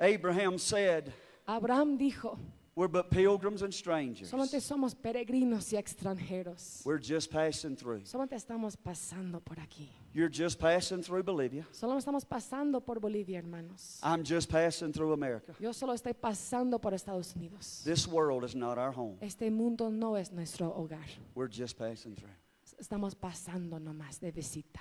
Abraham 0.00 0.58
said, 0.58 1.12
Abraham 1.46 1.98
dijo, 1.98 2.38
We're 2.78 2.86
but 2.86 3.10
pilgrims 3.10 3.62
and 3.62 3.74
strangers. 3.74 4.30
solamente 4.30 4.60
somos 4.60 4.94
peregrinos 4.94 5.72
y 5.72 5.76
extranjeros. 5.76 6.86
We're 6.86 7.00
just 7.00 7.28
passing 7.28 7.74
through. 7.74 8.02
Solamente 8.04 8.36
estamos 8.36 8.76
pasando 8.76 9.40
por 9.40 9.58
aquí. 9.58 9.88
You're 10.12 10.30
just 10.30 10.60
passing 10.60 11.02
through 11.02 11.24
Bolivia. 11.24 11.66
Solo 11.72 11.96
estamos 11.96 12.24
pasando 12.24 12.80
por 12.80 13.00
Bolivia, 13.00 13.38
hermanos. 13.40 13.98
I'm 14.00 14.22
just 14.22 14.48
passing 14.48 14.92
through 14.92 15.12
America. 15.12 15.56
Yo 15.58 15.72
solo 15.72 15.92
estoy 15.92 16.14
pasando 16.14 16.80
por 16.80 16.94
Estados 16.94 17.34
Unidos. 17.34 17.82
This 17.84 18.06
world 18.06 18.44
is 18.44 18.54
not 18.54 18.78
our 18.78 18.92
home. 18.92 19.16
Este 19.20 19.50
mundo 19.50 19.90
no 19.90 20.14
es 20.14 20.30
nuestro 20.30 20.72
hogar. 20.72 21.08
We're 21.34 21.50
just 21.50 21.76
passing 21.76 22.14
through. 22.14 22.30
Estamos 22.78 23.16
pasando 23.16 23.80
nomás 23.80 24.20
de 24.20 24.30
visita. 24.30 24.78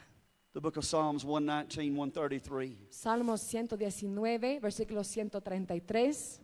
The 0.54 0.62
book 0.62 0.78
of 0.78 0.86
Psalms 0.86 1.26
119, 1.26 1.96
133. 1.96 2.78
Salmos 2.92 3.42
119, 3.42 4.60
versículo 4.60 5.04
133. 5.04 6.42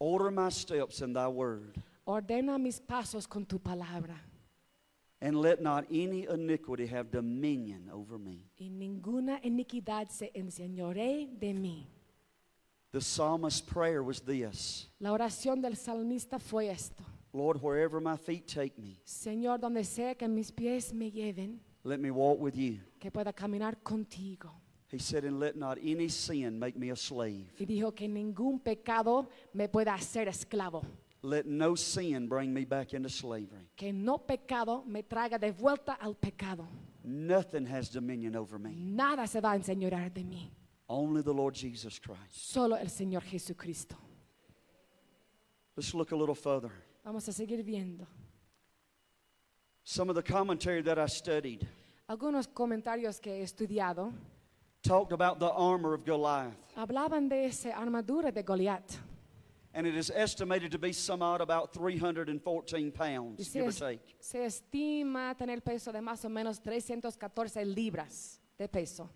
Order 0.00 0.30
my 0.30 0.48
steps 0.50 1.00
in 1.02 1.12
thy 1.12 1.28
word, 1.28 1.74
Ordena 2.06 2.58
mis 2.58 2.80
pasos 2.80 3.26
con 3.28 3.44
tu 3.44 3.58
palabra 3.58 4.16
and 5.20 5.36
let 5.40 5.60
not 5.60 5.84
any 5.90 6.26
iniquity 6.28 6.86
have 6.86 7.10
dominion 7.10 7.90
over 7.92 8.18
me. 8.18 8.44
y 8.60 8.68
ninguna 8.70 9.40
iniquidad 9.42 10.08
se 10.10 10.30
enseñoree 10.34 11.28
de 11.38 11.52
mí. 11.52 11.86
The 12.92 13.00
psalmist's 13.00 13.60
prayer 13.60 14.02
was 14.02 14.20
this 14.20 14.86
La 15.00 15.10
oración 15.12 15.60
del 15.60 15.76
salmista 15.76 16.38
fue 16.38 16.68
esto. 16.70 17.04
Lord, 17.34 17.60
wherever 17.60 18.00
my 18.00 18.16
feet 18.16 18.46
take 18.46 18.78
me, 18.78 19.00
Señor, 19.04 19.60
donde 19.60 19.84
sea 19.84 20.14
que 20.14 20.28
mis 20.28 20.50
pies 20.52 20.94
me 20.94 21.10
lleven, 21.10 21.58
let 21.84 21.98
me 21.98 22.10
walk 22.10 22.40
with 22.40 22.54
you. 22.54 22.78
que 23.00 23.10
pueda 23.10 23.32
caminar 23.32 23.82
contigo. 23.82 24.50
He 24.90 24.98
said, 24.98 25.24
and 25.24 25.38
let 25.38 25.54
not 25.54 25.78
any 25.82 26.08
sin 26.08 26.58
make 26.58 26.76
me 26.76 26.90
a 26.90 26.96
slave. 26.96 27.46
Y 27.58 27.66
dijo 27.66 27.94
que 27.94 28.08
ningún 28.08 28.58
pecado 28.58 29.28
me 29.52 29.68
pueda 29.68 29.92
hacer 29.92 30.28
esclavo. 30.28 30.82
Let 31.22 31.46
no 31.46 31.74
sin 31.74 32.26
bring 32.26 32.54
me 32.54 32.64
back 32.64 32.94
into 32.94 33.10
slavery. 33.10 33.68
Que 33.76 33.92
no 33.92 34.18
pecado 34.18 34.84
me 34.86 35.02
traiga 35.02 35.38
de 35.38 35.52
vuelta 35.52 35.98
al 36.00 36.14
pecado. 36.14 36.66
Nothing 37.04 37.66
has 37.66 37.90
dominion 37.90 38.34
over 38.34 38.58
me. 38.58 38.74
Nada 38.76 39.26
se 39.26 39.40
va 39.40 39.52
a 39.52 39.56
enseñorear 39.56 40.12
de 40.12 40.24
mí. 40.24 40.50
Only 40.88 41.22
the 41.22 41.34
Lord 41.34 41.54
Jesus 41.54 41.98
Christ. 41.98 42.32
Solo 42.32 42.76
el 42.76 42.88
Señor 42.88 43.22
Jesucristo. 43.22 43.96
Let's 45.76 45.92
look 45.92 46.12
a 46.12 46.16
little 46.16 46.34
further. 46.34 46.70
Vamos 47.04 47.28
a 47.28 47.32
seguir 47.32 47.62
viendo. 47.62 48.06
Some 49.84 50.08
of 50.08 50.16
the 50.16 50.22
commentary 50.22 50.82
that 50.82 50.98
I 50.98 51.06
studied 51.06 51.66
Algunos 52.08 52.48
comentarios 52.48 53.20
que 53.20 53.40
he 53.40 53.42
estudiado 53.42 54.12
talked 54.82 55.12
about 55.12 55.38
the 55.38 55.50
armor 55.50 55.94
of 55.94 56.04
Goliath. 56.04 56.54
hablaban 56.76 57.28
de 57.28 57.46
esa 57.46 57.70
armadura 57.70 58.32
de 58.32 58.42
Goliat. 58.42 58.96
And 59.74 59.86
it 59.86 59.94
is 59.94 60.10
estimated 60.14 60.72
to 60.72 60.78
be 60.78 60.92
some 60.92 61.22
odd 61.22 61.40
about 61.40 61.72
314 61.74 62.84
Y 62.86 62.90
pounds, 62.90 63.48
give 63.52 63.66
or 63.66 63.72
take. 63.72 64.00
se 64.20 64.38
estima 64.38 65.36
tener 65.36 65.60
peso 65.60 65.92
de 65.92 66.00
más 66.00 66.24
o 66.24 66.28
menos 66.28 66.60
314 66.62 67.64
libras 67.64 68.40
de 68.58 68.66
peso. 68.68 69.10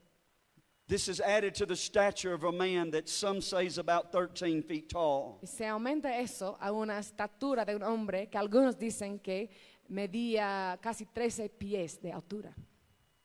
This 0.88 1.08
is 1.08 1.20
added 1.20 1.54
to 1.54 1.64
the 1.64 1.76
stature 1.76 2.34
of 2.34 2.44
a 2.44 2.52
man 2.52 2.90
that 2.90 3.08
some 3.08 3.40
say 3.40 3.66
is 3.66 3.78
about 3.78 4.12
13 4.12 4.62
feet 4.62 4.90
tall. 4.90 5.38
Y 5.42 5.46
se 5.46 5.64
aumenta 5.64 6.18
eso 6.18 6.58
a 6.60 6.70
una 6.72 6.98
estatura 6.98 7.64
de 7.64 7.74
un 7.76 7.82
hombre 7.82 8.26
que 8.30 8.36
algunos 8.38 8.76
dicen 8.78 9.18
que 9.22 9.48
medía 9.88 10.78
casi 10.82 11.06
13 11.06 11.48
pies 11.48 11.98
de 12.02 12.12
altura. 12.12 12.54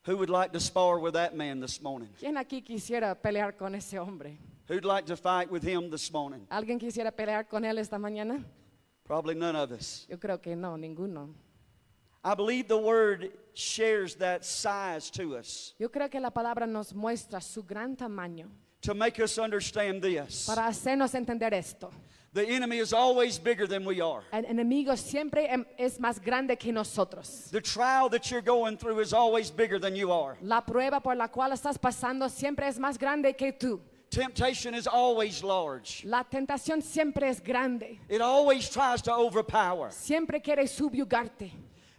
Who 0.07 0.15
would 0.15 0.29
like 0.29 0.53
to 0.53 0.59
spar 0.61 0.99
with 0.99 1.15
that 1.15 1.35
man 1.35 1.59
this 1.59 1.81
morning? 1.81 2.07
¿Quién 2.17 2.37
aquí 2.37 2.63
quisiera 2.63 3.13
pelear 3.13 3.57
con 3.57 3.75
ese 3.75 3.97
hombre? 3.99 4.37
Who'd 4.69 4.85
like 4.85 5.05
to 5.07 5.17
fight 5.17 5.51
with 5.51 5.63
him 5.63 5.89
this 5.91 6.09
morning? 6.13 6.47
¿Alguien 6.49 6.79
quisiera 6.79 7.11
pelear 7.11 7.49
con 7.49 7.65
él 7.65 7.77
esta 7.77 7.97
mañana? 7.97 8.41
Probably 9.03 9.35
none 9.35 9.57
of 9.57 9.69
us. 9.73 10.05
Yo 10.09 10.17
creo 10.17 10.41
que 10.41 10.55
no, 10.55 10.77
ninguno. 10.77 11.33
I 12.23 12.35
believe 12.35 12.69
the 12.69 12.77
word 12.77 13.31
shares 13.53 14.15
that 14.15 14.45
size 14.45 15.09
to 15.11 15.35
us 15.35 15.73
Yo 15.77 15.89
creo 15.89 16.09
que 16.09 16.19
la 16.21 16.29
palabra 16.29 16.65
nos 16.65 16.93
muestra 16.93 17.41
su 17.41 17.63
gran 17.63 17.97
tamaño 17.97 18.47
to 18.81 18.93
make 18.93 19.19
us 19.19 19.37
understand 19.37 20.01
this. 20.01 20.45
para 20.45 20.67
hacernos 20.67 21.13
entender 21.15 21.53
esto. 21.53 21.91
The 22.37 22.47
enemy 22.47 22.77
is 22.77 22.93
always 22.93 23.39
bigger 23.39 23.65
than 23.65 23.83
we 23.83 23.99
are. 23.99 24.21
El 24.31 24.43
enemigo 24.45 24.95
siempre 24.95 25.47
em- 25.49 25.65
es 25.75 25.97
más 25.97 26.23
grande 26.23 26.55
que 26.55 26.71
nosotros. 26.71 27.49
The 27.49 27.61
trial 27.61 28.09
that 28.11 28.29
you're 28.29 28.43
going 28.43 28.77
through 28.77 28.99
is 28.99 29.11
always 29.11 29.49
bigger 29.49 29.79
than 29.79 29.95
you 29.95 30.11
are. 30.11 30.37
La 30.43 30.61
prueba 30.61 31.01
por 31.01 31.15
la 31.15 31.29
cual 31.29 31.51
estás 31.53 31.79
pasando 31.79 32.29
siempre 32.29 32.67
es 32.67 32.77
más 32.77 32.99
grande 32.99 33.35
que 33.35 33.53
tú. 33.53 33.79
Temptation 34.11 34.75
is 34.75 34.85
always 34.85 35.43
large. 35.43 36.05
La 36.05 36.23
tentación 36.25 36.83
siempre 36.83 37.27
es 37.27 37.39
grande. 37.39 37.99
It 38.07 38.21
always 38.21 38.69
tries 38.69 39.01
to 39.01 39.11
overpower. 39.11 39.89
Siempre 39.91 40.39
quiere 40.39 40.67
subyugarte. 40.67 41.51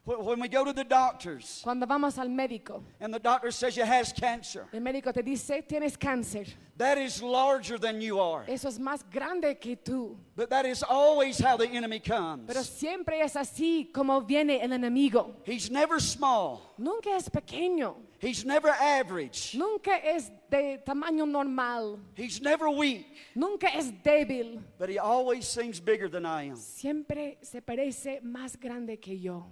Wh- 0.08 0.24
When 0.24 0.40
we 0.40 0.48
go 0.48 0.64
to 0.64 0.72
the 0.72 0.84
doctors 0.84 1.60
Cuando 1.62 1.84
vamos 1.86 2.16
al 2.18 2.28
médico, 2.28 2.82
and 2.98 3.12
the 3.12 3.18
doctor 3.18 3.50
says 3.50 3.76
you 3.76 3.84
has 3.84 4.10
cancer, 4.12 4.64
el 4.72 4.80
médico 4.80 5.12
te 5.12 5.22
dice, 5.22 5.62
tienes 5.68 5.98
cáncer. 5.98 6.46
that 6.78 6.96
is 6.96 7.22
larger 7.22 7.76
than 7.76 8.00
you 8.00 8.18
are. 8.18 8.44
Eso 8.48 8.68
es 8.68 8.78
más 8.78 9.04
grande 9.10 9.58
que 9.60 9.76
tú. 9.76 10.16
But 10.34 10.48
that 10.50 10.64
is 10.64 10.82
always 10.82 11.38
how 11.38 11.56
the 11.58 11.68
enemy 11.68 12.00
comes. 12.00 12.46
Pero 12.46 12.62
siempre 12.62 13.20
es 13.20 13.34
así 13.34 13.92
como 13.92 14.22
viene 14.22 14.62
el 14.62 14.70
enemigo. 14.72 15.34
He's 15.44 15.70
never 15.70 16.00
small. 16.00 16.60
Nunca 16.78 17.10
es 17.16 17.28
pequeño. 17.28 17.96
He's 18.20 18.44
never 18.44 18.70
average. 18.70 19.54
Nunca 19.56 19.96
es 20.02 20.30
de 20.50 20.78
tamaño 20.84 21.26
normal. 21.28 21.98
He's 22.16 22.40
never 22.40 22.68
weak. 22.68 23.06
Nunca 23.34 23.68
es 23.68 23.92
débil. 24.02 24.60
But 24.78 24.88
he 24.88 24.98
always 24.98 25.46
seems 25.46 25.80
bigger 25.80 26.08
than 26.08 26.24
I 26.24 26.44
am. 26.50 26.56
Siempre 26.56 27.38
se 27.42 27.60
parece 27.60 28.20
más 28.22 28.56
grande 28.58 28.98
que 28.98 29.18
yo. 29.18 29.44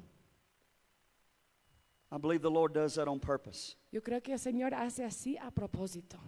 I 2.11 2.19
believe 2.19 2.41
the 2.43 2.51
Lord 2.51 2.73
does 2.73 2.95
that 2.95 3.09
on 3.09 3.19
purpose 3.19 3.77
Yo 3.91 4.01
creo 4.01 4.23
que 4.23 4.33
el 4.33 4.39
Señor 4.39 4.73
hace 4.75 5.05
así 5.05 5.37
a 5.39 5.51
propósito. 5.51 6.19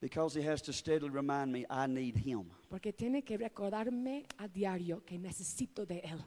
because 0.00 0.34
he 0.34 0.42
has 0.42 0.62
to 0.62 0.72
steadily 0.72 1.10
remind 1.10 1.50
me 1.52 1.64
I 1.68 1.86
need 1.86 2.16
him. 2.16 2.50
Porque 2.70 2.92
tiene 2.96 3.22
que 3.22 3.36
recordarme 3.38 4.24
a 4.38 4.46
diario 4.48 5.00
que 5.04 5.18
necesito 5.18 5.86
de 5.86 6.00
Él. 6.02 6.22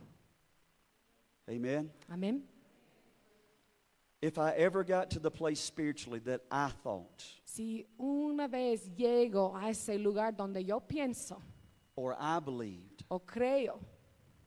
Amen. 1.50 1.90
Amén. 2.12 2.42
If 4.22 4.38
I 4.38 4.52
ever 4.52 4.84
got 4.84 5.10
to 5.12 5.20
the 5.20 5.32
place 5.32 5.62
spiritually 5.62 6.20
that 6.26 6.42
I 6.52 6.70
thought 6.84 7.24
Si 7.46 7.86
una 7.98 8.50
vez 8.50 8.90
llego 8.98 9.56
a 9.56 9.70
ese 9.70 9.98
lugar 9.98 10.34
donde 10.34 10.62
yo 10.66 10.82
pienso 10.82 11.42
or 11.96 12.16
I 12.20 12.40
believed 12.40 13.06
o 13.10 13.20
creo 13.20 13.80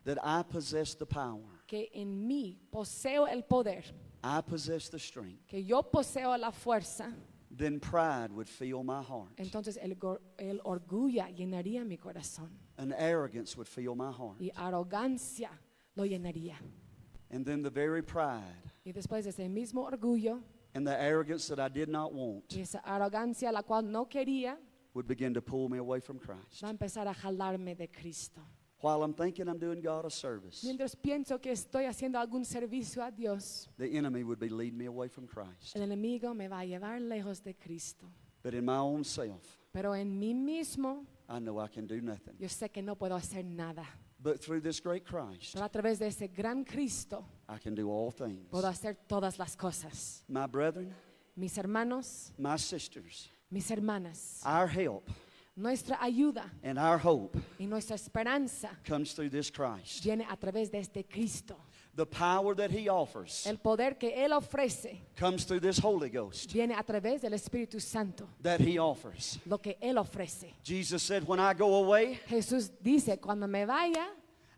that 0.05 0.19
I 0.23 0.43
possessed 0.43 0.99
the 0.99 1.07
power, 1.07 1.62
que 1.73 1.89
en 1.95 2.27
mí 2.27 2.61
poseo 2.71 3.27
el 3.27 3.45
poder, 3.45 3.83
I 4.23 4.43
possessed 4.43 4.91
the 4.91 4.99
strength, 4.99 5.47
que 5.47 5.65
yo 5.65 5.83
poseo 5.83 6.37
la 6.37 6.51
fuerza, 6.51 7.11
then 7.57 7.81
pride 7.81 8.31
would 8.31 8.47
fill 8.47 8.83
my 8.83 9.03
heart 9.03 9.33
entonces 9.39 9.79
el, 9.81 9.97
el 10.39 10.61
orgullo 10.65 11.25
llenaría 11.35 11.83
mi 11.87 11.97
corazón 11.97 12.51
and 12.77 12.93
arrogance 12.93 13.57
would 13.57 13.67
fill 13.67 13.95
my 13.95 14.13
heart. 14.13 14.39
y 14.39 14.51
arrogancia 14.55 15.49
lo 15.97 16.05
llenaría. 16.05 16.57
And 17.31 17.47
then 17.47 17.63
the 17.63 17.71
very 17.71 18.03
pride 18.03 18.71
Y 18.85 18.93
después 18.93 19.25
de 19.25 19.31
ese 19.31 19.49
mismo 19.49 19.83
orgullo 19.91 20.43
and 20.75 20.87
the 20.87 20.95
arrogance 20.95 21.49
that 21.49 21.59
I 21.59 21.71
did 21.73 21.89
not 21.89 22.13
want 22.13 22.53
y 22.55 22.61
esa 22.61 22.81
arrogancia 22.85 23.51
la 23.51 23.63
cual 23.63 23.83
no 23.91 24.05
quería, 24.11 24.59
would 24.93 25.07
begin 25.07 25.33
to 25.33 25.41
pull 25.41 25.71
me 25.71 25.79
away 25.79 26.01
from 26.01 26.19
Christ. 26.19 26.63
va 26.63 26.69
a 26.69 26.71
empezar 26.71 27.09
a 27.09 27.15
jalarme 27.15 27.75
de 27.75 27.89
Cristo. 27.89 28.43
While 28.83 29.05
I'm 29.05 29.15
thinking 29.15 29.47
I'm 29.49 29.59
doing 29.61 29.81
God 29.81 30.05
a 30.05 30.11
service, 30.11 30.65
Mientras 30.65 30.97
pienso 30.97 31.41
que 31.41 31.53
estoy 31.53 31.85
haciendo 31.85 32.19
algún 32.19 32.45
servicio 32.45 33.03
a 33.05 33.13
Dios, 33.13 33.69
the 33.79 33.87
enemy 33.97 34.25
would 34.25 34.41
be 34.41 34.49
leading 34.49 34.77
me 34.77 34.87
away 34.87 35.09
from 35.09 35.27
Christ. 35.29 35.77
el 35.77 35.83
enemigo 35.83 36.35
me 36.35 36.49
va 36.49 36.59
a 36.61 36.65
llevar 36.65 37.01
lejos 37.01 37.43
de 37.45 37.55
Cristo. 37.55 38.07
But 38.43 38.55
in 38.55 38.65
my 38.65 38.79
own 38.79 39.05
self, 39.05 39.41
Pero 39.73 39.95
en 39.95 40.19
mí 40.19 40.35
mismo 40.35 41.07
I 41.29 41.39
know 41.39 41.61
I 41.61 41.69
can 41.69 41.87
do 41.87 42.01
nothing. 42.01 42.35
yo 42.41 42.49
sé 42.49 42.71
que 42.73 42.83
no 42.83 42.97
puedo 42.97 43.15
hacer 43.15 43.45
nada. 43.45 43.87
But 44.19 44.41
through 44.41 44.63
this 44.63 44.81
great 44.81 45.05
Christ, 45.05 45.55
Pero 45.55 45.65
a 45.65 45.69
través 45.69 45.99
de 46.01 46.09
ese 46.09 46.27
gran 46.27 46.65
Cristo 46.65 47.25
I 47.49 47.59
can 47.59 47.77
do 47.77 47.89
all 47.89 48.11
things. 48.11 48.49
puedo 48.51 48.67
hacer 48.67 48.97
todas 49.07 49.39
las 49.39 49.55
cosas. 49.57 50.25
My 50.29 50.47
brethren, 50.49 50.93
Mis 51.37 51.57
hermanos, 51.57 52.33
my 52.37 52.57
sisters, 52.59 53.31
mis 53.49 53.71
hermanas, 53.71 54.43
our 54.45 54.67
help 54.67 55.09
nuestra 55.57 55.99
ayuda 56.01 56.51
and 56.63 56.79
our 56.79 56.99
hope 56.99 57.37
y 57.59 57.67
nuestra 57.67 57.95
esperanza 57.95 58.71
comes 58.85 59.13
through 59.15 59.29
this 59.31 59.51
Christ. 59.51 60.03
viene 60.03 60.27
a 60.31 60.37
través 60.37 60.71
de 60.71 60.79
este 60.79 61.05
Cristo. 61.09 61.57
The 61.95 62.07
power 62.07 62.55
that 62.55 62.71
he 62.71 62.89
offers 62.89 63.47
El 63.47 63.59
poder 63.59 63.99
que 63.99 64.15
Él 64.17 64.33
ofrece 64.33 64.99
comes 65.15 65.45
through 65.45 65.61
this 65.61 65.79
Holy 65.79 66.09
Ghost 66.09 66.51
viene 66.51 66.75
a 66.75 66.83
través 66.83 67.21
del 67.21 67.35
Espíritu 67.35 67.81
Santo. 67.83 68.27
that 68.41 68.61
he 68.61 68.79
offers. 68.79 69.39
Lo 69.45 69.59
que 69.59 69.77
Él 69.83 69.99
ofrece. 69.99 70.55
Jesus 70.63 71.03
said, 71.03 71.29
When 71.29 71.39
I 71.39 71.53
go 71.53 71.75
away, 71.85 72.19
Jesús 72.31 72.71
dice, 72.83 73.19
cuando 73.21 73.47
me 73.47 73.67
vaya, 73.67 74.07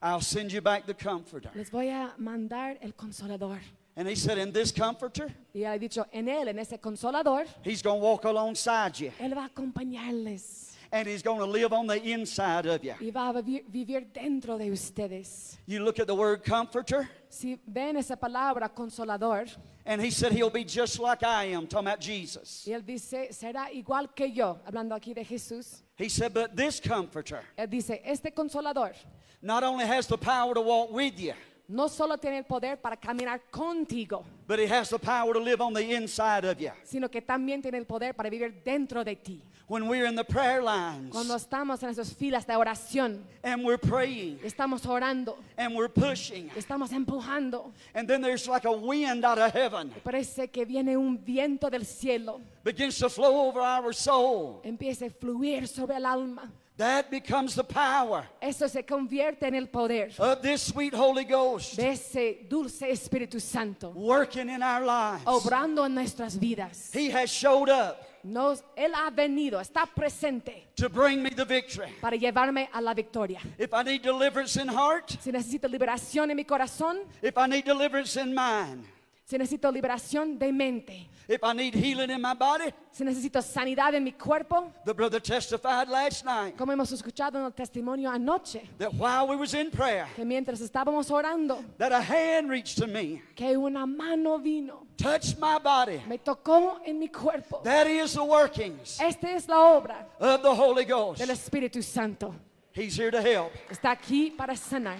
I'll 0.00 0.20
send 0.20 0.52
you 0.52 0.60
back 0.60 0.86
the 0.86 0.94
Comforter. 0.94 1.50
les 1.56 1.70
voy 1.70 1.88
a 1.88 2.14
mandar 2.18 2.78
el 2.80 2.92
consolador. 2.92 3.58
And 3.96 4.06
he 4.08 4.14
said, 4.14 4.38
In 4.38 4.52
this 4.52 4.70
Comforter, 4.70 5.28
Y 5.52 5.62
él 5.62 5.72
ha 5.72 5.78
dicho, 5.78 6.06
en 6.12 6.28
Él, 6.28 6.46
en 6.48 6.58
ese 6.60 6.78
consolador, 6.80 7.46
he's 7.64 7.82
going 7.82 7.98
to 8.00 8.04
walk 8.06 8.24
alongside 8.26 8.96
you 9.00 9.10
Él 9.18 9.34
va 9.36 9.42
a 9.42 9.48
acompañarles 9.48 10.73
and 10.94 11.08
he's 11.08 11.22
going 11.22 11.40
to 11.40 11.44
live 11.44 11.72
on 11.72 11.88
the 11.88 12.00
inside 12.00 12.66
of 12.66 12.84
you. 12.84 12.94
y 13.00 13.10
va 13.10 13.30
a 13.30 13.42
vivir, 13.42 14.06
dentro 14.12 14.56
de 14.56 14.70
ustedes. 14.70 15.58
You 15.66 15.82
look 15.82 15.98
at 15.98 16.06
the 16.06 16.14
word 16.14 16.44
Comforter, 16.44 17.08
Si 17.28 17.58
ven 17.66 17.96
esa 17.96 18.16
palabra 18.16 18.72
consolador, 18.72 19.52
and 19.84 20.00
he 20.00 20.10
said, 20.12 20.30
He'll 20.32 20.50
be 20.50 20.62
just 20.62 21.00
like 21.00 21.24
I 21.24 21.46
am, 21.46 21.66
talking 21.66 21.88
about 21.88 22.00
Jesus. 22.00 22.64
y 22.64 22.72
Él 22.72 22.86
dice, 22.86 23.28
será 23.32 23.72
igual 23.72 24.14
que 24.14 24.28
yo, 24.28 24.60
hablando 24.64 24.94
aquí 24.94 25.12
de 25.12 25.24
Jesús. 25.24 25.82
He 25.96 26.08
said, 26.08 26.32
But 26.32 26.54
this 26.54 26.78
Comforter 26.78 27.40
Él 27.58 27.68
dice, 27.68 28.00
este 28.04 28.32
consolador 28.32 28.94
not 29.42 29.64
only 29.64 29.84
has 29.84 30.06
the 30.06 30.16
power 30.16 30.54
to 30.54 30.60
walk 30.60 30.92
with 30.92 31.18
you, 31.18 31.34
no 31.68 31.88
solo 31.88 32.18
tiene 32.18 32.38
el 32.38 32.44
poder 32.44 32.80
para 32.80 32.96
caminar 32.96 33.40
contigo, 33.50 34.24
but 34.46 34.58
he 34.58 34.66
has 34.66 34.90
the 34.90 34.98
power 34.98 35.32
to 35.32 35.40
live 35.40 35.60
on 35.60 35.72
the 35.72 35.94
inside 35.94 36.44
of 36.44 36.58
you. 36.58 36.70
sino 36.84 37.08
que 37.08 37.22
también 37.22 37.62
tiene 37.62 37.78
el 37.78 37.86
poder 37.86 38.14
para 38.14 38.28
vivir 38.28 38.62
dentro 38.64 39.02
de 39.04 39.16
ti. 39.16 39.40
When 39.66 39.88
we're 39.88 40.04
in 40.04 40.14
the 40.14 40.24
prayer 40.24 40.62
lines 40.62 41.10
Cuando 41.10 41.34
estamos 41.34 41.82
en 41.82 41.88
esas 41.88 42.12
filas 42.14 42.46
de 42.46 42.54
oración, 42.54 43.24
and 43.42 43.64
we're 43.64 43.78
praying 43.78 44.38
estamos 44.44 44.84
orando, 44.84 45.38
and 45.56 45.74
we're 45.74 45.88
pushing, 45.88 46.50
estamos 46.54 46.92
empujando, 46.92 47.72
and 47.94 48.06
then 48.06 48.20
there's 48.20 48.46
like 48.46 48.66
a 48.66 48.72
wind 48.72 49.24
out 49.24 49.38
of 49.38 49.50
heaven 49.54 49.90
parece 50.04 50.50
que 50.50 50.66
viene 50.66 50.98
un 50.98 51.16
viento 51.16 51.70
del 51.70 51.86
cielo, 51.86 52.42
begins 52.62 52.98
to 52.98 53.08
flow 53.08 53.48
over 53.48 53.60
our 53.60 53.94
soul. 53.94 54.60
empieza 54.64 55.06
a 55.06 55.10
fluir 55.10 55.66
sobre 55.66 55.96
el 55.96 56.04
alma. 56.04 56.52
That 56.76 57.08
becomes 57.08 57.54
the 57.54 57.62
power 57.62 58.24
Eso 58.40 58.66
se 58.66 58.82
convierte 58.82 59.46
en 59.46 59.54
el 59.54 59.68
poder 59.68 60.10
of 60.18 60.42
this 60.42 60.60
sweet 60.60 60.92
Holy 60.92 61.24
Ghost 61.24 61.76
de 61.76 61.90
ese 61.90 62.46
dulce 62.48 62.90
Espíritu 62.90 63.40
Santo, 63.40 63.90
working 63.90 64.48
in 64.50 64.60
our 64.60 64.84
lives. 64.84 65.22
obrando 65.24 65.84
en 65.86 65.94
nuestras 65.94 66.36
vidas. 66.36 66.90
He 66.92 67.10
has 67.10 67.30
showed 67.30 67.68
up 67.68 67.98
Nos, 68.24 68.64
él 68.74 68.92
ha 68.94 69.10
venido, 69.10 69.60
está 69.60 69.86
presente 69.86 70.66
to 70.76 70.88
bring 70.88 71.22
me 71.22 71.30
the 71.30 71.44
victory. 71.44 71.92
para 72.00 72.16
llevarme 72.16 72.68
a 72.72 72.80
la 72.80 72.92
victoria. 72.94 73.38
If 73.58 73.72
I 73.72 73.82
need 73.84 74.02
deliverance 74.02 74.56
in 74.60 74.66
heart, 74.66 75.10
Si 75.20 75.30
necesito 75.30 75.68
liberación 75.68 76.30
en 76.30 76.36
mi 76.36 76.44
corazón, 76.44 77.00
if 77.22 77.36
I 77.36 77.46
need 77.46 77.64
deliverance 77.64 78.16
in 78.20 78.34
mind, 78.34 78.84
si 79.26 79.38
necesito 79.38 79.70
liberación 79.72 80.38
de 80.38 80.52
mente, 80.52 81.08
if 81.28 81.42
I 81.42 81.54
need 81.54 81.74
healing 81.74 82.10
in 82.10 82.20
my 82.20 82.34
body, 82.34 82.72
si 82.92 83.04
necesito 83.04 83.40
sanidad 83.40 83.94
en 83.94 84.04
mi 84.04 84.12
cuerpo, 84.12 84.70
the 84.84 84.92
brother 84.92 85.18
testified 85.20 85.88
last 85.88 86.24
night 86.24 86.56
como 86.56 86.72
hemos 86.72 86.92
escuchado 86.92 87.38
en 87.38 87.44
el 87.46 87.52
testimonio 87.52 88.10
anoche, 88.10 88.68
that 88.78 88.92
while 88.94 89.26
we 89.26 89.34
was 89.36 89.54
in 89.54 89.70
prayer, 89.70 90.06
que 90.14 90.24
mientras 90.24 90.60
estábamos 90.60 91.10
orando, 91.10 91.64
that 91.78 91.92
a 91.92 92.00
hand 92.00 92.50
reached 92.50 92.76
to 92.76 92.86
me, 92.86 93.22
que 93.34 93.56
una 93.56 93.86
mano 93.86 94.36
vino, 94.38 94.86
touched 94.98 95.38
my 95.38 95.58
body. 95.58 96.02
me 96.06 96.18
tocó 96.18 96.80
en 96.84 96.98
mi 96.98 97.08
cuerpo. 97.08 97.62
That 97.64 97.86
is 97.86 98.12
the 98.12 98.22
workings 98.24 99.00
Esta 99.00 99.28
es 99.34 99.48
la 99.48 99.56
obra 99.56 100.06
of 100.20 100.42
the 100.42 100.54
Holy 100.54 100.84
Ghost. 100.84 101.18
del 101.20 101.30
Espíritu 101.30 101.82
Santo. 101.82 102.34
He's 102.76 102.96
here 102.98 103.10
to 103.12 103.22
help. 103.22 103.52
Está 103.70 103.92
aquí 103.92 104.30
para 104.36 104.54
sanar. 104.56 104.98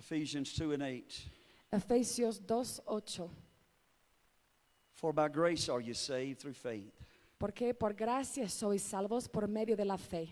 Ephesians 0.00 0.54
2 0.54 0.72
and 0.72 0.82
8. 0.82 1.30
Efesios 1.70 2.40
2:8. 2.40 3.28
For 4.94 5.12
by 5.12 5.28
grace 5.28 5.68
are 5.68 5.82
you 5.82 5.92
saved 5.94 6.40
through 6.40 6.54
faith. 6.54 6.94
Porque 7.38 7.74
por 7.74 7.92
gracia 7.92 8.48
sois 8.48 8.82
salvos 8.82 9.28
por 9.28 9.46
medio 9.46 9.76
de 9.76 9.84
la 9.84 9.96
fe. 9.96 10.28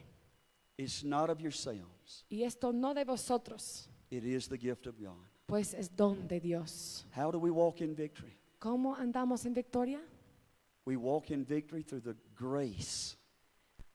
It's 0.78 1.04
not 1.04 1.28
of 1.28 1.40
yourselves, 1.40 2.24
Y 2.30 2.44
esto 2.44 2.72
no 2.72 2.94
de 2.94 3.04
vosotros, 3.04 3.88
it 4.10 4.24
is 4.24 4.48
the 4.48 4.56
gift 4.56 4.86
of 4.86 4.98
God. 4.98 5.26
pues 5.46 5.74
es 5.74 5.88
don 5.94 6.26
de 6.26 6.40
Dios. 6.40 7.04
How 7.14 7.30
do 7.30 7.38
we 7.38 7.50
walk 7.50 7.80
in 7.80 7.94
victory? 7.94 8.36
¿Cómo 8.58 8.96
andamos 8.96 9.44
en 9.44 9.52
victoria? 9.54 10.00
We 10.86 10.96
walk 10.96 11.30
in 11.30 11.44
victory 11.44 11.82
through 11.82 12.02
the 12.02 12.16
grace 12.34 13.16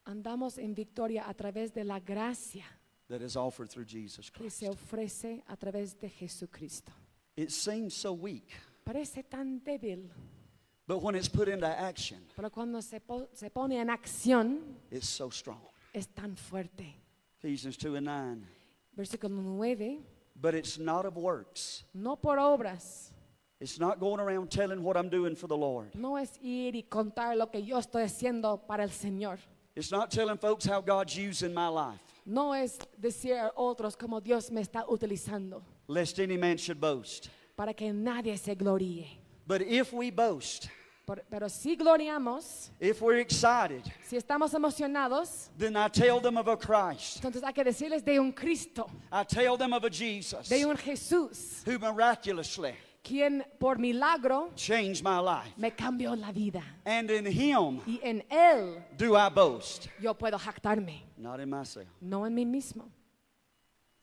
Andamos 0.05 0.57
en 0.57 0.75
victoria 0.75 1.23
a 1.27 1.33
través 1.33 1.73
de 1.73 1.83
la 1.83 1.99
gracia 1.99 2.65
that 3.09 3.21
is 3.21 3.35
offered 3.35 3.69
through 3.69 3.85
Jesus 3.85 4.29
que 4.29 4.43
Christ. 4.45 4.57
se 4.59 4.67
ofrece 4.69 5.43
a 5.47 5.55
través 5.57 5.97
de 5.99 6.09
Jesucristo. 6.09 6.91
It 7.35 7.51
seems 7.51 7.93
so 7.93 8.13
weak, 8.13 8.49
Parece 8.85 9.23
tan 9.29 9.59
débil, 9.61 10.09
but 10.87 11.01
when 11.01 11.15
it's 11.15 11.29
put 11.29 11.47
into 11.47 11.65
action, 11.67 12.19
pero 12.35 12.49
cuando 12.49 12.81
se, 12.81 12.99
po- 12.99 13.27
se 13.33 13.49
pone 13.49 13.79
en 13.79 13.89
acción 13.89 14.59
it's 14.91 15.07
so 15.09 15.29
strong. 15.29 15.61
es 15.93 16.07
tan 16.07 16.35
fuerte. 16.35 16.95
Ephesians 17.39 17.77
2 17.77 17.95
and 17.95 18.05
9. 18.05 18.47
Versículo 18.97 19.29
9, 19.29 19.99
But 20.39 20.55
it's 20.55 20.77
not 20.77 21.05
of 21.05 21.15
works. 21.17 21.83
no 21.93 22.15
por 22.15 22.37
obras, 22.37 23.09
It's 23.59 23.79
not 23.79 23.97
going 23.99 24.19
around 24.19 24.49
telling 24.51 24.83
what 24.83 24.97
I'm 24.97 25.07
doing 25.09 25.35
for 25.35 25.47
the 25.47 25.55
Lord. 25.57 25.95
no 25.95 26.17
es 26.17 26.37
ir 26.41 26.75
y 26.75 26.83
contar 26.89 27.35
lo 27.37 27.47
que 27.47 27.61
yo 27.63 27.77
estoy 27.79 28.03
haciendo 28.03 28.57
para 28.67 28.83
el 28.83 28.89
Señor. 28.91 29.39
It's 29.75 29.91
not 29.91 30.11
telling 30.11 30.37
folks 30.37 30.65
how 30.65 30.81
God's 30.81 31.15
using 31.17 31.53
my 31.53 31.67
life, 31.69 31.99
No 32.25 32.53
es 32.53 32.77
decir 32.97 33.33
a 33.33 33.51
otros 33.55 33.95
como 33.97 34.21
Dios 34.21 34.49
me 34.51 34.61
está 34.61 34.85
utilizando 34.87 35.61
lest 35.87 36.19
any 36.19 36.37
man 36.37 36.57
should 36.57 36.79
boast. 36.79 37.29
para 37.55 37.73
que 37.73 37.91
nadie 37.91 38.37
se 38.37 38.55
gloríe. 38.55 39.07
But 39.45 39.61
if 39.61 39.91
we 39.93 40.09
boast, 40.09 40.69
Por- 41.05 41.21
pero 41.29 41.49
si 41.49 41.75
gloriamos, 41.75 42.69
if 42.79 43.01
we're 43.01 43.19
excited, 43.19 43.83
si 44.03 44.15
estamos 44.15 44.53
emocionados, 44.53 45.49
then 45.57 45.75
I 45.75 45.89
tell 45.89 46.21
them 46.21 46.37
of 46.37 46.47
a 46.47 46.55
Christ. 46.55 47.17
entonces 47.21 47.43
hay 47.43 47.51
que 47.51 47.63
decirles 47.65 48.05
de 48.05 48.17
un 48.19 48.31
Cristo, 48.31 48.89
I 49.11 49.25
tell 49.25 49.57
them 49.57 49.73
of 49.73 49.83
a 49.83 49.89
Jesus 49.89 50.47
de 50.47 50.65
un 50.65 50.77
Jesús, 50.77 51.61
who 51.67 51.77
miraculously 51.77 52.73
quien 53.03 53.43
por 53.59 53.77
milagro 53.77 54.51
changed 54.55 55.03
my 55.03 55.19
life. 55.19 55.51
me 55.57 55.71
cambió 55.71 56.15
la 56.15 56.31
vida. 56.31 56.63
And 56.85 57.11
in 57.11 57.25
him 57.25 57.81
Y 57.85 57.99
en 58.01 58.23
Él 58.31 58.81
do 58.97 59.15
I 59.15 59.29
boast, 59.29 59.87
yo 59.99 60.13
puedo 60.13 60.37
jactarme, 60.39 61.01
not 61.17 61.39
in 61.39 61.49
myself. 61.49 61.87
no 62.01 62.23
en 62.25 62.33
mí 62.33 62.45
mismo. 62.45 62.89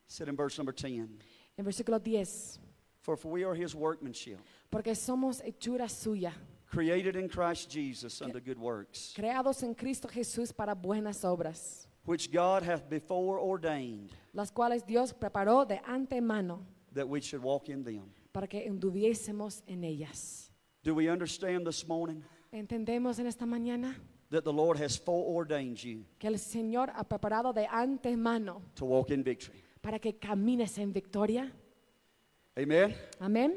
Said 0.07 0.28
in 0.28 0.36
verse 0.36 0.59
number 0.59 0.72
10 0.72 1.09
En 1.59 1.64
versículo 1.64 2.03
10, 2.03 2.59
For, 3.01 3.16
for 3.16 3.30
we 3.30 3.44
are 3.44 3.55
his 3.55 3.74
workmanship, 3.74 4.38
porque 4.70 4.94
somos 4.94 5.40
hechura 5.42 5.88
suya, 5.88 6.32
created 6.66 7.16
in 7.16 7.28
Christ 7.28 7.70
Jesus 7.70 8.20
unto 8.20 8.40
good 8.40 8.59
works, 8.59 9.12
creados 9.16 9.62
en 9.62 9.74
Cristo 9.74 10.09
Jesús 10.09 10.53
para 10.55 10.74
buenas 10.74 11.24
obras, 11.24 11.86
which 12.05 12.30
God 12.30 12.62
hath 12.62 12.88
before 12.90 13.38
ordained 13.38 14.11
las 14.34 14.51
cuales 14.51 14.84
Dios 14.86 15.12
preparó 15.12 15.66
de 15.66 15.80
antemano 15.86 16.61
that 16.92 17.09
we 17.09 17.20
should 17.20 17.42
walk 17.42 17.68
in 17.68 17.82
them. 17.84 18.11
Para 18.33 18.47
que 18.47 18.66
anduviésemos 18.68 19.62
en 19.66 19.85
ellas. 19.85 20.51
Do 20.83 20.95
we 20.95 21.09
understand 21.11 21.66
this 21.66 21.87
morning 21.87 22.22
¿Entendemos 22.53 23.18
en 23.18 23.26
esta 23.26 23.45
mañana 23.47 23.95
that 24.31 24.45
the 24.45 24.53
Lord 24.53 24.78
has 24.78 24.97
foreordained 24.97 25.83
you 25.83 26.05
que 26.18 26.28
el 26.28 26.39
Señor 26.39 26.91
ha 26.95 27.05
preparado 27.05 27.53
de 27.55 27.66
antemano 27.66 28.62
to 28.74 28.85
walk 28.87 29.11
in 29.11 29.22
victory? 29.22 29.62
para 29.83 29.99
que 29.99 30.14
camines 30.18 30.78
en 30.78 30.93
victoria? 30.93 31.51
Amen? 32.57 32.95
Amén. 33.20 33.57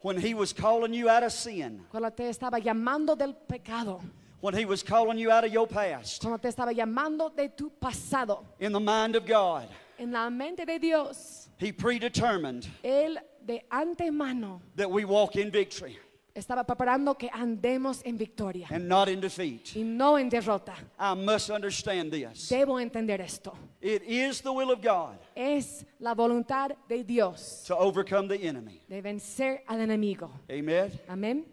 When 0.00 0.16
he 0.16 0.32
was 0.34 0.52
calling 0.52 0.94
you 0.94 1.08
out 1.08 1.24
of 1.24 1.32
sin, 1.32 1.84
Cuando 1.90 2.10
te 2.10 2.28
estaba 2.28 2.58
llamando 2.60 3.16
del 3.16 3.34
pecado, 3.34 4.00
when 4.40 4.54
he 4.54 4.64
was 4.64 4.82
calling 4.84 5.18
you 5.18 5.30
out 5.30 5.44
of 5.44 5.52
your 5.52 5.66
past, 5.66 6.22
cuando 6.22 6.38
te 6.38 6.48
estaba 6.48 6.72
llamando 6.72 7.34
de 7.34 7.48
tu 7.48 7.70
pasado, 7.70 8.44
in 8.60 8.72
the 8.72 8.80
mind 8.80 9.16
of 9.16 9.26
God, 9.26 9.68
en 9.98 10.12
la 10.12 10.30
mente 10.30 10.64
de 10.64 10.78
Dios, 10.78 11.48
he 11.58 11.72
predetermined 11.72 12.68
Él 12.84 13.16
de 13.48 13.64
antemano 13.70 14.60
that 14.76 14.88
we 14.90 15.04
walk 15.04 15.34
in 15.36 15.50
victory 15.50 15.98
estaba 16.34 16.64
preparando 16.64 17.16
que 17.18 17.28
andemos 17.32 18.00
en 18.04 18.16
victoria 18.16 18.68
and 18.70 18.86
not 18.86 19.08
in 19.08 19.20
defeat. 19.20 19.74
y 19.74 19.82
no 19.82 20.16
en 20.16 20.28
derrota. 20.28 20.74
I 20.98 21.14
must 21.14 21.50
understand 21.50 22.12
this. 22.12 22.48
Debo 22.48 22.78
entender 22.78 23.20
esto. 23.20 23.56
It 23.80 24.02
is 24.04 24.40
the 24.40 24.52
will 24.52 24.70
of 24.70 24.80
God 24.80 25.18
Es 25.34 25.84
la 25.98 26.14
voluntad 26.14 26.76
de 26.88 27.02
Dios 27.02 27.64
to 27.66 27.76
overcome 27.76 28.28
the 28.28 28.36
enemy. 28.36 28.80
de 28.88 29.00
vencer 29.02 29.62
al 29.66 29.80
enemigo. 29.80 30.30
Amen? 30.48 30.92
Amén. 31.08 31.44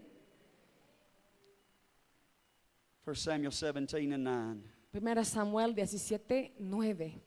1 3.04 3.14
Samuel 3.16 3.52
17 3.52 4.12
and 4.12 4.24
9. 4.24 4.62
Primera 4.92 5.24
Samuel 5.24 5.74
17, 5.74 6.52
9. 6.58 7.20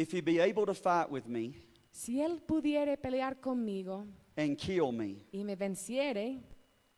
If 0.00 0.12
he 0.12 0.22
be 0.22 0.38
able 0.38 0.64
to 0.64 0.72
fight 0.74 1.10
with 1.10 1.26
me 1.26 1.56
Si 1.92 2.20
él 2.20 2.40
pudiere 2.40 2.96
pelear 2.96 3.38
conmigo 3.38 4.06
and 4.36 4.56
kill 4.56 4.92
me, 4.92 5.26
y 5.32 5.42
me 5.44 5.54
venciere, 5.56 6.40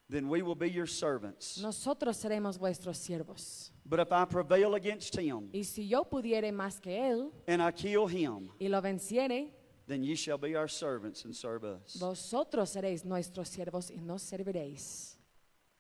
then 0.09 0.29
we 0.29 0.43
will 0.43 0.55
be 0.55 0.71
your 0.71 0.87
servants. 0.87 1.59
nosotros 1.61 2.17
seremos 2.17 2.59
vuestros 2.59 2.99
siervos. 2.99 3.71
But 3.85 3.99
if 3.99 4.13
I 4.13 4.25
prevail 4.27 4.75
against 4.77 5.17
him 5.17 5.49
Y 5.53 5.63
si 5.65 5.89
yo 5.89 6.05
pudiere 6.05 6.53
más 6.53 6.81
que 6.81 6.93
él 6.97 7.33
and 7.49 7.61
I 7.61 7.73
kill 7.73 8.07
him, 8.07 8.51
y 8.61 8.69
lo 8.69 8.81
venciere, 8.81 9.51
then 9.89 10.05
ye 10.05 10.15
shall 10.15 10.39
be 10.39 10.55
our 10.55 10.69
servants 10.69 11.25
and 11.25 11.35
serve 11.35 11.65
us. 11.65 11.97
vosotros 11.99 12.71
seréis 12.71 13.05
nuestros 13.05 13.49
siervos 13.49 13.91
y 13.91 13.97
nos 14.01 14.23
serviréis. 14.23 15.17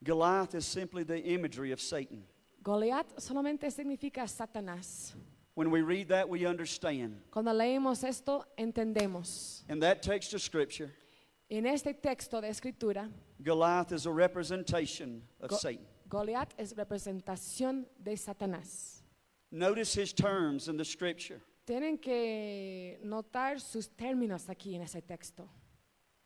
Goliath 0.02 0.56
is 0.56 0.64
simply 0.66 1.04
the 1.04 1.20
imagery 1.20 1.70
of 1.70 1.80
Satan. 1.80 2.24
Goliat 2.64 3.06
solamente 3.18 3.70
significa 3.70 4.26
Satanás. 4.26 5.14
When 5.54 5.70
we 5.70 5.82
read 5.82 6.08
that, 6.08 6.28
we 6.28 6.46
understand. 6.46 7.20
Cuando 7.30 7.52
leemos 7.52 8.04
esto, 8.04 8.44
entendemos. 8.58 9.62
In 9.68 9.80
that 9.80 10.02
text 10.02 10.32
of 10.34 10.40
Scripture, 10.40 10.90
En 11.50 11.66
este 11.66 11.92
texto 12.02 12.40
de 12.40 12.48
escritura, 12.48 13.10
Goliath 13.42 13.92
is 13.92 14.06
a 14.06 14.10
representation 14.10 15.22
of 15.40 15.50
Go- 15.50 15.56
Satan. 15.56 15.84
Goliat 16.08 16.54
es 16.58 16.72
representación 16.74 17.84
de 18.02 18.12
Satanás. 18.16 19.02
Notice 19.50 19.94
his 19.94 20.14
terms 20.14 20.68
in 20.68 20.78
the 20.78 20.84
Scripture. 20.84 21.40
Tienen 21.66 21.98
que 22.00 22.98
notar 23.04 23.60
sus 23.60 23.88
términos 23.88 24.48
aquí 24.48 24.74
en 24.74 24.82
ese 24.82 25.02
texto. 25.06 25.46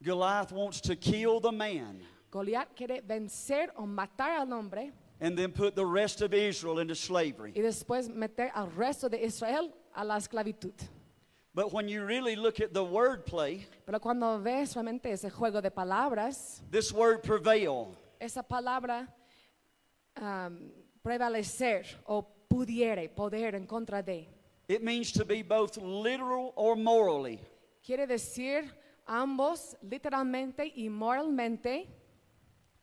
Goliath 0.03 0.53
wants 0.53 0.81
to 0.83 0.95
kill 0.95 1.41
the 1.41 1.51
man 1.51 2.01
Goliath 2.31 2.77
quiere 2.77 3.01
vencer 3.01 3.71
o 3.77 3.87
matar 3.87 4.39
al 4.41 4.53
hombre 4.53 4.93
and 5.21 5.37
then 5.37 5.51
put 5.53 5.75
the 5.75 5.85
rest 5.87 6.21
of 6.23 6.35
Israel 6.35 6.79
into 6.79 6.95
slavery. 6.95 7.53
y 7.55 7.63
después 7.63 8.09
meter 8.09 8.51
al 8.55 8.71
resto 8.71 9.09
de 9.11 9.19
Israel 9.25 9.73
a 9.95 10.05
la 10.05 10.17
esclavitud. 10.17 10.75
But 11.55 11.73
when 11.73 11.89
you 11.89 12.05
really 12.05 12.37
look 12.37 12.61
at 12.61 12.75
the 12.75 12.85
wordplay, 12.85 13.65
Pero 13.87 13.99
cuando 13.99 14.39
ves 14.41 14.75
realmente 14.75 15.07
ese 15.11 15.31
juego 15.31 15.63
de 15.63 15.71
palabras, 15.71 16.61
this 16.71 16.93
word 16.93 17.23
prevail 17.23 17.97
esa 18.21 18.43
palabra 18.43 19.09
am, 20.17 20.71
prevalecer 21.03 21.87
o 22.07 22.27
pudiere, 22.51 23.09
poder 23.09 23.55
en 23.55 23.67
contra 23.67 24.03
de, 24.03 24.29
It 24.69 24.83
means 24.83 25.13
to 25.13 25.25
be 25.25 25.43
both 25.43 25.77
literal 25.79 26.53
or 26.57 26.77
morally. 26.77 27.41
quiere 27.83 28.07
decir 28.07 28.65
ambos 29.07 29.77
literalmente 29.83 30.71
y 30.77 30.89
moralmente. 30.91 31.87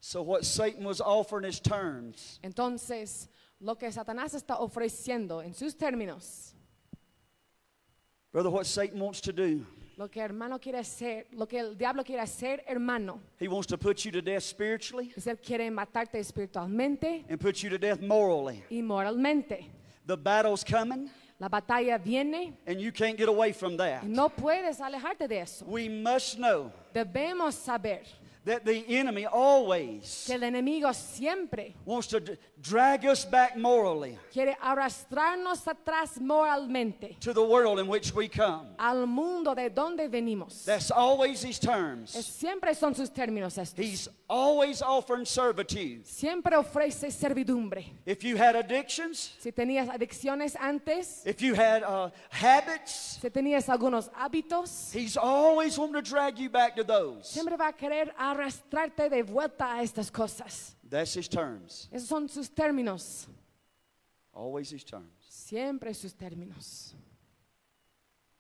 So, 0.06 0.22
what 0.22 0.44
Satan 0.44 0.84
was 0.84 1.00
offering 1.00 1.46
as 1.46 1.62
terms 1.62 2.38
Entonces, 2.44 3.30
lo 3.62 3.76
que 3.76 3.90
Satanás 3.90 4.34
está 4.34 4.60
ofreciendo 4.60 5.42
en 5.42 5.54
sus 5.54 5.76
términos, 5.76 6.52
Brother, 8.34 8.50
what 8.50 8.66
Satan 8.66 9.00
wants 9.00 9.22
to 9.22 9.32
do, 9.32 9.66
lo 9.98 10.10
que 10.10 10.22
hermano 10.22 10.60
quiere 10.60 10.80
hacer, 10.80 11.28
lo 11.32 11.46
que 11.46 11.58
el 11.60 11.76
diablo 11.76 12.04
quiere 12.04 12.22
hacer, 12.22 12.66
hermano, 12.68 13.22
he 13.40 13.48
wants 13.48 13.66
to 13.66 13.78
put 13.78 14.04
you 14.04 14.12
to 14.12 14.22
death 14.22 14.44
spiritually 14.44 15.14
es 15.16 15.26
él 15.26 15.40
quiere 15.42 15.72
matarte 15.72 16.20
espiritualmente 16.20 17.24
and 17.30 17.40
put 17.40 17.64
you 17.64 17.70
to 17.70 17.78
death 17.78 18.02
morally. 18.02 18.62
y 18.70 18.82
moralmente. 18.82 19.68
The 20.06 20.18
battle's 20.18 20.66
coming, 20.66 21.10
La 21.40 21.48
batalla 21.48 21.98
viene 21.98 22.58
and 22.68 22.82
you 22.82 22.92
can't 22.92 23.18
get 23.18 23.30
away 23.30 23.54
from 23.54 23.78
that. 23.78 24.04
no 24.04 24.28
puedes 24.28 24.82
alejarte 24.82 25.30
de 25.30 25.40
eso. 25.40 25.64
We 25.66 25.88
must 25.88 26.38
know 26.38 26.74
Debemos 26.94 27.54
saber 27.54 28.02
that 28.46 28.66
the 28.66 28.84
enemy 28.90 29.26
always 29.26 30.26
que 30.28 30.36
el 30.36 30.42
enemigo 30.44 30.94
siempre 30.94 31.74
wants 31.86 32.08
to 32.08 32.20
drag 32.62 33.06
us 33.06 33.26
back 33.26 33.56
morally 33.58 34.18
quiere 34.32 34.56
arrastrarnos 34.62 35.66
atrás 35.68 36.20
moralmente 36.20 37.18
to 37.20 37.34
the 37.34 37.44
world 37.44 37.80
in 37.80 37.88
which 37.88 38.14
we 38.14 38.28
come. 38.28 38.68
al 38.80 39.06
mundo 39.06 39.54
de 39.56 39.70
donde 39.70 40.10
venimos. 40.10 40.66
That's 40.66 40.92
always 40.92 41.42
his 41.42 41.58
Es, 41.58 41.60
terms. 41.60 42.12
siempre 42.12 42.74
son 42.74 42.94
sus 42.96 43.10
términos 43.10 43.58
estos. 43.58 43.78
He's 43.78 44.10
always 44.30 44.82
offering 44.82 45.26
servitude. 45.26 46.06
Siempre 46.08 46.56
ofrece 46.58 47.12
servidumbre. 47.12 47.86
If 48.06 48.24
you 48.24 48.36
had 48.36 48.56
addictions, 48.56 49.34
Si 49.40 49.52
tenías 49.52 49.88
adicciones 49.90 50.56
antes, 50.60 51.26
if 51.26 51.42
you 51.42 51.54
had 51.54 51.84
uh, 51.84 52.10
habits, 52.30 53.20
si 53.22 53.30
tenías 53.30 53.68
algunos 53.70 54.10
hábitos, 54.14 54.92
he's 54.94 55.18
always 55.18 55.78
wanting 55.78 55.96
to 55.96 56.02
drag 56.02 56.38
you 56.38 56.50
back 56.50 56.76
to 56.76 56.84
those. 56.84 57.28
siempre 57.28 57.56
va 57.58 57.70
a 57.70 57.74
querer 57.74 58.12
arrastrarte 58.34 59.10
de 59.10 59.24
vuelta 59.24 59.76
a 59.76 59.84
estas 59.84 60.12
cosas. 60.12 60.76
That's 60.90 61.14
his 61.16 61.28
terms. 61.28 61.90
Esos 61.92 62.08
son 62.08 62.28
sus 62.28 62.50
términos. 62.50 63.28
Always 64.34 64.72
his 64.72 64.84
terms. 64.84 65.08
Siempre 65.30 65.94
sus 65.94 66.14
términos. 66.14 66.94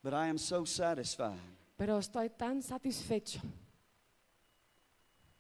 But 0.03 0.13
I 0.13 0.27
am 0.27 0.37
so 0.37 0.65
satisfied 0.65 1.39
Pero 1.77 1.97
estoy 1.97 2.29
tan 2.37 2.61
satisfecho 2.61 3.41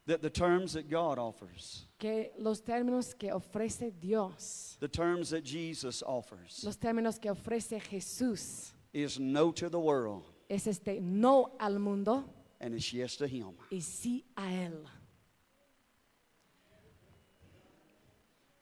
that 0.05 0.21
the 0.21 0.29
terms 0.29 0.73
that 0.73 0.89
God 0.89 1.17
offers, 1.17 1.85
que 1.97 2.31
los 2.37 2.61
términos 2.61 3.17
que 3.17 3.31
ofrece 3.31 3.91
Dios, 3.99 4.77
the 4.79 4.87
terms 4.87 5.29
that 5.29 5.43
Jesus 5.43 6.03
offers, 6.05 6.63
los 6.63 6.77
términos 6.77 7.19
que 7.21 7.29
ofrece 7.29 7.79
Jesús, 7.81 8.71
is 8.91 9.19
no 9.19 9.51
to 9.51 9.69
the 9.69 9.79
world 9.79 10.23
es 10.49 10.67
este 10.67 10.99
no 11.01 11.55
al 11.59 11.79
mundo 11.79 12.23
and 12.63 12.73
it's 12.73 12.93
yes 12.93 13.17
to 13.17 13.27
Him. 13.27 13.51
y 13.69 13.79
sí 13.81 14.23
a 14.37 14.43
Él. 14.43 14.85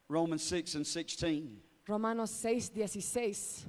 Romans 0.08 0.44
6 0.44 0.76
and 0.76 0.86
16 0.86 1.62
Romanos 1.88 2.32
6, 2.32 2.72
16 2.76 3.66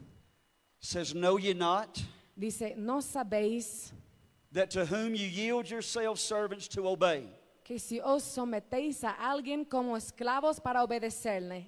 says, 0.80 1.14
Know 1.14 1.36
ye 1.36 1.52
not 1.52 2.02
dice, 2.36 2.74
¿no 2.76 2.98
sabéis 2.98 3.92
that 4.50 4.70
to 4.70 4.84
whom 4.84 5.14
you 5.14 5.26
yield 5.26 5.70
yourselves 5.70 6.20
servants 6.20 6.66
to 6.68 6.88
obey, 6.88 7.24
que 7.62 7.78
si 7.78 8.00
os 8.00 8.24
sometéis 8.24 9.04
a 9.04 9.12
alguien 9.12 9.64
como 9.68 9.94
esclavos 9.96 10.60
para 10.60 10.82
obedecerle, 10.82 11.66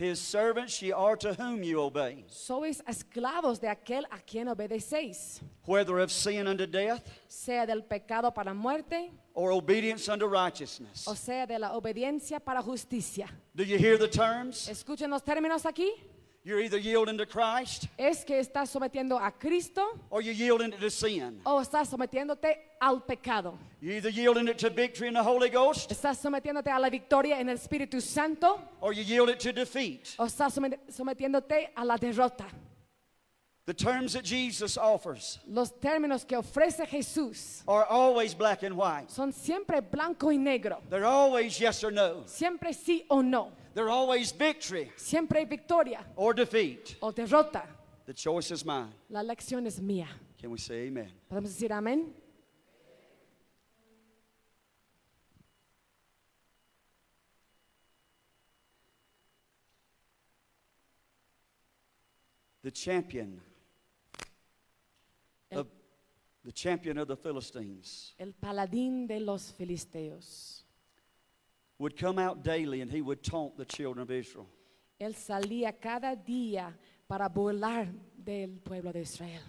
his 0.00 0.18
servants 0.20 0.80
ye 0.82 0.92
are 0.92 1.14
to 1.16 1.34
whom 1.34 1.62
you 1.62 1.80
obey, 1.80 2.24
sois 2.28 2.80
esclavos 2.88 3.60
de 3.60 3.68
aquel 3.68 4.04
a 4.10 4.18
quien 4.18 4.48
obedecéis, 4.48 5.40
whether 5.66 5.98
of 5.98 6.10
sin 6.10 6.46
unto 6.46 6.66
death 6.66 7.02
sea 7.28 7.66
del 7.66 7.82
pecado 7.82 8.30
para 8.32 8.52
muerte 8.54 9.10
or 9.34 9.52
obedience 9.52 10.08
unto 10.08 10.26
righteousness. 10.26 11.06
o 11.06 11.14
sea 11.14 11.46
de 11.46 11.58
la 11.58 11.72
obediencia 11.76 12.40
para 12.40 12.62
justicia? 12.62 13.28
Do 13.54 13.62
you 13.62 13.76
hear 13.78 13.98
the 13.98 14.08
terms? 14.08 14.68
Escuchen 14.68 15.10
los 15.10 15.22
términos 15.22 15.64
aquí. 15.66 15.92
You're 16.42 16.60
either 16.60 16.78
yielding 16.78 17.18
to 17.18 17.26
Christ 17.26 17.86
Es 17.98 18.24
que 18.24 18.38
estás 18.38 18.70
sometiendo 18.70 19.18
a 19.20 19.30
Cristo 19.30 19.98
or 20.08 20.22
you're 20.22 20.32
yielding 20.34 20.70
to 20.72 20.88
sin. 20.90 21.40
o 21.44 21.60
estás 21.60 21.88
sometiéndote 21.88 22.56
al 22.80 23.00
pecado. 23.00 23.58
You're 23.82 23.96
either 23.96 24.08
yielding 24.10 24.48
it 24.48 24.56
to 24.58 24.70
victory 24.70 25.08
in 25.08 25.14
the 25.14 25.22
Holy 25.22 25.50
Ghost 25.50 25.90
Estás 25.90 26.16
sometiéndote 26.18 26.68
a 26.74 26.78
la 26.78 26.88
victoria 26.88 27.38
en 27.38 27.50
el 27.50 27.56
Espíritu 27.56 28.00
Santo 28.00 28.58
or 28.80 28.94
you 28.94 29.02
yield 29.02 29.28
it 29.28 29.38
to 29.40 29.52
defeat. 29.52 30.14
o 30.18 30.24
estás 30.24 30.54
somet- 30.56 30.78
sometiéndote 30.90 31.68
a 31.76 31.84
la 31.84 31.96
derrota. 31.98 32.46
The 33.66 33.74
terms 33.74 34.14
that 34.14 34.24
Jesus 34.24 34.78
offers 34.78 35.38
Los 35.46 35.70
términos 35.72 36.26
que 36.26 36.36
ofrece 36.38 36.86
Jesús 36.88 37.62
are 37.68 37.84
always 37.84 38.32
black 38.34 38.62
and 38.62 38.74
white. 38.76 39.10
son 39.10 39.30
siempre 39.32 39.80
blanco 39.82 40.28
y 40.30 40.36
negro, 40.38 40.80
They're 40.88 41.04
always 41.04 41.60
yes 41.60 41.84
or 41.84 41.92
no. 41.92 42.22
siempre 42.24 42.70
sí 42.72 43.04
o 43.10 43.20
no, 43.20 43.52
They're 43.74 43.88
always 43.90 44.32
victory 44.32 44.90
siempre 44.96 45.40
hay 45.40 45.44
victoria 45.46 46.04
or 46.16 46.34
defeat. 46.34 46.96
o 47.00 47.12
derrota. 47.12 47.62
The 48.06 48.14
choice 48.14 48.50
is 48.50 48.64
mine. 48.64 48.92
La 49.08 49.22
lección 49.22 49.66
es 49.66 49.80
mía. 49.80 50.08
Can 50.40 50.50
we 50.50 50.58
say 50.58 50.88
amen? 50.88 51.10
¿Podemos 51.28 51.50
decir 51.50 51.72
amén? 51.72 52.12
The 62.62 62.70
champion 62.70 63.40
El- 65.50 65.60
of 65.60 65.66
the 66.44 66.52
champion 66.52 66.98
of 66.98 67.08
the 67.08 67.16
Philistines 67.16 68.14
El 68.18 68.32
paladín 68.32 69.06
de 69.06 69.20
los 69.20 69.52
filisteos. 69.52 70.64
Would 71.80 71.96
come 71.96 72.18
out 72.18 72.44
daily 72.44 72.82
and 72.82 72.90
he 72.90 73.00
would 73.00 73.22
taunt 73.22 73.56
the 73.56 73.64
children 73.64 74.02
of 74.02 74.10
Israel. 74.10 74.46
Él 75.00 75.14
salía 75.14 75.72
cada 75.72 76.14
día 76.14 76.76
para 77.08 77.28
burlar 77.28 77.88
del 78.14 78.60
pueblo 78.62 78.92
de 78.92 79.00
Israel. 79.00 79.42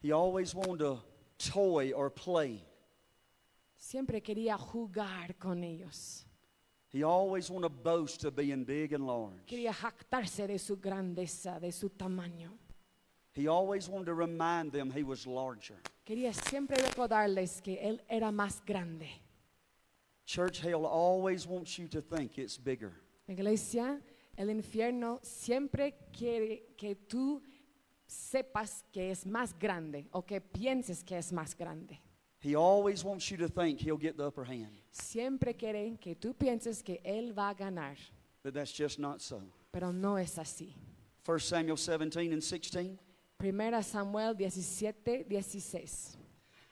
He 0.00 0.10
always 0.10 0.52
wanted 0.54 0.80
to 0.80 0.98
toy 1.38 1.92
or 1.92 2.10
play. 2.10 2.60
Siempre 3.76 4.20
quería 4.20 4.58
jugar 4.58 5.38
con 5.38 5.62
ellos. 5.62 6.26
He 6.88 7.04
always 7.04 7.48
wanted 7.50 7.68
to 7.68 7.82
boast 7.82 8.24
of 8.24 8.34
being 8.34 8.64
big 8.64 8.92
and 8.92 9.06
large. 9.06 9.46
Quería 9.46 9.72
jactarse 9.72 10.48
de 10.48 10.58
su 10.58 10.76
grandeza, 10.76 11.60
de 11.60 11.70
su 11.70 11.90
tamaño. 11.90 12.50
He 13.32 13.46
always 13.48 13.88
wanted 13.88 14.06
to 14.06 14.14
remind 14.14 14.72
them 14.72 14.90
he 14.90 15.04
was 15.04 15.26
larger. 15.26 15.76
Quería 16.04 16.32
siempre 16.32 16.76
recordarles 16.76 17.62
que 17.62 17.78
él 17.80 18.02
era 18.08 18.32
más 18.32 18.60
grande. 18.64 19.08
Church 20.26 20.60
hell 20.60 20.86
always 20.86 21.46
wants 21.46 21.78
you 21.78 21.86
to 21.88 22.00
think 22.00 22.38
it's 22.38 22.56
bigger. 22.56 22.92
Iglesia, 23.28 24.00
el 24.36 24.46
infierno 24.48 25.20
siempre 25.22 25.94
quiere 26.12 26.62
que 26.76 26.94
tú 27.08 27.40
sepas 28.06 28.82
que 28.92 29.10
es 29.10 29.24
más 29.26 29.54
grande 29.58 30.06
o 30.12 30.22
que 30.22 30.40
pienses 30.40 31.04
que 31.04 31.16
es 31.16 31.32
más 31.32 31.54
grande. 31.56 31.98
He 32.40 32.54
always 32.54 33.02
wants 33.04 33.30
you 33.30 33.38
to 33.38 33.48
think 33.48 33.80
he'll 33.80 33.96
get 33.98 34.16
the 34.16 34.24
upper 34.24 34.44
hand. 34.44 34.68
Siempre 34.90 35.54
quiere 35.54 35.96
que 36.00 36.14
tú 36.14 36.34
pienses 36.34 36.82
que 36.82 37.00
él 37.04 37.32
va 37.36 37.50
a 37.50 37.54
ganar, 37.54 37.96
But 38.42 38.52
that's 38.54 38.72
just 38.72 38.98
not 38.98 39.20
so. 39.22 39.40
pero 39.72 39.90
no 39.92 40.16
es 40.16 40.36
así. 40.38 40.74
1 41.26 41.38
Samuel 41.40 41.76
17 41.78 42.32
and 42.32 42.42
16 42.42 42.98
Primera 43.38 43.82
Samuel 43.82 44.34
17, 44.34 45.24
16. 45.28 46.16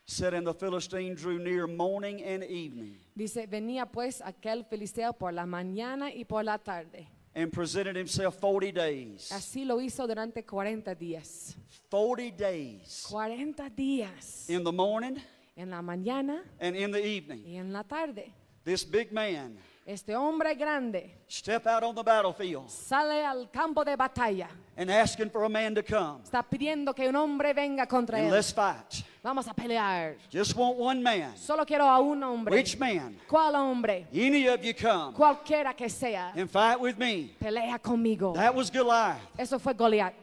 Said, 0.05 0.35
And 0.35 0.47
the 0.47 0.55
Philistine 0.55 1.15
drew 1.15 1.39
near 1.39 1.67
morning 1.67 2.23
and 2.23 2.43
evening 2.45 2.97
Dice, 3.17 3.47
venía 3.47 3.87
pues 3.91 4.21
aquel 4.23 4.65
filisteo 4.65 5.13
por 5.13 5.33
la 5.33 5.45
mañana 5.47 6.11
y 6.15 6.25
por 6.25 6.43
la 6.45 6.59
tarde. 6.59 7.07
and 7.35 7.51
presented 7.53 7.97
himself 7.97 8.39
40 8.41 8.73
days. 8.73 9.31
Así 9.33 9.65
lo 9.65 9.81
hizo 9.81 10.07
durante 10.07 10.45
40 10.45 10.95
días. 10.95 11.57
40 11.91 12.31
days 12.37 13.07
40 13.09 13.71
días. 13.71 14.49
in 14.51 14.65
the 14.65 14.73
morning 14.73 15.17
En 15.57 15.71
la 15.71 15.83
mañana 15.83 16.43
and 16.61 16.75
in 16.77 16.91
the 16.91 17.03
evening. 17.05 17.43
y 17.47 17.57
en 17.57 17.73
la 17.73 17.83
tarde. 17.83 18.33
This 18.65 18.85
big 18.85 19.13
man 19.13 19.57
Este 19.85 20.15
hombre 20.15 20.55
grande 20.55 21.11
step 21.29 21.67
out 21.67 21.83
on 21.83 21.93
the 21.95 22.03
battlefield 22.05 22.71
sale 22.71 23.25
al 23.25 23.49
campo 23.51 23.83
de 23.85 23.97
batalla. 23.97 24.47
and 24.77 24.89
asking 24.91 25.29
for 25.29 25.45
a 25.45 25.49
man 25.49 25.75
to 25.75 25.83
come 25.83 26.21
Está 26.23 26.41
pidiendo 26.43 26.95
que 26.95 27.09
un 27.09 27.17
hombre 27.17 27.53
venga 27.53 27.85
contra 27.87 28.17
and 28.19 28.29
él. 28.29 28.31
let's 28.33 28.53
fight. 28.53 29.03
Vamos 29.25 29.47
a 29.49 29.55
pelear. 29.55 30.17
Just 30.31 30.55
want 30.57 30.77
one 30.79 31.03
man. 31.03 31.37
Solo 31.37 31.65
quiero 31.65 31.85
a 31.85 31.99
un 32.01 32.23
hombre. 32.23 32.55
Which 32.55 32.79
man? 32.79 33.17
¿Cuál 33.29 33.55
hombre? 33.57 34.07
Any 34.13 34.47
of 34.49 34.63
you 34.65 34.73
come 34.75 35.15
Cualquiera 35.15 35.75
que 35.77 35.89
sea. 35.89 36.33
and 36.37 36.49
fight 36.49 36.79
with 36.81 36.97
me. 36.97 37.33
Pelea 37.41 37.79
conmigo. 37.81 38.35
That 38.35 38.55
was 38.55 38.71
Goliath. 38.71 39.21
Eso 39.37 39.59
fue 39.59 39.75
Goliat. 39.75 40.15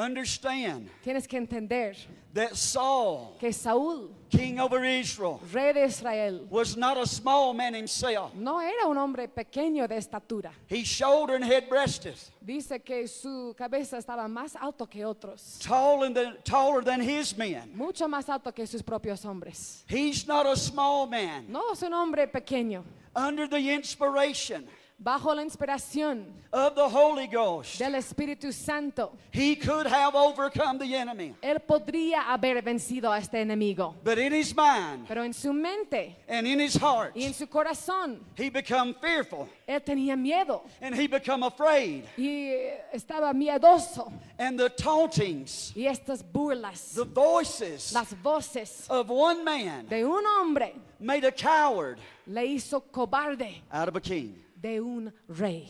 Understand 0.00 0.88
Tienes 1.04 1.28
que 1.28 1.36
entender 1.36 1.94
that 2.32 2.56
Saul, 2.56 3.36
que 3.38 3.52
Saúl, 3.52 4.10
king 4.30 4.58
over 4.58 4.82
Israel, 4.84 5.40
rey 5.52 5.72
de 5.74 5.84
Israel, 5.84 6.46
was 6.48 6.76
not 6.76 6.96
a 6.96 7.06
small 7.06 7.52
man 7.52 7.74
himself. 7.74 8.34
no 8.34 8.60
era 8.60 8.86
un 8.88 8.96
hombre 8.96 9.28
pequeño 9.28 9.86
de 9.86 9.96
estatura. 9.96 10.52
He 10.68 10.84
shoulder 10.84 11.34
and 11.34 11.44
head 11.44 11.68
breasted, 11.68 12.14
Dice 12.42 12.82
que 12.82 13.06
su 13.08 13.54
cabeza 13.58 13.98
estaba 13.98 14.26
más 14.26 14.56
alto 14.58 14.86
que 14.86 15.04
otros. 15.04 15.58
taller 15.60 16.14
than, 16.14 16.36
taller 16.44 16.82
than 16.82 17.00
his 17.02 17.36
men. 17.36 17.70
Mucho 17.74 18.08
más 18.08 18.28
alto 18.28 18.52
que 18.52 18.66
sus 18.66 18.82
propios 18.82 19.22
hombres. 19.24 19.84
He's 19.86 20.26
not 20.26 20.46
a 20.46 20.56
small 20.56 21.06
man. 21.08 21.44
No 21.48 21.72
es 21.72 21.82
un 21.82 21.92
hombre 21.92 22.26
pequeño. 22.26 22.84
Under 23.14 23.46
the 23.46 23.74
inspiration 23.74 24.66
Bajo 25.02 25.34
la 25.34 25.42
inspiración 25.42 26.26
of 26.52 26.74
the 26.74 26.86
Holy 26.86 27.26
Ghost, 27.26 27.78
del 27.78 27.94
Espíritu 27.94 28.52
Santo, 28.52 29.12
he 29.32 29.56
could 29.56 29.86
have 29.86 30.14
overcome 30.14 30.78
the 30.78 30.94
enemy. 30.94 31.34
él 31.40 31.58
podría 31.60 32.30
haber 32.30 32.60
vencido 32.60 33.10
a 33.10 33.16
este 33.18 33.40
enemigo. 33.40 33.94
But 34.04 34.18
in 34.18 34.34
his 34.34 34.54
mind 34.54 35.08
Pero 35.08 35.22
en 35.24 35.32
su 35.32 35.54
mente 35.54 36.16
and 36.28 36.46
in 36.46 36.60
his 36.60 36.74
heart, 36.76 37.12
y 37.16 37.24
en 37.24 37.32
su 37.32 37.46
corazón, 37.46 38.18
he 38.36 38.50
become 38.50 38.92
fearful 39.00 39.48
él 39.66 39.80
tenía 39.82 40.16
miedo 40.18 40.64
and 40.82 40.94
he 40.94 41.06
become 41.06 41.44
afraid. 41.44 42.04
y 42.18 42.52
estaba 42.92 43.32
miedoso. 43.32 44.12
And 44.38 44.58
the 44.58 44.68
tauntings, 44.68 45.72
Y 45.74 45.86
estas 45.86 46.22
burlas, 46.22 46.94
the 46.94 47.04
voices 47.04 47.94
las 47.94 48.12
voces 48.22 48.86
of 48.90 49.08
one 49.08 49.42
man 49.44 49.86
de 49.88 50.04
un 50.04 50.24
hombre 50.26 50.74
made 50.98 51.24
a 51.24 51.32
coward 51.32 51.98
le 52.26 52.42
hizo 52.44 52.82
cobarde 52.92 53.62
out 53.72 53.88
of 53.88 53.96
a 53.96 54.00
king. 54.00 54.34
De 54.60 54.80
un 54.80 55.12
rey. 55.28 55.68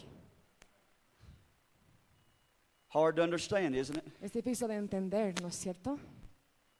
Hard 2.88 3.16
to 3.16 3.22
understand, 3.22 3.76
isn't 3.76 3.96
it? 3.98 4.04
Es 4.20 4.32
difícil 4.32 4.68
de 4.68 4.74
entender, 4.74 5.34
¿no 5.40 5.48
es 5.48 5.54
cierto? 5.54 5.98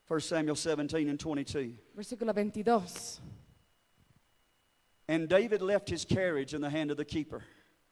1 0.09 0.21
Samuel 0.21 0.57
17 0.57 1.09
and 1.09 1.21
22. 1.21 1.79
Versículo 1.95 2.35
22. 2.35 3.21
And 5.09 5.29
David 5.29 5.63
left 5.63 5.89
his 5.89 6.05
carriage 6.05 6.53
in 6.55 6.61
the 6.61 6.71
hand 6.71 6.91
of 6.91 6.97
the 6.97 7.05
keeper. 7.05 7.43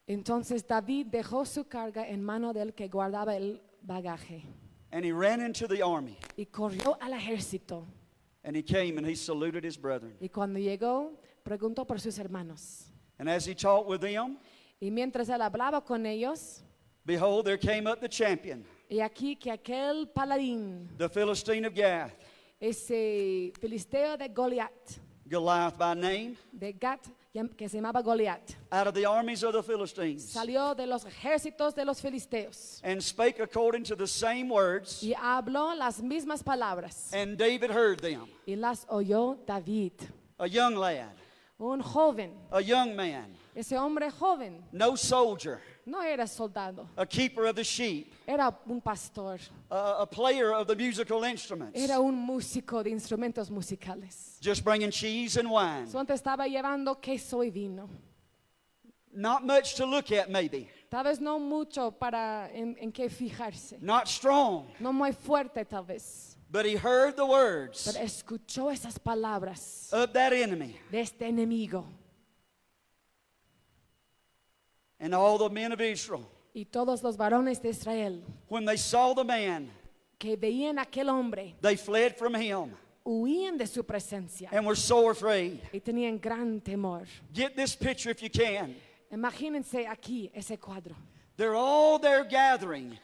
Entonces 0.09 0.67
David 0.67 1.07
dejó 1.13 1.47
su 1.47 1.65
carga 1.65 2.09
en 2.09 2.25
mano 2.25 2.53
del 2.53 2.73
que 2.75 2.89
guardaba 2.89 3.37
el 3.37 3.61
bagaje 3.87 4.43
And 4.91 5.05
he 5.05 5.13
ran 5.13 5.41
into 5.41 5.69
the 5.69 5.83
army. 5.83 6.17
y 6.37 6.47
corrió 6.47 6.97
al 7.01 7.13
ejército. 7.13 7.85
And 8.43 8.57
he 8.57 8.63
came 8.63 8.97
and 8.99 9.07
he 9.07 9.15
saluted 9.15 9.63
his 9.65 9.77
brethren. 9.77 10.17
Y 10.21 10.29
cuando 10.29 10.59
llegó, 10.59 11.13
preguntó 11.45 11.87
por 11.87 12.01
sus 12.01 12.19
hermanos. 12.19 12.88
And 13.19 13.29
as 13.29 13.47
he 13.47 13.55
talked 13.55 13.89
with 13.89 14.01
them, 14.01 14.39
Y 14.81 14.91
mientras 14.91 15.29
él 15.29 15.41
hablaba 15.43 15.85
con 15.85 16.07
ellos, 16.07 16.63
behold, 17.05 17.45
there 17.47 17.59
came 17.59 17.87
up 17.89 18.01
the 18.01 18.09
champion, 18.09 18.65
y 18.89 19.01
aquí 19.01 19.37
que 19.37 19.51
aquel 19.51 20.07
paladín, 20.09 20.89
the 20.97 21.09
Philistine 21.09 21.65
of 21.67 21.75
Gath, 21.75 22.13
ese 22.61 23.53
filisteo 23.61 24.17
de 24.17 24.29
Goliat, 24.29 24.71
Goliath 25.29 25.77
by 25.77 25.95
name, 25.95 26.37
de 26.53 26.73
Gat, 26.73 27.01
que 27.57 27.69
se 27.69 27.79
llamaba 27.81 28.03
Goliat. 28.03 28.55
out 28.73 28.87
of 28.87 28.95
the 28.95 29.05
armies 29.05 29.43
of 29.43 29.53
the 29.53 29.63
Philistines, 29.63 30.33
Salió 30.33 30.75
de 30.77 30.87
los 30.87 31.05
ejércitos 31.05 31.75
de 31.75 31.85
los 31.85 32.01
filisteos 32.01 32.81
and 32.85 33.03
spake 33.03 33.41
according 33.41 33.83
to 33.85 33.97
the 33.97 34.07
same 34.07 34.49
words, 34.49 35.03
y 35.03 35.13
habló 35.15 35.75
las 35.77 36.01
mismas 36.01 36.43
palabras. 36.45 37.11
and 37.13 37.37
David 37.37 37.71
heard 37.71 37.99
them. 38.01 38.27
Y 38.47 38.55
las 38.55 38.87
oyó 38.89 39.39
David, 39.45 39.93
A 40.39 40.47
young 40.47 40.77
lad, 40.77 41.11
un 41.61 41.81
joven. 41.81 42.31
a 42.53 42.61
young 42.61 42.95
man, 42.95 43.35
Ese 43.55 43.73
hombre 43.73 44.11
joven 44.11 44.63
no 44.73 44.95
soldier, 44.95 45.61
no 45.85 46.01
era 46.01 46.27
soldado, 46.27 46.89
a 46.97 47.05
keeper 47.05 47.47
of 47.47 47.57
the 47.57 47.65
sheep, 47.65 48.13
era 48.27 48.55
un 48.69 48.81
pastor, 48.81 49.39
a, 49.71 50.03
a 50.03 50.07
player 50.07 50.53
of 50.53 50.67
the 50.69 50.77
musical 50.77 51.25
instruments, 51.25 51.77
era 51.79 52.01
un 52.01 52.15
músico 52.15 52.83
de 52.85 52.91
instrumentos 52.91 53.51
musicales. 53.51 54.39
just 54.41 54.63
bringing 54.65 54.91
cheese 54.93 55.37
and 55.37 55.51
wine. 55.51 55.87
Solo 55.89 56.05
estaba 56.05 56.47
llevando 56.47 57.01
queso 57.01 57.39
y 57.43 57.51
vino. 57.51 57.89
Not 59.13 59.45
much 59.45 59.75
to 59.77 59.87
look 59.87 60.13
at, 60.13 60.31
maybe. 60.31 60.69
Tal 60.91 61.03
vez 61.03 61.19
no 61.21 61.41
mucho 61.41 61.91
para 61.91 62.49
en, 62.55 62.77
en 62.79 62.93
qué 62.93 63.09
fijarse, 63.11 63.79
Not 63.83 64.07
strong, 64.07 64.67
no 64.79 64.93
muy 64.93 65.11
fuerte 65.13 65.65
tal 65.69 65.83
vez, 65.85 66.28
but 66.51 66.65
he 66.65 66.77
heard 66.77 67.17
the 67.17 67.25
words 67.25 67.91
pero 67.93 68.05
escuchó 68.05 68.71
esas 68.71 68.99
palabras 68.99 69.89
of 69.93 70.13
that 70.13 70.33
enemy. 70.33 70.77
de 70.91 71.01
este 71.01 71.23
enemigo 71.23 71.85
And 75.01 75.15
all 75.15 75.39
the 75.39 75.49
men 75.49 75.73
of 75.73 75.81
Israel, 75.81 76.27
y 76.55 76.65
todos 76.65 77.03
los 77.05 77.17
varones 77.17 77.61
de 77.63 77.69
Israel 77.69 78.23
when 78.49 78.65
they 78.65 78.77
saw 78.77 79.15
the 79.15 79.25
man, 79.25 79.71
que 80.19 80.37
veían 80.37 80.79
a 80.79 80.83
aquel 80.83 81.09
hombre 81.09 81.55
they 81.61 81.77
fled 81.77 82.17
from 82.17 82.35
him 82.35 82.75
huían 83.09 83.57
de 83.57 83.67
su 83.67 83.83
presencia 83.85 84.49
and 84.53 84.67
were 84.67 84.77
so 84.77 85.09
afraid. 85.11 85.61
y 85.73 85.81
tenían 85.81 86.21
gran 86.21 86.61
temor. 86.61 87.07
Get 87.33 87.55
this 87.57 87.75
picture 87.75 88.11
if 88.11 88.23
you 88.23 88.31
can. 88.31 88.77
Imagínense 89.11 89.87
aquí 89.87 90.31
ese 90.35 90.59
cuadro. 90.59 90.95
They're 91.37 91.55
all 91.55 91.99
there 91.99 92.25
gathering, 92.25 92.99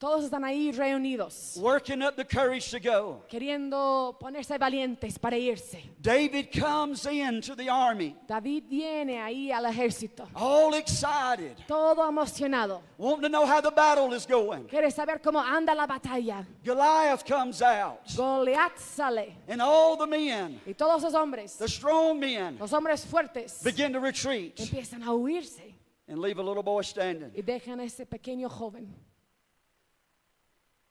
Todos 0.00 0.26
están 0.26 0.44
ahí 0.44 0.70
reunidos, 0.70 1.56
working 1.60 2.02
up 2.04 2.14
the 2.14 2.24
courage 2.24 2.70
to 2.70 2.78
go. 2.78 3.24
queriendo 3.28 4.16
ponerse 4.20 4.56
valientes 4.56 5.18
para 5.18 5.36
irse. 5.36 5.82
David 6.00 6.50
comes 6.52 7.04
into 7.06 7.56
the 7.56 7.68
army, 7.68 8.14
David 8.28 8.62
viene 8.68 9.20
ahí 9.20 9.50
al 9.50 9.64
ejército, 9.66 10.28
all 10.36 10.74
excited, 10.74 11.56
todo 11.66 12.08
emocionado. 12.08 12.80
wanting 12.96 13.22
to 13.22 13.28
know 13.28 13.44
how 13.44 13.60
the 13.60 13.72
battle 13.72 14.14
is 14.14 14.24
going. 14.24 14.68
Quiere 14.68 14.88
saber 14.92 15.20
cómo 15.20 15.40
anda 15.40 15.74
la 15.74 15.88
batalla. 15.88 16.46
Goliath 16.64 17.24
comes 17.26 17.60
out, 17.60 17.98
Goliat 18.16 18.78
sale 18.78 19.34
and 19.48 19.60
all 19.60 19.96
the 19.96 20.06
men, 20.06 20.60
y 20.64 20.74
todos 20.74 21.02
los 21.02 21.12
hombres, 21.14 21.56
the 21.58 21.66
strong 21.66 22.20
men, 22.20 22.56
los 22.60 22.70
hombres 22.72 23.04
fuertes, 23.04 23.64
begin 23.64 23.92
to 23.92 23.98
retreat 23.98 24.60
empiezan 24.60 25.02
a 25.02 25.12
huirse 25.12 25.74
and 26.06 26.20
leave 26.20 26.38
a 26.38 26.42
little 26.42 26.62
boy 26.62 26.82
standing. 26.82 27.32
y 27.34 27.42
dejan 27.42 27.80
a 27.80 27.84
ese 27.84 28.06
pequeño 28.06 28.48
joven. 28.48 28.94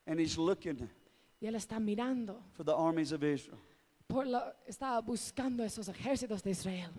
And 0.07 0.19
he's 0.19 0.37
looking 0.37 0.89
Y 1.39 1.45
él 1.47 1.55
está 1.55 1.79
mirando, 1.79 2.41
for 2.53 2.63
the 2.65 2.73
armies 2.73 3.11
of 3.11 3.23
Israel. 3.23 3.59
por 4.07 4.25
la- 4.25 4.55
estaba 4.65 5.01
buscando 5.01 5.63
esos 5.63 5.87
ejércitos 5.89 6.41
de 6.41 6.51
Israel. 6.51 6.89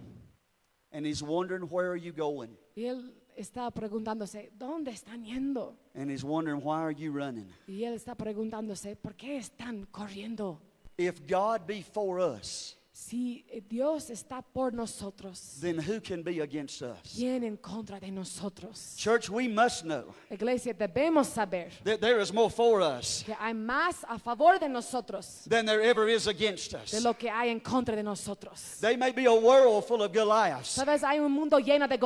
And 0.92 1.04
he's 1.04 1.22
wondering, 1.22 1.64
where 1.70 1.88
are 1.90 1.96
you 1.98 2.12
going? 2.12 2.56
Y 2.76 2.84
él 2.84 3.12
está 3.36 3.70
preguntándose, 3.70 4.50
¿dónde 4.56 4.90
están 4.92 5.24
yendo? 5.24 5.74
And 5.94 6.10
he's 6.10 6.22
wondering, 6.24 6.62
why 6.62 6.80
are 6.82 6.92
you 6.94 7.10
running? 7.12 7.48
Y 7.66 7.82
él 7.84 7.94
está 7.94 8.14
preguntándose, 8.14 8.94
¿por 8.96 9.14
qué 9.16 9.38
están 9.38 9.86
corriendo? 9.90 10.60
If 10.96 11.20
God 11.26 11.66
be 11.66 11.82
for 11.82 12.18
us, 12.20 12.76
Si 13.00 13.44
eh, 13.48 13.62
Dios 13.66 14.10
está 14.10 14.42
por 14.42 14.72
nosotros, 14.72 15.58
then 15.60 15.78
who 15.78 16.00
can 16.00 16.22
be 16.22 16.40
against 16.40 16.82
us? 16.82 16.98
¿quién 17.16 17.44
en 17.44 17.56
contra 17.56 18.00
de 18.00 18.10
nosotros? 18.10 18.96
Church, 18.98 19.30
we 19.30 19.46
must 19.46 19.84
know 19.84 20.12
Iglesia, 20.28 20.74
debemos 20.74 21.26
saber 21.26 21.68
that 21.84 22.00
there 22.00 22.20
is 22.20 22.32
more 22.32 22.50
for 22.50 22.82
us 22.82 23.22
que 23.24 23.34
hay 23.38 23.54
más 23.54 24.04
a 24.08 24.18
favor 24.18 24.58
de 24.58 24.68
nosotros 24.68 25.44
than 25.48 25.64
there 25.64 25.80
ever 25.80 26.08
is 26.08 26.26
against 26.26 26.72
de 26.72 26.78
us. 26.98 27.04
lo 27.04 27.14
que 27.14 27.30
hay 27.30 27.50
en 27.50 27.60
contra 27.60 27.94
de 27.94 28.02
nosotros. 28.02 28.78
There 28.80 28.96
may 28.96 29.12
be 29.12 29.26
a 29.26 29.32
world 29.32 29.86
full 29.86 30.02
of 30.02 30.12
Goliaths, 30.12 30.74
Sabes, 30.74 31.02
hay 31.04 31.20
un 31.20 31.30
mundo 31.30 31.58
lleno 31.60 31.88
de 31.88 31.98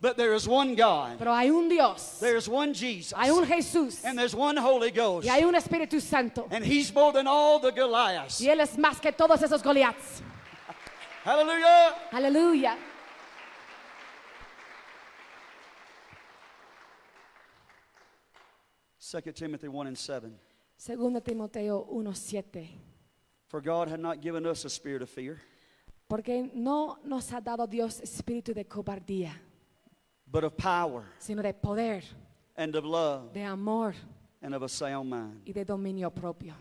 but 0.00 0.16
there 0.16 0.34
is 0.34 0.46
one 0.46 0.76
God, 0.76 1.18
pero 1.18 1.32
hay 1.34 1.48
un 1.48 1.68
Dios, 1.70 2.18
there 2.20 2.36
is 2.36 2.46
one 2.48 2.74
Jesus, 2.74 3.14
hay 3.16 3.30
un 3.30 3.46
Jesús 3.46 4.04
and 4.04 4.18
there's 4.18 4.34
one 4.34 4.58
Holy 4.58 4.90
Ghost. 4.90 5.26
y 5.26 5.30
hay 5.30 5.42
un 5.42 5.54
Espíritu 5.54 6.00
Santo. 6.00 6.46
And 6.50 6.64
He's 6.64 6.94
more 6.94 7.12
than 7.12 7.26
all 7.26 7.58
the 7.58 7.72
Goliaths. 7.72 8.40
Y 8.42 8.48
Él 8.50 8.60
es 8.60 8.76
más 8.76 9.00
que 9.00 9.10
todos 9.10 9.42
esos 9.42 9.62
Goliaths. 9.62 10.17
Hallelujah. 11.24 11.94
Aleluya. 12.12 12.76
Second 18.98 19.34
Timothy 19.34 19.68
1 19.68 19.86
and 19.86 19.96
7. 19.98 20.34
Segunda 20.76 21.20
Timoteo 21.20 21.84
1:7. 21.90 22.68
For 23.48 23.60
God 23.60 23.88
had 23.88 24.00
not 24.00 24.20
given 24.20 24.44
us 24.46 24.64
a 24.64 24.68
spirit 24.70 25.02
of 25.02 25.08
fear, 25.08 25.40
Porque 26.08 26.50
no 26.54 26.98
nos 27.04 27.30
ha 27.30 27.40
dado 27.40 27.66
Dios 27.66 28.00
espíritu 28.00 28.54
de 28.54 28.64
cobardía, 28.64 29.32
but 30.26 30.44
of 30.44 30.56
power 30.56 31.04
sino 31.18 31.42
de 31.42 31.52
poder, 31.52 32.02
and 32.56 32.74
of 32.76 32.84
love 32.84 33.32
de 33.32 33.42
amor 33.42 33.94
and 34.42 34.54
of 34.54 34.62
a 34.62 34.68
sound 34.68 35.08
mind. 35.10 35.42
y 35.46 35.52
de 35.52 35.64
dominio 35.64 36.10
propio. 36.10 36.54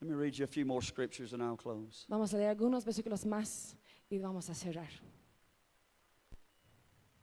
Let 0.00 0.10
me 0.10 0.14
read 0.14 0.38
you 0.38 0.44
a 0.44 0.48
few 0.48 0.64
more 0.64 0.80
scriptures 0.80 1.32
and 1.32 1.42
I'll 1.42 1.56
close. 1.56 2.06
Vamos 2.08 2.32
a 2.32 2.36
leer 2.36 2.54
algunos 2.54 2.84
versículos 2.84 3.24
más 3.24 3.74
y 4.10 4.18
vamos 4.18 4.48
a 4.48 4.54
cerrar. 4.54 4.88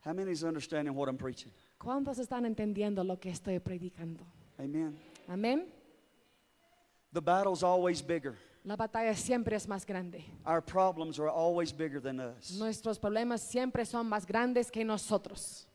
How 0.02 0.14
many 0.14 0.32
is 0.32 0.44
understanding 0.44 0.94
what 0.94 1.08
I'm 1.08 1.18
preaching? 1.18 1.52
¿Cuántos 1.80 2.20
están 2.20 2.46
entendiendo 2.46 3.04
lo 3.04 3.16
que 3.18 3.32
estoy 3.32 3.60
predicando? 3.60 4.24
Amen. 4.60 4.96
Amén. 5.28 5.66
The 7.14 7.22
battle's 7.22 7.64
always 7.64 8.02
bigger. 8.02 8.38
La 8.66 8.76
batalla 8.76 9.16
siempre 9.16 9.56
es 9.56 9.68
más 9.68 9.86
grande. 9.86 10.26
Our 10.46 10.62
problems 10.62 11.18
are 11.18 11.30
always 11.30 11.72
bigger 11.72 12.02
than 12.02 12.20
us. 12.20 12.58
Nuestros 12.60 13.00
problemas 13.00 13.40
siempre 13.40 13.86
son 13.86 14.10
más 14.10 14.26
grandes 14.26 14.70
que 14.70 14.84
nosotros. 14.84 15.66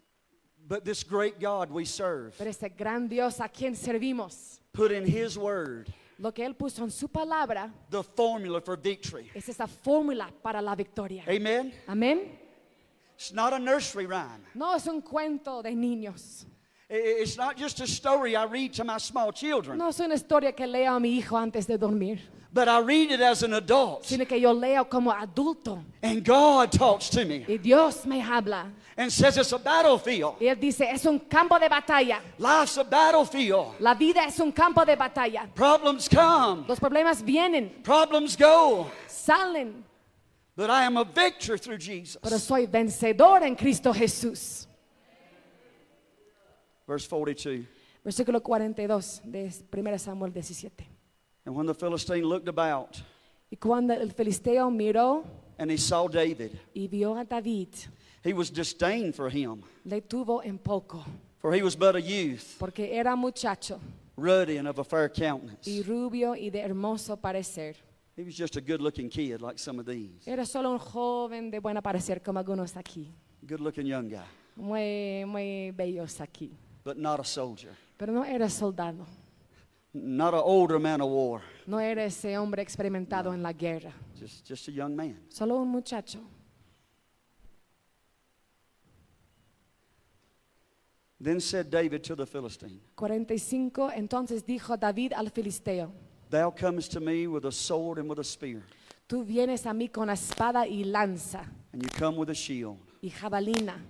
But 0.68 0.84
this 0.84 1.02
great 1.02 1.40
God 1.40 1.70
we 1.70 1.84
serve 1.84 2.34
Pero 2.36 2.50
este 2.50 2.68
gran 2.76 3.08
Dios 3.08 3.40
a 3.40 3.48
quien 3.48 3.74
servimos, 3.74 4.60
put 4.72 4.92
in 4.92 5.04
His 5.04 5.38
Word 5.38 5.92
lo 6.20 6.32
que 6.32 6.44
Él 6.44 6.54
puso 6.54 6.84
en 6.84 6.90
su 6.90 7.08
palabra 7.08 7.72
the 7.90 8.02
formula 8.02 8.60
for 8.60 8.76
victory. 8.76 9.30
es 9.34 9.48
esa 9.48 9.66
fórmula 9.66 10.30
para 10.42 10.60
la 10.60 10.74
victoria. 10.76 11.24
Amen. 11.26 11.72
Amén. 11.88 12.38
It's 13.16 13.32
not 13.32 13.52
a 13.52 13.58
nursery 13.58 14.06
rhyme. 14.06 14.44
No 14.54 14.74
es 14.74 14.86
un 14.86 15.00
cuento 15.02 15.62
de 15.62 15.74
niños. 15.74 16.46
It's 16.88 17.36
not 17.36 17.56
just 17.56 17.80
a 17.80 17.86
story 17.86 18.34
I 18.34 18.44
read 18.44 18.72
to 18.74 18.84
my 18.84 18.98
small 18.98 19.32
children, 19.32 19.78
No 19.78 19.88
es 19.88 20.00
una 20.00 20.14
historia 20.14 20.52
que 20.52 20.66
leo 20.66 20.94
a 20.94 21.00
mi 21.00 21.16
hijo 21.16 21.36
antes 21.36 21.66
de 21.66 21.78
dormir, 21.78 22.18
but 22.52 22.66
I 22.68 22.80
read 22.80 23.10
it 23.12 23.20
as 23.20 23.42
an 23.42 23.54
adult. 23.54 24.04
sino 24.04 24.24
que 24.26 24.38
yo 24.40 24.52
leo 24.52 24.84
como 24.88 25.10
adulto. 25.12 25.84
And 26.02 26.24
God 26.24 26.72
talks 26.72 27.08
to 27.10 27.24
me 27.24 27.44
Y 27.48 27.58
Dios 27.58 28.04
me 28.06 28.20
habla. 28.20 28.70
and 28.96 29.10
says 29.12 29.36
it's 29.38 29.52
a 29.52 29.58
battlefield. 29.58 30.36
Y 30.40 30.46
Él 30.46 30.58
dice, 30.60 30.82
es 30.90 31.04
un 31.06 31.18
campo 31.20 31.58
de 31.58 31.68
batalla. 31.68 32.20
Life's 32.38 32.76
a 32.78 32.84
battlefield. 32.84 33.80
La 33.80 33.94
vida 33.94 34.24
es 34.26 34.38
un 34.40 34.52
campo 34.52 34.84
de 34.84 34.96
batalla. 34.96 35.48
Problems 35.54 36.08
come, 36.08 36.64
Los 36.68 36.78
problemas 36.80 37.22
vienen, 37.22 37.70
problems 37.82 38.36
go, 38.36 38.90
salen, 39.06 39.84
but 40.56 40.68
I 40.70 40.84
am 40.84 40.96
a 40.96 41.04
victor 41.04 41.56
through 41.56 41.78
pero 41.78 42.00
Jesus. 42.00 42.42
soy 42.42 42.66
vencedor 42.66 43.42
en 43.44 43.54
Cristo 43.54 43.92
Jesús. 43.92 44.66
Verse 46.86 47.06
42. 47.08 47.66
Versículo 48.02 48.42
42 48.42 49.20
de 49.24 49.52
1 49.70 49.98
Samuel 49.98 50.32
17. 50.32 50.88
And 51.50 51.56
when 51.56 51.66
the 51.66 51.74
Philistine 51.74 52.22
looked 52.24 52.46
about 52.46 53.02
Y 53.50 53.56
cuando 53.56 53.92
el 53.92 54.12
filisteo 54.12 54.70
miró 54.70 55.24
and 55.58 55.68
he 55.68 55.76
saw 55.76 56.06
David, 56.06 56.52
y 56.72 56.86
vio 56.86 57.16
a 57.18 57.24
David, 57.24 57.74
he 58.22 58.32
was 58.32 58.52
disdained 58.52 59.16
for 59.16 59.28
him, 59.28 59.60
le 59.84 60.00
tuvo 60.00 60.44
en 60.44 60.58
poco, 60.58 61.04
for 61.40 61.52
he 61.52 61.60
was 61.60 61.74
but 61.74 61.96
a 61.96 62.00
youth, 62.00 62.56
porque 62.56 62.90
era 62.96 63.16
muchacho 63.16 63.80
ruddy 64.16 64.58
and 64.58 64.68
of 64.68 64.78
a 64.78 64.84
fair 64.84 65.08
countenance. 65.08 65.66
y 65.68 65.82
rubio 65.82 66.36
y 66.36 66.50
de 66.50 66.60
hermoso 66.60 67.16
parecer. 67.16 67.74
He 68.16 68.22
was 68.22 68.36
just 68.36 68.56
a 68.56 68.60
good 68.60 68.80
looking 68.80 69.08
kid 69.10 69.40
like 69.40 69.58
some 69.58 69.80
of 69.80 69.86
these. 69.86 70.22
Era 70.30 70.46
solo 70.46 70.70
un 70.70 70.78
joven 70.78 71.50
de 71.50 71.58
buen 71.58 71.76
parecer 71.82 72.22
como 72.22 72.38
algunos 72.38 72.76
aquí, 72.76 73.08
Good 73.42 73.58
looking 73.58 73.86
young 73.86 74.08
guy, 74.08 74.22
muy, 74.54 75.24
muy 75.26 75.72
bellos 75.72 76.20
aquí. 76.20 76.52
but 76.84 76.96
not 76.96 77.18
a 77.18 77.24
soldier, 77.24 77.72
Pero 77.98 78.12
no 78.12 78.24
era 78.24 78.48
soldado, 78.48 79.04
not 79.92 80.34
an 80.34 80.40
older 80.44 80.78
man 80.78 81.00
of 81.00 81.08
war, 81.08 81.42
no 81.66 81.78
era 81.78 82.04
ese 82.04 82.36
hombre 82.36 82.62
experimentado 82.62 83.32
en 83.34 83.42
la 83.42 83.52
guerra, 83.52 83.92
just, 84.18 84.46
just 84.46 84.68
a 84.68 84.72
young 84.72 84.94
man. 84.96 85.16
solo 85.28 85.56
un 85.60 85.68
muchacho. 85.68 86.20
Then 91.22 91.38
said 91.40 91.70
David 91.70 92.02
to 92.04 92.14
the 92.16 92.24
Philistine, 92.24 92.80
45, 92.96 93.92
entonces 93.94 94.42
dijo 94.46 94.78
David 94.78 95.12
al 95.12 95.26
filisteo, 95.30 95.92
Thou 96.30 96.50
comest 96.50 96.92
to 96.92 97.00
me 97.00 97.26
with 97.26 97.44
a 97.44 97.52
sword 97.52 97.98
and 97.98 98.08
with 98.08 98.18
a 98.20 98.24
spear, 98.24 98.62
Tú 99.06 99.24
vienes 99.24 99.66
a 99.66 99.74
mí 99.74 99.90
con 99.92 100.08
espada 100.08 100.66
y 100.66 100.82
lanza 100.84 101.44
and 101.72 101.82
you 101.82 101.88
come 101.98 102.16
with 102.16 102.30
a 102.30 102.34
shield. 102.34 102.78
y 103.02 103.10
jabalina, 103.10 103.82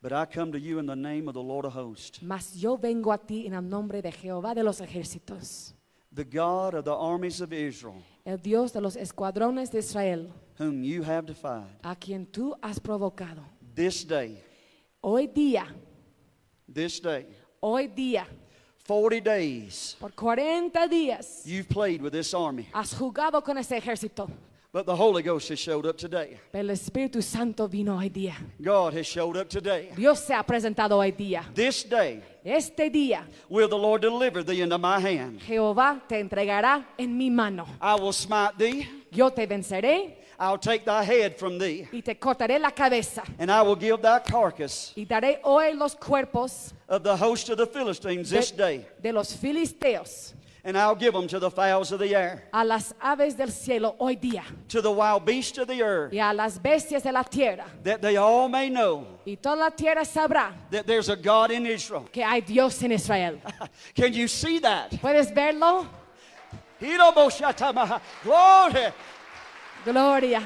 But 0.00 0.12
I 0.12 0.26
come 0.26 0.52
to 0.52 0.58
you 0.60 0.78
in 0.78 0.86
the 0.86 0.94
name 0.94 1.26
of 1.28 1.34
the 1.34 1.42
Lord 1.42 1.64
of 1.64 1.72
hosts, 1.72 2.20
mas 2.22 2.54
yo 2.54 2.76
vengo 2.76 3.10
a 3.10 3.18
ti 3.18 3.46
en 3.46 3.54
el 3.54 3.62
nombre 3.62 4.00
de 4.00 4.12
Jehová 4.12 4.54
de 4.54 4.62
los 4.62 4.80
ejércitos, 4.80 5.72
the 6.12 6.24
God 6.24 6.74
of 6.74 6.84
the 6.84 6.94
armies 6.94 7.40
of 7.40 7.52
Israel, 7.52 8.00
el 8.24 8.36
Dios 8.36 8.72
de 8.72 8.80
los 8.80 8.94
escuadrones 8.96 9.70
de 9.72 9.78
Israel, 9.78 10.28
whom 10.56 10.84
you 10.84 11.02
have 11.02 11.26
defied. 11.26 11.66
a 11.82 11.96
quien 11.96 12.26
tú 12.26 12.54
has 12.62 12.78
provocado. 12.78 13.42
This 13.74 14.04
day, 14.04 14.40
Hoy 15.02 15.26
día, 15.28 15.66
this 16.72 17.00
day, 17.00 17.26
hoy 17.60 17.88
día, 17.88 18.24
40 18.86 19.20
days, 19.20 19.96
por 19.98 20.10
40 20.14 20.86
días, 20.88 21.42
you've 21.44 21.68
played 21.68 22.00
with 22.02 22.12
this 22.12 22.32
army. 22.34 22.68
has 22.72 22.94
jugado 22.94 23.42
con 23.42 23.58
ese 23.58 23.76
ejército, 23.76 24.28
But 24.70 24.84
the 24.84 24.94
Holy 24.94 25.22
Ghost 25.22 25.48
has 25.48 25.58
showed 25.58 25.86
up 25.86 25.96
today. 25.96 26.38
pero 26.52 26.62
el 26.62 26.70
Espíritu 26.74 27.22
Santo 27.22 27.66
vino 27.68 27.96
hoy 27.96 28.10
día. 28.10 28.34
God 28.60 28.92
has 28.92 29.06
showed 29.06 29.38
up 29.38 29.48
today. 29.48 29.88
Dios 29.96 30.20
se 30.20 30.34
ha 30.34 30.42
presentado 30.42 30.98
hoy 30.98 31.10
día. 31.12 31.42
This 31.54 31.84
day 31.84 32.22
Este 32.44 32.90
día, 32.90 33.22
will 33.48 33.66
the 33.68 33.78
Lord 33.78 34.02
deliver 34.02 34.42
thee 34.44 34.60
into 34.60 34.76
my 34.76 35.00
hand. 35.00 35.40
Jehová 35.40 36.02
te 36.06 36.20
entregará 36.20 36.84
en 36.98 37.16
mi 37.16 37.30
mano. 37.30 37.66
I 37.80 37.94
will 37.94 38.12
smite 38.12 38.58
thee, 38.58 38.86
Yo 39.10 39.30
te 39.30 39.46
venceré 39.46 40.16
I'll 40.38 40.58
take 40.58 40.84
thy 40.84 41.02
head 41.02 41.36
from 41.38 41.58
thee, 41.58 41.88
y 41.90 42.02
te 42.02 42.14
cortaré 42.16 42.60
la 42.60 42.70
cabeza. 42.70 43.22
and 43.38 43.50
I 43.50 43.62
will 43.62 43.74
give 43.74 44.02
thy 44.02 44.18
carcass 44.20 44.92
Y 44.96 45.06
daré 45.06 45.40
hoy 45.44 45.72
los 45.72 45.94
cuerpos 45.96 46.74
of 46.90 47.02
the 47.02 47.16
host 47.16 47.48
of 47.48 47.56
the 47.56 47.66
Philistines 47.66 48.28
this 48.28 48.50
day, 48.52 48.78
de, 49.00 49.08
de 49.08 49.12
los 49.14 49.34
filisteos 49.34 50.34
and 50.68 50.76
I'll 50.76 50.94
give 50.94 51.14
them 51.14 51.26
to 51.28 51.38
the 51.38 51.50
fowls 51.50 51.92
of 51.92 51.98
the 51.98 52.14
air, 52.14 52.42
a 52.52 52.62
las 52.62 52.92
aves 53.00 53.34
del 53.34 53.48
cielo 53.48 53.96
hoy 53.98 54.16
día 54.16 54.44
to 54.68 54.82
the 54.82 54.90
wild 54.90 55.24
beasts 55.24 55.56
of 55.56 55.66
the 55.66 55.82
earth, 55.82 56.12
y 56.12 56.18
a 56.18 56.34
las 56.34 56.58
bestias 56.58 57.02
de 57.02 57.10
la 57.10 57.22
tierra. 57.22 57.64
that 57.82 58.02
they 58.02 58.18
all 58.18 58.50
may 58.50 58.68
know 58.68 59.06
Y 59.26 59.36
toda 59.36 59.56
la 59.56 59.70
tierra 59.70 60.04
sabrá 60.04 60.52
that 60.70 60.86
there's 60.86 61.08
a 61.08 61.16
God 61.16 61.50
in 61.52 61.64
Israel. 61.64 62.06
que 62.12 62.22
hay 62.22 62.42
Dios 62.42 62.82
en 62.82 62.92
Israel. 62.92 63.40
Can 63.94 64.12
you 64.12 64.28
see 64.28 64.58
that? 64.58 64.90
¿Puedes 65.00 65.32
verlo? 65.32 65.86
Glory. 68.22 68.92
Gloria. 69.84 70.42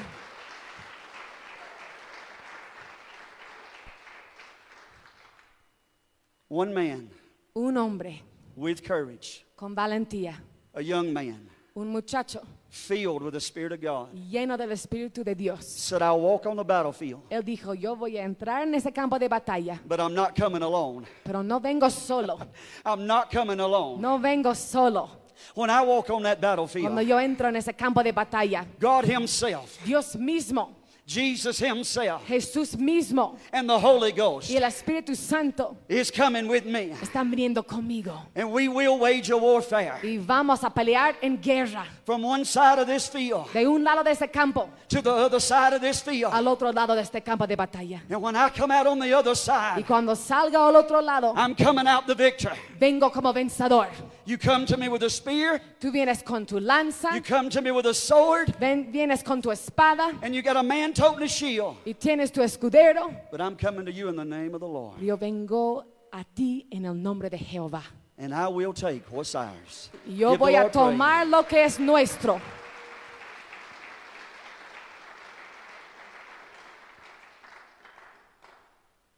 One 6.47 6.73
man 6.73 7.09
Un 7.55 7.75
hombre 7.77 8.21
with 8.55 8.81
courage, 8.81 9.45
con 9.55 9.75
valentía, 9.75 10.41
a 10.73 10.81
young 10.81 11.11
man 11.11 11.49
un 11.75 11.87
muchacho 11.89 12.41
filled 12.69 13.23
with 13.23 13.33
the 13.33 13.39
Spirit 13.39 13.71
of 13.71 13.81
God, 13.81 14.13
lleno 14.13 14.57
del 14.57 14.71
Espíritu 14.71 15.23
de 15.23 15.33
Dios. 15.33 15.65
said, 15.65 16.01
I'll 16.01 16.19
walk 16.19 16.45
on 16.45 16.55
the 16.55 16.63
battlefield, 16.63 17.21
Él 17.29 17.43
dijo, 17.43 17.73
yo 17.73 17.95
voy 17.95 18.17
a 18.17 18.23
entrar 18.23 18.63
en 18.63 18.75
ese 18.75 18.91
campo 18.91 19.17
de 19.17 19.27
batalla, 19.27 19.79
but 19.87 19.99
I'm 19.99 20.13
not 20.13 20.35
coming 20.35 20.61
alone. 20.61 21.05
pero 21.23 21.41
no 21.41 21.59
vengo 21.59 21.89
solo, 21.89 22.39
I'm 22.85 23.05
not 23.07 23.31
coming 23.31 23.59
alone. 23.59 24.01
no 24.01 24.19
vengo 24.19 24.53
solo. 24.53 25.23
When 25.55 25.69
I 25.69 25.81
walk 25.81 26.09
on 26.09 26.23
that 26.23 26.39
Cuando 26.39 26.63
battlefield, 26.63 27.01
yo 27.01 27.19
entro 27.19 27.49
en 27.49 27.55
ese 27.55 27.73
campo 27.73 28.01
de 28.03 28.13
batalla, 28.13 28.65
God 28.79 29.05
Himself, 29.05 29.83
Dios 29.83 30.15
mismo, 30.15 30.82
Jesus 31.05 31.59
Himself, 31.59 32.25
Jesús 32.27 32.77
mismo 32.77 33.37
and 33.51 33.67
the 33.69 33.77
Holy 33.77 34.13
Ghost 34.13 34.49
y 34.49 34.55
el 34.55 34.63
Espíritu 34.63 35.15
Santo 35.17 35.75
is 35.89 36.09
coming 36.09 36.47
with 36.47 36.63
me. 36.65 36.91
están 37.01 37.29
viniendo 37.29 37.61
conmigo. 37.67 38.17
And 38.35 38.49
we 38.51 38.69
will 38.69 38.97
wage 38.99 39.29
a 39.29 39.35
warfare 39.37 39.99
Y 40.01 40.17
vamos 40.17 40.63
a 40.63 40.69
pelear 40.69 41.15
en 41.21 41.37
guerra, 41.41 41.85
from 42.05 42.23
one 42.23 42.45
side 42.45 42.79
of 42.79 42.87
this 42.87 43.07
field 43.09 43.51
de 43.53 43.67
un 43.67 43.83
lado 43.83 44.01
de 44.03 44.11
ese 44.11 44.31
campo 44.31 44.69
to 44.87 45.01
the 45.01 45.11
other 45.11 45.41
side 45.41 45.73
of 45.73 45.81
this 45.81 45.99
field. 46.01 46.31
al 46.33 46.47
otro 46.47 46.71
lado 46.71 46.95
de 46.95 47.01
este 47.01 47.21
campo 47.21 47.45
de 47.45 47.57
batalla. 47.57 48.01
And 48.09 48.21
when 48.21 48.37
I 48.37 48.49
come 48.49 48.71
out 48.71 48.87
on 48.87 48.99
the 48.99 49.13
other 49.13 49.31
Y 49.31 49.35
side, 49.35 49.85
cuando 49.85 50.13
salga 50.15 50.65
al 50.65 50.75
otro 50.77 51.01
lado, 51.01 51.33
I'm 51.35 51.53
coming 51.53 51.85
out 51.85 52.07
the 52.07 52.15
victor. 52.15 52.53
vengo 52.79 53.09
como 53.11 53.33
vencedor. 53.33 53.87
You 54.25 54.37
come 54.37 54.65
to 54.67 54.77
me 54.77 54.87
with 54.87 55.03
a 55.03 55.09
spear, 55.09 55.59
Tú 55.81 55.91
vienes 55.91 56.23
con 56.23 56.45
tu 56.45 56.61
lanza, 56.61 57.09
you 57.13 57.21
come 57.21 57.49
to 57.49 57.61
me 57.61 57.71
with 57.71 57.87
a 57.87 57.93
sword, 57.93 58.55
ven- 58.57 58.89
vienes 58.89 59.21
con 59.21 59.41
tu 59.41 59.49
espada 59.49 60.17
and 60.21 60.33
you 60.33 60.41
got 60.41 60.55
a 60.55 60.63
man 60.63 60.92
toting 60.93 61.23
a 61.23 61.27
shield. 61.27 61.75
y 61.85 61.93
tienes 61.93 62.31
tu 62.31 62.41
escudero. 62.41 63.09
But 63.31 63.41
I'm 63.41 63.55
coming 63.55 63.85
to 63.85 63.91
you 63.91 64.07
in 64.09 64.15
the 64.15 64.25
name 64.25 64.53
of 64.53 64.59
the 64.61 64.67
Lord. 64.67 64.99
Yo 65.01 65.17
vengo 65.17 65.83
a 66.11 66.23
ti 66.23 66.67
en 66.71 66.85
el 66.85 66.93
nombre 66.95 67.29
de 67.29 67.37
Jehová. 67.37 67.83
And 68.17 68.33
I 68.33 68.47
will 68.47 68.73
take 68.73 69.03
what's 69.11 69.33
ours. 69.35 69.89
Yo 70.05 70.31
Give 70.31 70.39
voy 70.39 70.55
a 70.55 70.61
Lord 70.61 70.71
praise. 70.73 70.91
tomar 70.91 71.27
lo 71.27 71.43
que 71.43 71.63
es 71.63 71.79
nuestro. 71.79 72.39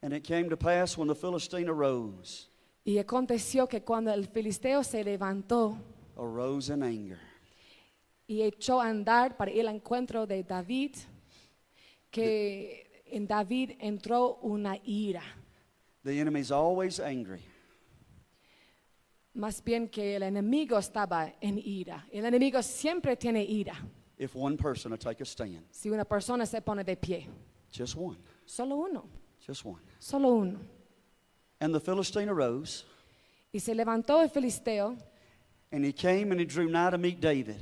And 0.01 0.13
it 0.13 0.23
came 0.23 0.49
to 0.49 0.57
pass 0.57 0.97
when 0.97 1.07
the 1.07 1.15
Philistine 1.15 1.67
arose, 1.69 2.47
Y 2.85 2.99
aconteció 2.99 3.67
que 3.67 3.81
cuando 3.81 4.11
el 4.13 4.27
filisteo 4.27 4.83
se 4.83 5.03
levantó 5.03 5.75
arose 6.15 6.69
in 6.69 6.83
anger. 6.83 7.17
y 8.27 8.41
echó 8.43 8.79
a 8.79 8.87
andar 8.89 9.35
para 9.37 9.51
al 9.51 9.67
encuentro 9.69 10.27
de 10.27 10.43
David, 10.43 10.95
que 12.15 13.03
en 13.07 13.27
David 13.27 13.71
entró 13.79 14.35
una 14.41 14.77
ira. 14.85 15.21
The 16.03 16.17
enemy's 16.19 16.51
always 16.51 16.99
angry. 16.99 17.41
Más 19.33 19.61
bien 19.61 19.89
que 19.89 20.15
el 20.15 20.23
enemigo 20.23 20.77
estaba 20.77 21.33
en 21.41 21.57
ira. 21.59 22.05
El 22.11 22.25
enemigo 22.25 22.61
siempre 22.61 23.17
tiene 23.17 23.43
ira. 23.43 23.75
If 24.17 24.33
one 24.35 24.55
person 24.55 24.91
will 24.93 24.99
take 24.99 25.21
a 25.21 25.25
stand, 25.25 25.65
Si 25.71 25.89
una 25.89 26.05
persona 26.05 26.45
se 26.45 26.61
pone 26.61 26.85
de 26.85 26.95
pie, 26.95 27.27
just 27.69 27.97
one, 27.97 28.17
solo 28.45 28.77
uno, 28.77 29.09
just 29.45 29.65
one. 29.65 29.81
solo 29.99 30.29
uno. 30.35 30.59
And 31.59 31.73
the 31.73 31.81
Philistine 31.81 32.29
arose, 32.29 32.85
Y 33.51 33.59
se 33.59 33.73
levantó 33.75 34.21
el 34.21 34.29
filisteo 34.29 34.95
and 35.71 35.83
he 35.83 35.91
came 35.91 36.31
and 36.31 36.39
he 36.39 36.45
drew 36.45 36.69
nigh 36.69 36.91
to 36.91 36.97
meet 36.97 37.19
David. 37.19 37.57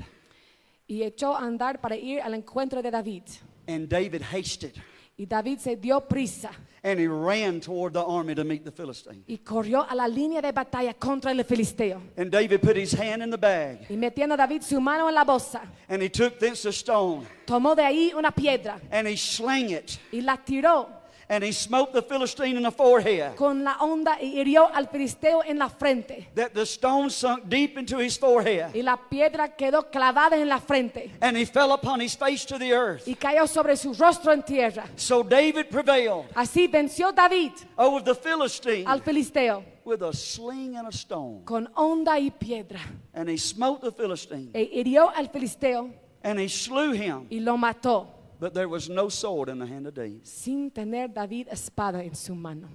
y 0.87 1.01
echó 1.01 1.33
a 1.35 1.39
andar 1.43 1.81
para 1.81 1.95
ir 1.95 2.21
al 2.21 2.35
encuentro 2.35 2.83
de 2.83 2.91
David. 2.91 3.23
And 3.67 3.87
David 3.87 4.21
hasted, 4.21 4.73
Y 5.17 5.25
David 5.25 5.59
se 5.59 5.75
dio 5.75 6.01
prisa. 6.01 6.49
And 6.83 6.99
he 6.99 7.07
ran 7.07 7.61
toward 7.61 7.93
the 7.93 8.03
army 8.03 8.33
to 8.35 8.43
meet 8.43 8.65
the 8.65 8.71
Philistine. 8.71 9.23
y 9.27 9.37
corrió 9.37 9.85
a 9.87 9.95
la 9.95 10.07
línea 10.07 10.41
de 10.41 10.51
batalla 10.51 10.93
contra 10.95 11.31
el 11.31 11.43
filisteo. 11.45 12.01
And 12.17 12.29
David 12.31 12.61
put 12.61 12.75
his 12.75 12.93
hand 12.93 13.21
in 13.23 13.29
the 13.29 13.37
bag, 13.37 13.85
Y 13.89 13.95
metiendo 13.95 14.35
David 14.35 14.63
su 14.63 14.81
mano 14.81 15.07
en 15.07 15.15
la 15.15 15.23
bolsa, 15.23 15.61
and 15.87 16.01
he 16.01 16.09
took 16.09 16.39
thence 16.39 16.65
a 16.67 16.71
stone, 16.73 17.25
tomó 17.45 17.75
de 17.75 17.83
ahí 17.83 18.11
una 18.13 18.31
piedra 18.31 18.81
and 18.91 19.07
he 19.07 19.15
slang 19.15 19.69
it, 19.69 19.97
y 20.11 20.19
la 20.21 20.35
tiró 20.37 20.89
and 21.33 21.43
he 21.43 21.51
smote 21.51 21.91
the 21.93 22.01
Philistine 22.03 22.57
in 22.57 22.63
the 22.63 22.71
forehead. 22.71 23.35
con 23.35 23.63
la 23.63 23.77
onda 23.79 24.17
y 24.21 24.39
hirió 24.39 24.67
al 24.71 24.87
filisteo 24.87 25.41
en 25.43 25.57
la 25.57 25.67
frente. 25.67 26.27
That 26.35 26.51
the 26.53 26.61
stone 26.65 27.09
sunk 27.09 27.49
deep 27.49 27.75
into 27.77 27.97
his 27.99 28.17
forehead, 28.19 28.75
Y 28.75 28.83
la 28.83 28.97
piedra 28.97 29.55
quedó 29.55 29.89
clavada 29.89 30.37
en 30.39 30.47
la 30.47 30.59
frente 30.59 31.11
and 31.21 31.35
he 31.35 31.45
fell 31.45 31.71
upon 31.71 31.99
his 32.01 32.15
face 32.15 32.45
to 32.45 32.59
the 32.59 32.71
earth. 32.71 33.07
y 33.07 33.15
cayó 33.15 33.47
sobre 33.47 33.75
su 33.75 33.93
rostro 33.93 34.31
en 34.31 34.43
tierra. 34.43 34.85
So 34.95 35.23
David 35.23 35.65
prevailed 35.71 36.25
Así 36.35 36.67
venció 36.67 37.11
David 37.11 37.51
over 37.77 38.03
the 38.03 38.13
Philistine 38.13 38.85
al 38.87 39.01
filisteo 39.01 39.63
with 39.85 40.01
a 40.03 40.13
sling 40.13 40.75
and 40.77 40.87
a 40.87 40.91
stone. 40.91 41.41
con 41.45 41.67
onda 41.75 42.19
y 42.19 42.29
piedra. 42.29 42.79
And 43.13 43.27
he 43.27 43.37
smote 43.37 43.81
the 43.81 43.91
Philistine, 43.91 44.51
E 44.53 44.69
hirió 44.71 45.09
al 45.15 45.29
filisteo 45.29 45.89
and 46.23 46.39
he 46.39 46.47
slew 46.47 46.91
him. 46.93 47.25
y 47.31 47.39
lo 47.39 47.57
mató 47.57 48.07
But 48.43 48.53
there 48.53 48.67
was 48.67 48.89
no 48.89 49.07
sword 49.07 49.47
in 49.47 49.57
the 49.57 49.65
hand 49.65 49.87
of 49.87 49.93
David. 49.93 50.27
sin 50.27 50.69
tener 50.69 51.07
David 51.07 51.47
espada 51.49 52.03
en 52.03 52.13
su 52.13 52.35
mano. 52.35 52.67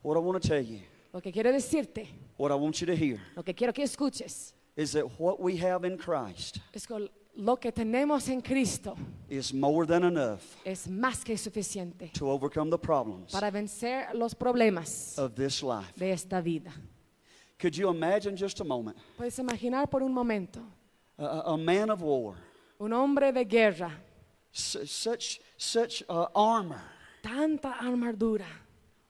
What 0.00 0.16
I 0.16 0.20
want 0.20 0.40
to 0.42 0.48
tell 0.48 0.64
you, 0.64 0.80
Lo 1.12 1.20
que 1.20 1.30
quiero 1.30 1.52
decirte, 1.52 2.08
what 2.38 2.50
I 2.50 2.54
want 2.54 2.80
you 2.80 2.86
to 2.86 2.96
hear, 2.96 3.20
lo 3.36 3.42
que 3.42 3.52
quiero 3.52 3.74
que 3.74 3.84
escuches, 3.84 4.54
is 4.74 4.92
that 4.92 5.04
what 5.20 5.38
we 5.38 5.58
have 5.58 5.84
in 5.84 5.98
Christ 5.98 6.60
es 6.72 6.86
que 6.86 7.10
lo 7.36 7.56
que 7.56 7.70
tenemos 7.72 8.26
en 8.30 8.40
Cristo 8.40 8.96
is 9.28 9.52
more 9.52 9.84
than 9.84 10.02
enough 10.04 10.40
es 10.64 10.88
más 10.88 11.22
que 11.22 11.36
suficiente 11.36 12.10
to 12.14 12.30
overcome 12.30 12.70
the 12.70 12.78
problems 12.78 13.32
para 13.32 13.50
vencer 13.50 14.14
los 14.14 14.32
problemas 14.34 15.18
of 15.18 15.34
this 15.34 15.62
life. 15.62 15.92
de 15.94 16.10
esta 16.10 16.40
vida. 16.40 16.72
Could 17.58 17.76
you 17.76 17.90
imagine 17.90 18.34
just 18.34 18.60
a 18.60 18.64
moment 18.64 18.96
Puedes 19.18 19.38
imaginar 19.38 19.90
por 19.90 20.02
un 20.02 20.14
momento 20.14 20.60
a- 21.18 21.52
a, 21.52 21.56
man 21.58 21.90
of 21.90 22.00
war, 22.00 22.34
un 22.80 22.94
hombre 22.94 23.30
de 23.30 23.44
guerra, 23.44 23.90
such, 24.52 25.40
such 25.56 26.02
uh, 26.08 26.26
armor, 26.34 26.82
tanta 27.22 27.74
armadura, 27.80 28.46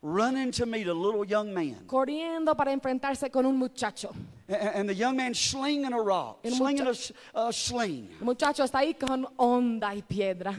running 0.03 0.51
to 0.53 0.67
meet 0.67 0.87
a 0.87 0.95
little 0.95 1.25
young 1.25 1.53
man, 1.53 1.85
corriendo 1.87 2.57
para 2.57 2.73
enfrentarse 2.73 3.31
con 3.31 3.45
un 3.47 3.57
muchacho. 3.57 4.15
And 4.49 4.89
the 4.89 4.95
young 4.95 5.17
man 5.17 5.35
slinging 5.35 5.93
a 5.93 6.01
rock, 6.01 6.41
El 6.45 6.53
slinging 6.53 6.87
a, 6.87 7.49
a 7.49 7.53
sling. 7.53 8.09
El 8.21 8.27
muchacho 8.27 8.63
está 8.63 8.81
ahí 8.81 8.95
con 8.95 9.27
onda 9.39 9.95
y 9.95 10.03
piedra. 10.03 10.55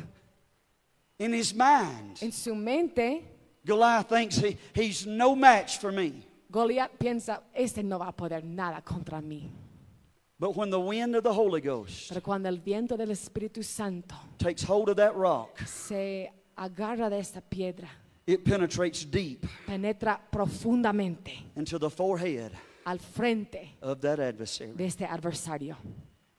In 1.19 1.34
his 1.34 1.53
mind, 1.53 2.17
En 2.21 2.31
su 2.31 2.55
mente, 2.55 3.23
Goliath 3.65 4.09
thinks 4.09 4.38
he, 4.38 4.57
he's 4.73 5.05
no 5.05 5.36
match 5.36 5.79
for 5.79 5.91
me. 5.91 6.25
Goliath 6.51 6.91
piensa, 6.99 7.41
este 7.53 7.84
no 7.84 7.99
va 7.99 8.07
a 8.07 8.11
poder 8.11 8.43
nada 8.43 8.81
contra 8.84 9.21
mí. 9.21 9.49
But 10.43 10.57
when 10.57 10.69
the 10.69 10.79
wind 10.79 11.15
of 11.15 11.23
the 11.23 11.31
Holy 11.31 11.61
Ghost 11.61 12.09
Pero 12.09 12.19
cuando 12.19 12.49
el 12.49 12.57
viento 12.57 12.97
del 12.97 13.11
Espíritu 13.11 13.63
Santo 13.63 14.13
takes 14.37 14.61
hold 14.61 14.89
of 14.89 14.97
that 14.97 15.15
rock, 15.15 15.57
se 15.65 16.29
agarra 16.57 17.09
de 17.09 17.17
esta 17.19 17.39
piedra, 17.39 17.87
it 18.27 18.43
penetrates 18.43 19.09
deep 19.09 19.45
penetra 19.65 20.19
profundamente 20.29 21.31
into 21.55 21.79
the 21.79 21.89
forehead 21.89 22.51
al 22.85 22.99
frente 22.99 23.77
of 23.81 24.01
that 24.01 24.19
adversary. 24.19 24.73
de 24.75 24.85
este 24.85 25.05
adversario. 25.05 25.77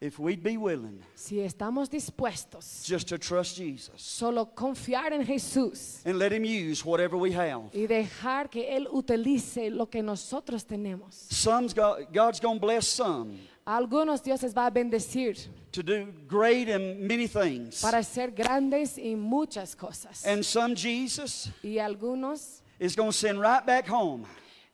If 0.03 0.19
we'd 0.19 0.43
be 0.43 0.59
willing 0.59 1.03
Si 1.15 1.41
estamos 1.41 1.89
dispuestos 1.89 2.85
just 2.85 3.09
to 3.09 3.17
trust 3.17 3.57
Jesus 3.57 4.03
solo 4.03 4.51
confiar 4.55 5.15
en 5.15 5.25
Jesús 5.25 6.03
and 6.05 6.19
let 6.19 6.31
Him 6.31 6.45
use 6.45 6.85
whatever 6.85 7.17
we 7.17 7.33
have, 7.33 7.71
y 7.73 7.87
dejar 7.87 8.51
que 8.51 8.77
Él 8.77 8.87
utilice 8.93 9.71
lo 9.71 9.87
que 9.87 10.03
nosotros 10.03 10.67
tenemos. 10.67 11.15
some's 11.31 11.73
got, 11.73 12.13
God's 12.13 12.39
going 12.39 12.61
to 12.61 12.67
bless 12.67 12.87
some 12.87 13.39
A 13.67 13.77
algunos 13.77 14.23
Dios 14.23 14.43
les 14.43 14.53
va 14.53 14.67
a 14.67 14.71
bendecir 14.71 15.37
to 15.73 15.83
do 15.83 16.07
great 16.29 16.69
and 16.69 17.01
many 17.01 17.27
things. 17.27 17.81
para 17.81 18.03
ser 18.03 18.31
grandes 18.31 18.99
y 18.99 19.15
muchas 19.17 19.75
cosas. 19.75 20.25
And 20.27 20.45
some 20.45 20.75
Jesus 20.75 21.51
Y 21.63 21.79
algunos 21.79 22.61
is 22.79 22.95
going 22.95 23.11
to 23.11 23.17
send 23.17 23.41
right 23.41 23.65
back 23.65 23.87
home, 23.89 24.27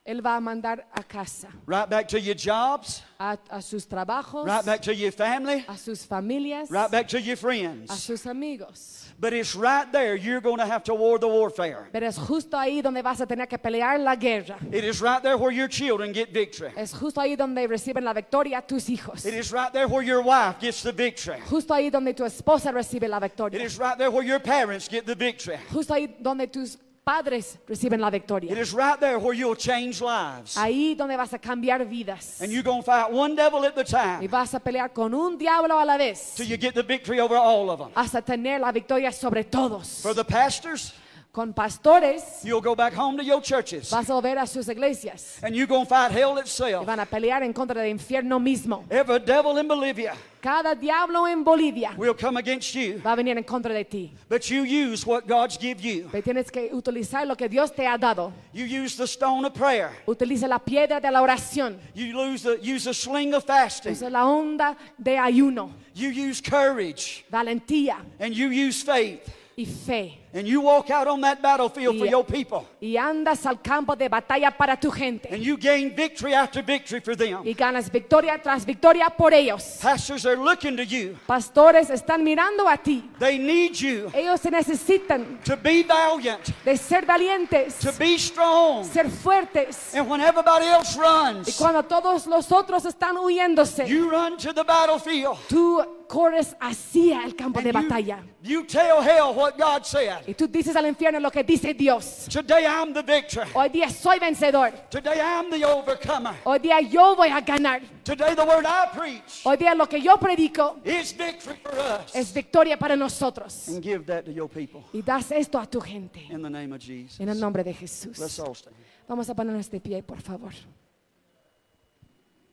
Él 0.03 0.25
va 0.25 0.35
a 0.35 0.41
mandar 0.41 0.87
a 0.95 1.03
casa, 1.03 1.47
right 1.67 1.87
back 1.87 2.07
to 2.07 2.19
your 2.19 2.33
jobs, 2.33 3.03
a, 3.19 3.37
a 3.51 3.61
sus 3.61 3.85
trabajos, 3.85 4.47
right 4.47 4.65
back 4.65 4.81
to 4.81 4.95
your 4.95 5.11
family, 5.11 5.63
a 5.67 5.77
sus 5.77 6.07
familias, 6.07 6.71
right 6.71 6.89
back 6.89 7.07
to 7.07 7.21
your 7.21 7.35
a 7.35 7.37
friends. 7.37 8.03
sus 8.03 8.25
amigos. 8.25 9.05
But 9.19 9.33
it's 9.33 9.55
right 9.55 9.91
there 9.91 10.15
you're 10.15 10.41
going 10.41 10.57
to 10.57 10.65
have 10.65 10.83
to 10.85 10.95
war 10.95 11.19
the 11.19 11.27
warfare. 11.27 11.87
Pero 11.93 12.07
es 12.07 12.17
justo 12.17 12.57
ahí 12.57 12.81
donde 12.81 13.03
vas 13.03 13.21
a 13.21 13.27
tener 13.27 13.45
que 13.45 13.59
pelear 13.59 13.99
la 13.99 14.15
guerra. 14.15 14.57
It 14.71 14.83
is 14.83 15.01
right 15.01 15.21
there 15.21 15.37
where 15.37 15.51
your 15.51 15.67
children 15.67 16.11
get 16.13 16.33
victory. 16.33 16.71
Es 16.75 16.93
justo 16.93 17.21
ahí 17.21 17.37
donde 17.37 17.67
reciben 17.67 18.03
la 18.03 18.13
victoria 18.13 18.63
tus 18.63 18.89
hijos. 18.89 19.23
It 19.23 19.35
is 19.35 19.51
right 19.51 19.71
there 19.71 19.87
where 19.87 20.01
your 20.01 20.23
wife 20.23 20.59
gets 20.59 20.81
the 20.81 20.91
victory. 20.91 21.39
Justo 21.47 21.75
ahí 21.75 21.91
donde 21.91 22.15
tu 22.15 22.23
esposa 22.23 22.71
recibe 22.71 23.07
la 23.07 23.19
victoria. 23.19 23.61
is 23.61 23.77
right 23.77 23.99
there 23.99 24.09
where 24.09 24.25
your 24.25 24.39
parents 24.39 24.87
get 24.87 25.05
the 25.05 25.13
victory. 25.13 25.57
Justo 25.71 25.93
ahí 25.93 26.07
donde 26.19 26.47
tus 26.47 26.75
padres 27.03 27.57
reciben 27.67 27.99
la 27.99 28.07
It 28.09 28.11
victoria. 28.13 28.55
is 28.59 28.73
right 28.73 28.99
there 28.99 29.17
where 29.19 29.33
you'll 29.33 29.55
change 29.55 30.01
lives. 30.01 30.55
Ahí 30.57 30.95
donde 30.95 31.17
vas 31.17 31.33
a 31.33 31.39
cambiar 31.39 31.83
vidas. 31.85 32.41
And 32.41 32.51
you're 32.51 32.63
going 32.63 32.81
to 32.81 32.85
fight 32.85 33.11
one 33.11 33.35
devil 33.35 33.65
at 33.65 33.73
the 33.75 33.81
Y 33.81 33.85
time 33.85 34.27
vas 34.27 34.53
a 34.53 34.59
pelear 34.59 34.93
con 34.93 35.13
un 35.13 35.37
diablo 35.37 35.79
a 35.79 35.85
la 35.85 35.97
vez. 35.97 36.35
till 36.35 36.45
you 36.47 36.57
get 36.57 36.73
the 36.73 36.83
victory 36.83 37.19
over 37.19 37.35
all 37.35 37.69
of 37.69 37.79
them. 37.79 37.89
Hasta 37.95 38.21
tener 38.21 38.59
la 38.59 38.71
victoria 38.71 39.11
sobre 39.11 39.43
todos. 39.43 40.01
For 40.01 40.13
the 40.13 40.23
pastors, 40.23 40.93
Con 41.31 41.53
pastores 41.53 42.43
you'll 42.43 42.59
go 42.61 42.75
back 42.75 42.93
home 42.93 43.15
to 43.17 43.23
your 43.23 43.41
churches. 43.41 43.89
vas 43.89 44.09
a 44.09 44.13
volver 44.13 44.37
a 44.37 44.45
sus 44.45 44.67
iglesias. 44.67 45.39
And 45.41 45.55
you're 45.55 45.65
going 45.65 45.85
to 45.85 45.89
fight 45.89 46.11
hell 46.11 46.35
Y 46.37 46.41
itself. 46.41 46.85
van 46.85 46.99
a 46.99 47.05
pelear 47.05 47.41
en 47.43 47.53
contra 47.53 47.81
del 47.81 47.89
infierno 47.89 48.37
mismo. 48.37 48.83
Every 48.89 49.19
devil 49.19 49.57
in 49.57 49.65
Bolivia 49.67 50.13
Cada 50.41 50.75
diablo 50.75 51.25
en 51.27 51.43
Bolivia 51.45 51.93
will 51.97 52.13
come 52.15 52.35
against 52.37 52.73
you. 52.75 52.99
va 53.01 53.13
a 53.13 53.15
venir 53.15 53.37
en 53.37 53.43
contra 53.45 53.73
de 53.73 53.85
ti. 53.85 54.11
But 54.27 54.49
you 54.49 54.63
use 54.63 55.05
what 55.05 55.25
God's 55.25 55.57
give 55.57 55.79
you. 55.81 56.09
Pero 56.11 56.21
tienes 56.21 56.51
que 56.51 56.69
utilizar 56.73 57.25
lo 57.25 57.35
que 57.37 57.47
Dios 57.47 57.71
te 57.71 57.87
ha 57.87 57.97
dado. 57.97 58.33
You 58.51 58.65
use 58.65 58.97
the 58.97 59.07
stone 59.07 59.45
of 59.47 59.53
prayer. 59.53 59.91
Utiliza 60.07 60.49
la 60.49 60.59
piedra 60.59 60.99
de 60.99 61.09
la 61.09 61.21
oración. 61.21 61.77
You 61.93 62.13
lose 62.13 62.43
the, 62.43 62.59
use 62.61 62.83
the 62.83 62.93
sling 62.93 63.33
of 63.33 63.45
fasting. 63.45 63.93
Usa 63.93 64.09
la 64.09 64.25
onda 64.27 64.75
de 64.97 65.17
ayuno, 65.17 65.71
You 65.93 66.09
use 66.09 66.41
courage. 66.41 67.23
valentía 67.31 67.97
And 68.19 68.33
you 68.33 68.49
use 68.49 68.83
faith. 68.83 69.21
y 69.55 69.65
fe. 69.65 70.17
And 70.33 70.47
you 70.47 70.61
walk 70.61 70.89
out 70.89 71.07
on 71.07 71.19
that 71.21 71.41
battlefield 71.41 71.97
for 71.97 72.05
Yeah. 72.05 72.11
your 72.11 72.23
people. 72.25 72.65
Y 72.81 72.95
andas 72.95 73.45
al 73.45 73.57
campo 73.61 73.95
de 73.97 74.07
batalla 74.07 74.49
para 74.57 74.77
tu 74.79 74.89
gente. 74.89 75.27
And 75.29 75.43
you 75.43 75.57
gain 75.57 75.93
victory 75.93 76.33
after 76.33 76.61
victory 76.63 77.01
for 77.01 77.15
them. 77.17 77.41
Y 77.45 77.53
ganas 77.53 77.91
victoria 77.91 78.37
tras 78.41 78.65
victoria 78.65 79.09
por 79.09 79.33
ellos. 79.33 79.79
Pastors 79.81 80.25
are 80.25 80.37
looking 80.37 80.77
to 80.77 80.83
you. 80.85 81.17
Pastores 81.27 81.89
están 81.89 82.23
mirando 82.23 82.67
a 82.69 82.77
ti. 82.77 83.03
They 83.19 83.37
need 83.37 83.75
you 83.75 84.09
Ellos 84.13 84.39
se 84.39 84.49
necesitan 84.51 85.43
to 85.43 85.57
be 85.57 85.83
valiant, 85.83 86.49
de 86.63 86.77
ser 86.77 87.05
valientes, 87.05 87.79
to 87.79 87.91
be 87.99 88.17
strong. 88.17 88.85
ser 88.85 89.09
fuertes. 89.09 89.93
And 89.93 90.09
when 90.09 90.21
everybody 90.21 90.65
else 90.67 90.95
Y 90.95 91.01
runs, 91.01 91.57
cuando 91.57 91.83
todos 91.83 92.25
los 92.27 92.49
otros 92.51 92.85
están 92.85 93.17
huyéndose, 93.17 93.85
you 93.85 94.09
run 94.09 94.37
to 94.37 94.53
the 94.53 94.63
battlefield. 94.63 95.37
tú 95.49 95.83
corres 96.07 96.55
hacia 96.59 97.23
el 97.23 97.35
campo 97.35 97.61
de 97.61 97.69
And 97.69 97.87
batalla. 97.87 98.19
you, 98.41 98.59
you 98.59 98.63
tell 98.65 99.01
hell 99.01 99.33
what 99.33 99.57
God 99.57 99.85
said. 99.85 100.20
Y 100.27 100.33
tú 100.33 100.47
dices 100.47 100.75
al 100.75 100.85
infierno 100.87 101.19
lo 101.19 101.31
que 101.31 101.43
dice 101.43 101.73
Dios. 101.73 102.27
Today 102.31 102.65
I'm 102.65 102.93
the 102.93 103.01
victor. 103.01 103.45
Hoy 103.53 103.69
día 103.69 103.89
soy 103.89 104.19
vencedor. 104.19 104.71
Today 104.89 105.19
I'm 105.19 105.49
the 105.49 105.65
overcomer. 105.65 106.33
Hoy 106.43 106.59
día 106.59 106.81
yo 106.81 107.15
voy 107.15 107.29
a 107.29 107.41
ganar. 107.41 107.81
Today 108.03 108.35
the 108.35 108.43
word 108.43 108.65
I 108.65 108.87
preach 108.97 109.41
Hoy 109.45 109.57
día 109.57 109.75
lo 109.75 109.87
que 109.87 110.01
yo 110.01 110.17
predico 110.17 110.77
is 110.83 111.15
victory 111.15 111.55
for 111.61 111.71
us. 111.77 112.15
es 112.15 112.33
victoria 112.33 112.77
para 112.77 112.95
nosotros. 112.95 113.67
And 113.67 113.81
give 113.83 114.05
that 114.05 114.25
to 114.25 114.31
your 114.31 114.49
people 114.49 114.83
Y 114.93 115.01
das 115.01 115.31
esto 115.31 115.59
a 115.59 115.65
tu 115.65 115.79
gente. 115.79 116.19
in 116.29 116.41
the 116.41 116.49
name 116.49 116.73
of 116.73 116.81
Jesus. 116.81 117.19
En 117.19 117.29
el 117.29 117.39
nombre 117.39 117.63
de 117.63 117.71
Let's 117.71 117.79
Jesús. 118.05 118.39
all 118.39 118.55
stand. 118.55 118.75
Vamos 119.07 119.29
a 119.29 119.33
ponernos 119.35 119.69
de 119.69 119.79
pie, 119.79 120.01
por 120.03 120.21
favor. 120.21 120.51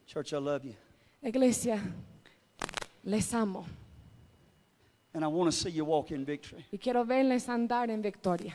Church, 0.07 0.33
I 0.33 0.37
love 0.39 0.65
you. 0.65 0.75
Iglesia, 1.23 1.81
les 3.05 3.33
amo. 3.35 3.67
And 5.19 5.25
I 5.25 5.29
want 5.29 5.51
to 5.51 5.59
see 5.59 5.71
you 5.71 5.85
walk 5.85 6.13
in 6.13 6.25
victory. 6.25 6.65
Y 6.71 6.79
quiero 6.79 7.05
verles 7.05 7.49
andar 7.49 7.91
en 7.91 8.01
victoria. 8.01 8.55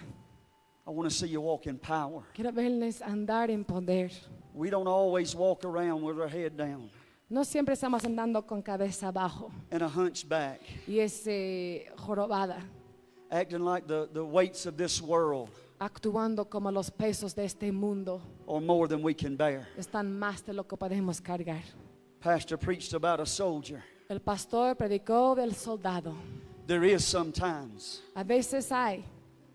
I 0.88 0.92
want 0.92 1.10
to 1.10 1.14
see 1.14 1.28
you 1.28 1.42
walk 1.42 1.68
in 1.68 1.78
power. 1.78 2.24
Quiero 2.34 2.54
verles 2.54 3.02
andar 3.02 3.50
en 3.50 3.66
poder. 3.66 4.10
We 4.54 4.70
don't 4.70 4.88
always 4.88 5.36
walk 5.36 5.66
around 5.66 6.04
with 6.04 6.18
our 6.18 6.30
head 6.30 6.56
down 6.56 6.90
No 7.30 7.44
siempre 7.44 7.74
estamos 7.74 8.06
andando 8.06 8.48
con 8.48 8.62
cabeza 8.62 9.10
abajo 9.10 9.52
and 9.72 9.82
a 9.82 9.90
hunchback, 9.90 10.62
y 10.88 11.00
es 11.00 11.28
eh, 11.28 11.92
jorobada, 11.98 12.64
acting 13.30 13.66
like 13.66 13.86
the, 13.86 14.08
the 14.14 14.24
weights 14.24 14.66
of 14.66 14.78
this 14.78 15.02
world 15.02 15.50
actuando 15.80 16.50
como 16.50 16.72
los 16.72 16.90
pesos 16.90 17.36
de 17.36 17.44
este 17.44 17.74
mundo 17.74 18.22
are 18.48 18.62
more 18.62 18.88
than 18.88 19.04
we 19.04 19.14
can 19.14 19.36
bear. 19.36 19.68
están 19.78 20.18
más 20.18 20.46
de 20.46 20.54
lo 20.54 20.64
que 20.64 20.78
podemos 20.78 21.20
cargar. 21.20 21.64
Pastor 22.22 22.58
preached 22.58 22.94
about 22.94 23.20
a 23.20 23.26
soldier. 23.26 23.84
El 24.10 24.20
pastor 24.20 24.76
predicó 24.76 25.34
del 25.36 25.56
soldado. 25.56 26.14
There 26.68 26.84
is 26.86 27.04
sometimes 27.04 28.02
A 28.16 28.24
veces 28.24 28.70
hay 28.72 29.04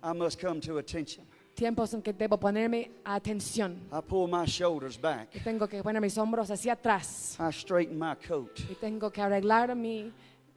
I 0.02 0.12
must 0.12 0.38
come 0.40 0.61
to 0.61 0.78
attention. 0.78 1.24
tiempos 1.54 1.92
en 1.94 2.02
que 2.02 2.12
debo 2.12 2.38
ponerme 2.38 2.90
atención. 3.04 3.76
I 3.92 4.00
pull 4.00 4.28
my 4.28 4.44
shoulders 4.44 4.96
back. 4.96 5.28
Y 5.34 5.40
tengo 5.40 5.66
que 5.68 5.82
poner 5.82 6.00
mis 6.00 6.16
hombros 6.18 6.50
hacia 6.50 6.74
atrás. 6.74 7.36
I 7.40 7.50
straighten 7.50 7.98
my 7.98 8.14
coat. 8.14 8.61
Y 8.70 8.74
tengo 8.74 9.11
que 9.11 9.20
arreglar 9.22 9.74
mi, 9.74 10.12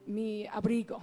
mi 0.06 0.46
abrigo. 0.46 1.00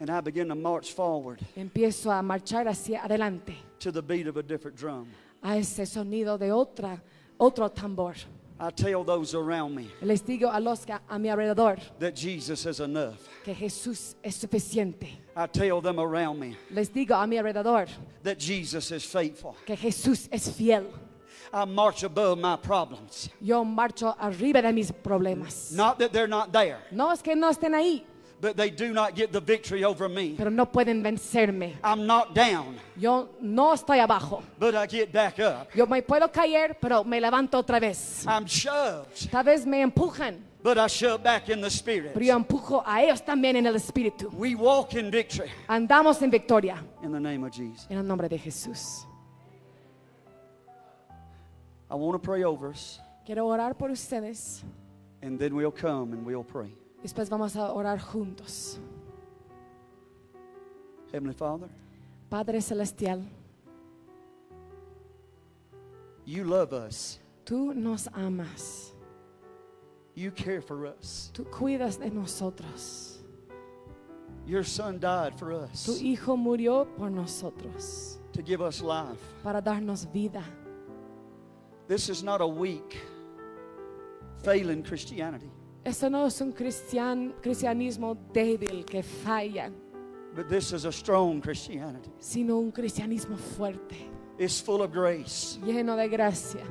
And 0.00 0.10
I 0.10 0.20
begin 0.20 0.48
to 0.48 0.54
march 0.54 0.92
forward 0.92 1.40
Empiezo 1.56 2.10
a 2.10 2.20
marchar 2.22 2.66
hacia 2.68 3.02
adelante 3.04 3.54
to 3.78 3.92
the 3.92 4.02
beat 4.02 4.26
of 4.26 4.36
a 4.36 4.42
different 4.42 4.76
drum. 4.76 5.06
a 5.42 5.56
ese 5.56 5.86
sonido 5.86 6.38
de 6.38 6.50
otra, 6.52 7.00
otro 7.38 7.68
tambor. 7.70 8.14
I 8.58 8.70
tell 8.70 9.02
those 9.04 9.34
around 9.34 9.74
me 9.74 9.88
Les 10.00 10.22
digo 10.22 10.48
a 10.52 10.60
los 10.60 10.84
que 10.84 10.94
a 11.08 11.18
mi 11.18 11.28
alrededor 11.28 11.76
that 11.98 12.14
Jesus 12.14 12.64
is 12.66 12.78
enough. 12.80 13.28
que 13.44 13.52
Jesús 13.54 14.14
es 14.22 14.36
suficiente. 14.36 15.08
I 15.36 15.46
tell 15.48 15.80
them 15.80 15.98
around 15.98 16.38
me 16.38 16.56
Les 16.70 16.88
digo 16.88 17.20
a 17.20 17.26
mi 17.26 17.36
alrededor 17.36 17.88
that 18.22 18.38
Jesus 18.38 18.92
is 18.92 19.04
faithful. 19.04 19.56
que 19.66 19.76
Jesús 19.76 20.28
es 20.30 20.48
fiel. 20.48 20.86
I 21.52 21.64
march 21.66 22.02
above 22.04 22.38
my 22.38 22.56
problems. 22.56 23.28
Yo 23.40 23.64
marcho 23.64 24.14
arriba 24.18 24.62
de 24.62 24.72
mis 24.72 24.90
problemas. 24.92 25.72
Not 25.72 25.98
that 25.98 26.12
they're 26.12 26.28
not 26.28 26.52
there, 26.52 26.78
No 26.90 27.10
es 27.10 27.22
que 27.22 27.34
no 27.34 27.50
estén 27.50 27.74
ahí, 27.74 28.04
but 28.44 28.56
they 28.58 28.68
do 28.68 28.92
not 28.92 29.14
get 29.14 29.32
the 29.32 29.40
victory 29.40 29.84
over 29.84 30.06
me. 30.06 30.34
pero 30.36 30.50
no 30.50 30.66
pueden 30.66 31.02
vencerme. 31.02 31.76
I'm 31.82 32.06
knocked 32.06 32.34
down, 32.34 32.76
Yo 32.94 33.30
no 33.40 33.72
estoy 33.72 34.00
abajo. 34.00 34.42
but 34.58 34.74
I 34.74 34.86
get 34.86 35.10
back 35.10 35.38
up. 35.40 35.74
Yo 35.74 35.86
me 35.86 36.02
puedo 36.02 36.30
caer, 36.30 36.76
pero 36.78 37.02
me 37.04 37.18
levanto 37.20 37.58
otra 37.58 37.80
vez. 37.80 38.26
I'm 38.28 38.44
shoved, 38.46 39.30
Tal 39.30 39.44
vez 39.44 39.64
me 39.64 39.80
empujan, 39.82 40.36
but 40.62 40.76
I 40.76 40.86
shove 40.88 41.22
back 41.22 41.48
in 41.48 41.62
the 41.62 41.70
spirit. 41.70 42.12
pero 42.12 42.22
yo 42.26 42.36
empujo 42.38 42.82
a 42.84 43.02
ellos 43.02 43.22
también 43.24 43.56
en 43.56 43.64
el 43.66 43.76
espíritu. 43.76 44.30
We 44.34 44.54
walk 44.54 44.92
in 44.94 45.10
victory 45.10 45.50
Andamos 45.66 46.20
en 46.20 46.28
victoria 46.30 46.76
in 47.02 47.12
the 47.12 47.20
name 47.20 47.44
of 47.44 47.50
Jesus. 47.52 47.86
en 47.88 47.96
el 47.96 48.04
nombre 48.04 48.28
de 48.28 48.36
Jesús. 48.38 49.06
I 51.90 51.94
want 51.94 52.14
to 52.14 52.18
pray 52.18 52.44
over 52.44 52.68
us, 52.68 53.00
Quiero 53.24 53.46
orar 53.46 53.74
por 53.78 53.88
ustedes. 53.90 54.62
and 55.22 55.38
then 55.38 55.54
we'll 55.54 55.70
come 55.72 56.12
and 56.12 56.26
we'll 56.26 56.44
pray. 56.44 56.70
Después 57.04 57.28
vamos 57.28 57.54
a 57.54 57.70
orar 57.70 58.00
juntos. 58.00 58.78
Heavenly 61.12 61.34
Father, 61.34 61.68
Padre 62.30 62.62
Celestial, 62.62 63.22
you 66.24 66.44
love 66.44 66.72
us. 66.72 67.20
tú 67.44 67.74
nos 67.74 68.08
amas. 68.14 68.94
You 70.14 70.30
care 70.30 70.62
for 70.62 70.86
us. 70.86 71.30
Tú 71.34 71.44
cuidas 71.44 71.98
de 71.98 72.08
nosotros. 72.08 73.18
Your 74.46 74.64
son 74.64 74.98
died 74.98 75.38
for 75.38 75.52
us. 75.52 75.84
Tu 75.84 75.92
Hijo 76.02 76.38
murió 76.38 76.86
por 76.96 77.10
nosotros 77.10 78.18
to 78.32 78.40
give 78.42 78.62
us 78.62 78.80
life. 78.80 79.20
para 79.42 79.60
darnos 79.60 80.06
vida. 80.10 80.42
This 81.86 82.08
is 82.08 82.22
not 82.22 82.40
a 82.40 82.46
weak, 82.46 82.96
failing 84.42 84.82
Christianity. 84.82 85.50
Eso 85.84 86.08
no 86.08 86.24
es 86.26 86.40
un 86.40 86.52
cristian- 86.52 87.34
cristianismo 87.42 88.16
débil 88.32 88.84
que 88.86 89.02
falla, 89.02 89.70
but 90.34 90.48
this 90.48 90.72
is 90.72 90.84
a 90.86 90.92
strong 90.92 91.40
Christianity. 91.42 92.10
sino 92.18 92.58
un 92.58 92.72
cristianismo 92.72 93.36
fuerte, 93.36 93.96
It's 94.38 94.60
full 94.60 94.80
of 94.82 94.90
grace, 94.92 95.58
lleno 95.62 95.94
de 95.96 96.08
gracia, 96.08 96.64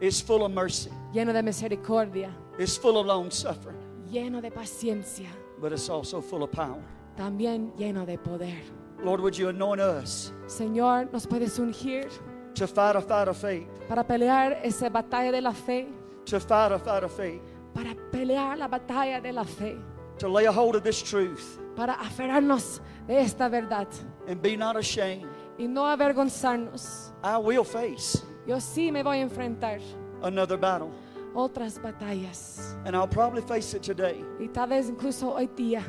it's 0.00 0.20
full 0.20 0.42
of 0.44 0.52
mercy, 0.52 0.90
lleno 1.14 1.32
de 1.32 1.42
misericordia, 1.42 2.30
it's 2.58 2.76
full 2.76 2.98
of 2.98 3.06
long 3.06 3.30
suffering, 3.30 3.78
lleno 4.12 4.40
de 4.42 4.50
paciencia, 4.50 5.28
but 5.60 5.72
it's 5.72 5.88
also 5.88 6.20
full 6.20 6.42
of 6.42 6.50
power. 6.52 6.82
también 7.16 7.72
lleno 7.76 8.04
de 8.06 8.18
poder. 8.18 8.60
Lord, 9.02 9.20
would 9.20 9.36
you 9.38 9.48
anoint 9.48 9.80
us 9.80 10.32
Señor, 10.46 11.10
nos 11.12 11.26
puedes 11.26 11.58
ungir 11.58 12.08
to 12.54 12.66
fight 12.66 12.96
a 12.96 13.00
fight 13.00 13.28
of 13.28 13.36
faith, 13.38 13.66
para 13.88 14.04
pelear 14.04 14.60
esa 14.62 14.90
batalla 14.90 15.32
de 15.32 15.40
la 15.40 15.52
fe, 15.52 15.88
to 16.26 16.38
fight 16.38 16.70
a 16.72 16.78
fight 16.78 17.02
of 17.02 17.10
faith, 17.12 17.40
para 17.78 17.94
pelear 18.10 18.58
la 18.58 18.66
batalla 18.66 19.20
de 19.20 19.32
la 19.32 19.44
fe, 19.44 19.76
to 20.18 20.28
lay 20.28 20.46
a 20.46 20.52
hold 20.52 20.74
of 20.74 20.82
this 20.82 21.00
truth 21.00 21.60
para 21.76 21.94
aferrarnos 21.94 22.80
de 23.06 23.20
esta 23.20 23.48
verdad 23.48 23.86
and 24.26 24.42
be 24.42 24.56
not 24.56 24.76
ashamed. 24.76 25.28
y 25.58 25.66
no 25.68 25.82
avergonzarnos. 25.86 27.12
I 27.22 27.36
will 27.38 27.62
face 27.64 28.20
Yo 28.46 28.56
sí 28.58 28.90
me 28.90 29.02
voy 29.04 29.18
a 29.18 29.20
enfrentar 29.28 29.78
another 30.22 30.56
battle, 30.58 30.90
otras 31.36 31.78
batallas 31.80 32.74
and 32.84 32.96
I'll 32.96 33.06
probably 33.06 33.42
face 33.42 33.74
it 33.74 33.82
today. 33.84 34.24
y 34.40 34.48
tal 34.48 34.66
vez 34.70 34.88
incluso 34.88 35.32
hoy 35.32 35.46
día, 35.54 35.82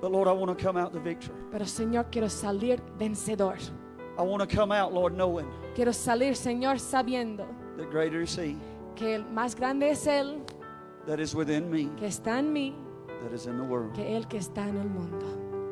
But 0.00 0.12
Lord, 0.12 0.28
I 0.28 0.32
want 0.32 0.56
to 0.56 0.62
come 0.64 0.76
out 0.76 0.92
the 0.92 1.00
victor. 1.00 1.32
pero 1.50 1.64
Señor 1.64 2.06
quiero 2.12 2.28
salir 2.28 2.80
vencedor. 2.96 3.56
I 4.16 4.22
want 4.22 4.48
to 4.48 4.56
come 4.56 4.70
out, 4.70 4.92
Lord, 4.92 5.14
knowing 5.16 5.46
Quiero 5.74 5.90
salir, 5.92 6.36
Señor, 6.36 6.78
sabiendo 6.78 7.44
that 7.76 7.90
greater 7.90 8.20
is 8.22 8.36
He 8.36 8.56
que 8.94 9.14
el 9.16 9.24
más 9.26 9.54
grande 9.54 9.90
es 9.90 10.06
Él 10.06 10.42
that 11.06 11.18
is 11.18 11.34
within 11.34 11.70
me 11.70 11.90
que 11.96 12.06
está 12.06 12.38
en 12.38 12.52
mí 12.52 12.74
that 13.22 13.32
is 13.34 13.46
in 13.46 13.56
the 13.56 13.62
world. 13.64 13.92
que 13.94 14.16
Él 14.16 14.26
que 14.28 14.38
está 14.38 14.68
en 14.68 14.76
el 14.78 14.88
mundo. 14.88 15.26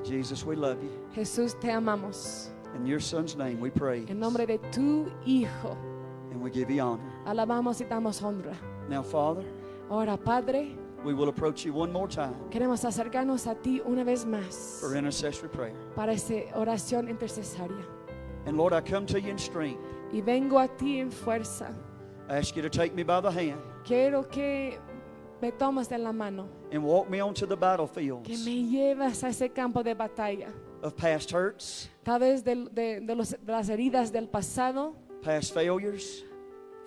Jesus, 0.05 0.45
we 0.45 0.57
love 0.57 0.83
you. 0.83 0.91
Jesús, 1.15 1.55
te 1.61 1.69
amamos. 1.71 2.49
In 2.75 2.85
your 2.87 3.01
Son's 3.01 3.37
name 3.37 3.61
we 3.61 3.71
pray, 3.71 4.05
En 4.09 4.19
nombre 4.19 4.47
de 4.47 4.59
tu 4.73 5.07
Hijo, 5.25 5.77
and 6.33 6.41
we 6.43 6.51
give 6.51 6.71
you 6.71 6.81
honor. 6.83 7.01
alabamos 7.27 7.81
y 7.81 7.85
damos 7.85 8.21
honra. 8.23 8.57
Now, 8.89 9.03
Father, 9.03 9.45
Ahora, 9.91 10.17
Padre, 10.17 10.75
we 11.05 11.13
will 11.15 11.29
approach 11.29 11.65
you 11.65 11.73
one 11.75 11.93
more 11.93 12.09
time 12.09 12.35
queremos 12.51 12.85
acercarnos 12.85 13.47
a 13.47 13.55
ti 13.55 13.81
una 13.85 14.03
vez 14.05 14.25
más 14.25 14.81
for 14.81 14.97
intercessory 14.97 15.49
prayer. 15.49 15.75
para 15.95 16.13
esa 16.13 16.35
oración 16.57 17.09
intercesaria. 17.09 17.85
And 18.47 18.57
Lord, 18.57 18.73
I 18.73 18.81
come 18.81 19.07
to 19.07 19.21
you 19.21 19.31
in 19.31 19.39
strength. 19.39 19.79
Y 20.13 20.21
vengo 20.21 20.59
a 20.59 20.67
ti 20.69 20.99
en 20.99 21.11
fuerza. 21.13 21.71
I 22.33 22.39
ask 22.39 22.57
you 22.57 22.63
to 22.63 22.71
take 22.71 22.95
me 22.95 23.03
by 23.05 23.21
the 23.21 23.31
hand 23.31 23.61
Quiero 23.85 24.23
que 24.27 24.79
me 25.43 25.53
tomes 25.53 25.87
de 25.89 25.99
la 25.99 26.13
mano, 26.13 26.49
and 26.73 26.83
walk 26.83 27.11
me 27.11 27.21
onto 27.21 27.47
the 27.47 27.55
que 27.55 27.61
battlefields 27.61 28.45
me 28.45 28.65
llevas 28.71 29.23
a 29.23 29.29
ese 29.29 29.51
campo 29.53 29.83
de 29.83 29.95
batalla. 29.95 30.49
of 30.83 30.95
past 30.97 31.31
hurts, 31.31 31.89
Tal 32.03 32.21
vez 32.21 32.43
de, 32.43 32.55
de- 32.73 33.01
de 33.01 33.15
los- 33.15 33.31
de 33.39 33.53
las 33.53 33.69
heridas 33.69 34.11
del 34.11 34.29
pasado, 34.29 34.95
past 35.23 35.53
failures, 35.53 36.25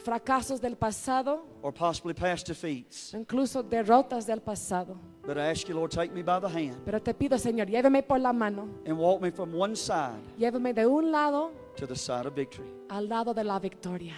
fracasos 0.04 0.60
del 0.60 0.76
pasado, 0.78 1.46
or 1.62 1.72
possibly 1.74 2.14
past 2.14 2.48
defeats. 2.48 3.14
incluso 3.14 3.62
derrotas 3.62 4.26
del 4.26 4.40
pasado. 4.42 4.98
But 5.28 5.38
I 5.38 5.50
ask 5.52 5.68
you, 5.68 5.76
Lord, 5.76 5.92
take 5.92 6.12
me 6.14 6.24
by 6.24 6.40
the 6.40 6.48
hand 6.50 6.78
Pero 6.86 7.00
te 7.02 7.14
pido, 7.14 7.38
Señor, 7.38 7.68
llévame 7.68 8.02
por 8.04 8.20
la 8.20 8.32
mano, 8.34 8.68
and 8.86 8.98
walk 8.98 9.22
me 9.22 9.32
from 9.32 9.54
one 9.54 9.76
side 9.76 10.20
llévame 10.40 10.74
de 10.74 10.86
un 10.88 11.12
lado 11.12 11.52
to 11.76 11.86
the 11.86 11.96
side 11.96 12.26
of 12.26 12.34
victory. 12.36 12.68
al 12.90 13.08
lado 13.08 13.34
de 13.34 13.44
la 13.44 13.60
victoria. 13.60 14.16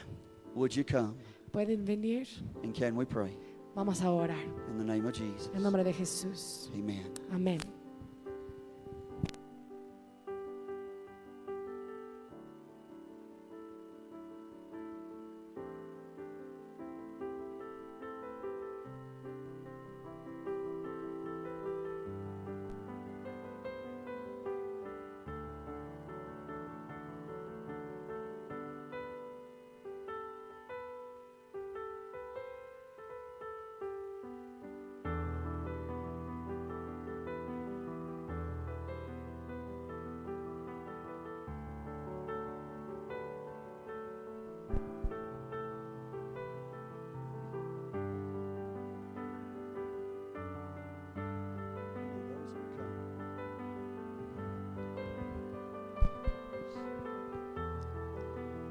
Would 0.58 0.76
you 0.76 0.84
come 0.84 1.16
¿Pueden 1.52 1.86
venir? 1.86 2.26
and 2.64 2.74
can 2.74 2.96
we 2.96 3.06
pray? 3.06 3.38
Vamos 3.76 4.02
a 4.02 4.06
orar. 4.06 4.42
In 4.72 4.78
the 4.80 4.84
name 4.84 5.06
of 5.06 5.14
Jesus. 5.14 5.50
En 5.56 5.62
nombre 5.62 5.84
de 5.84 5.94
Jesús. 5.94 6.70
Amen. 6.74 7.12
Amén. 7.32 7.60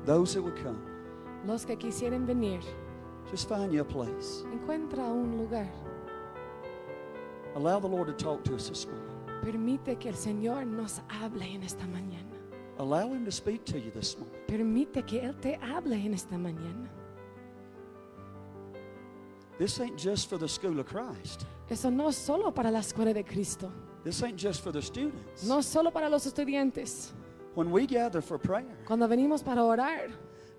Those 0.07 0.35
that 0.35 0.43
would 0.43 0.57
come, 0.63 0.79
Los 1.45 1.65
que 1.65 1.77
quisieren 1.77 2.27
venir, 2.27 2.61
just 3.31 3.49
find 3.49 3.73
you 3.73 3.81
a 3.81 3.85
place. 3.85 4.45
encuentra 4.53 5.01
un 5.11 5.37
lugar. 5.37 5.69
Allow 7.57 7.81
the 7.81 7.89
Lord 7.89 8.07
to 8.07 8.13
talk 8.13 8.45
to 8.45 8.55
us 8.55 8.69
this 8.69 8.87
morning. 8.87 9.03
Permite 9.43 9.99
que 9.99 10.09
el 10.11 10.17
Señor 10.17 10.65
nos 10.67 11.01
hable 11.09 11.43
en 11.43 11.63
esta 11.63 11.85
mañana. 11.87 12.33
Allow 12.79 13.13
Him 13.15 13.25
to 13.25 13.33
speak 13.33 13.65
to 13.67 13.79
you 13.79 13.91
this 13.91 14.17
morning. 14.19 14.37
Permite 14.47 15.03
que 15.07 15.21
Él 15.21 15.35
te 15.41 15.57
hable 15.63 15.95
en 15.97 16.15
esta 16.15 16.37
mañana. 16.37 16.89
This 19.59 19.81
ain't 19.81 19.97
just 19.97 20.29
for 20.29 20.37
the 20.39 20.49
school 20.49 20.79
of 20.79 20.87
Christ. 20.87 21.47
Eso 21.71 21.89
no 21.91 22.09
es 22.09 22.17
solo 22.17 22.51
para 22.53 22.71
la 22.71 22.81
escuela 22.81 23.13
de 23.15 23.25
Cristo, 23.25 23.73
This 24.05 24.23
ain't 24.23 24.37
just 24.37 24.63
for 24.63 24.71
the 24.71 24.83
students. 24.83 25.45
no 25.49 25.63
solo 25.63 25.91
para 25.91 26.09
los 26.11 26.27
estudiantes. 26.27 27.13
When 27.57 27.73
we 27.73 27.87
gather 27.87 28.21
for 28.23 28.39
prayer, 28.39 28.77
Cuando 28.87 29.09
venimos 29.09 29.43
para 29.43 29.65
orar, 29.65 30.11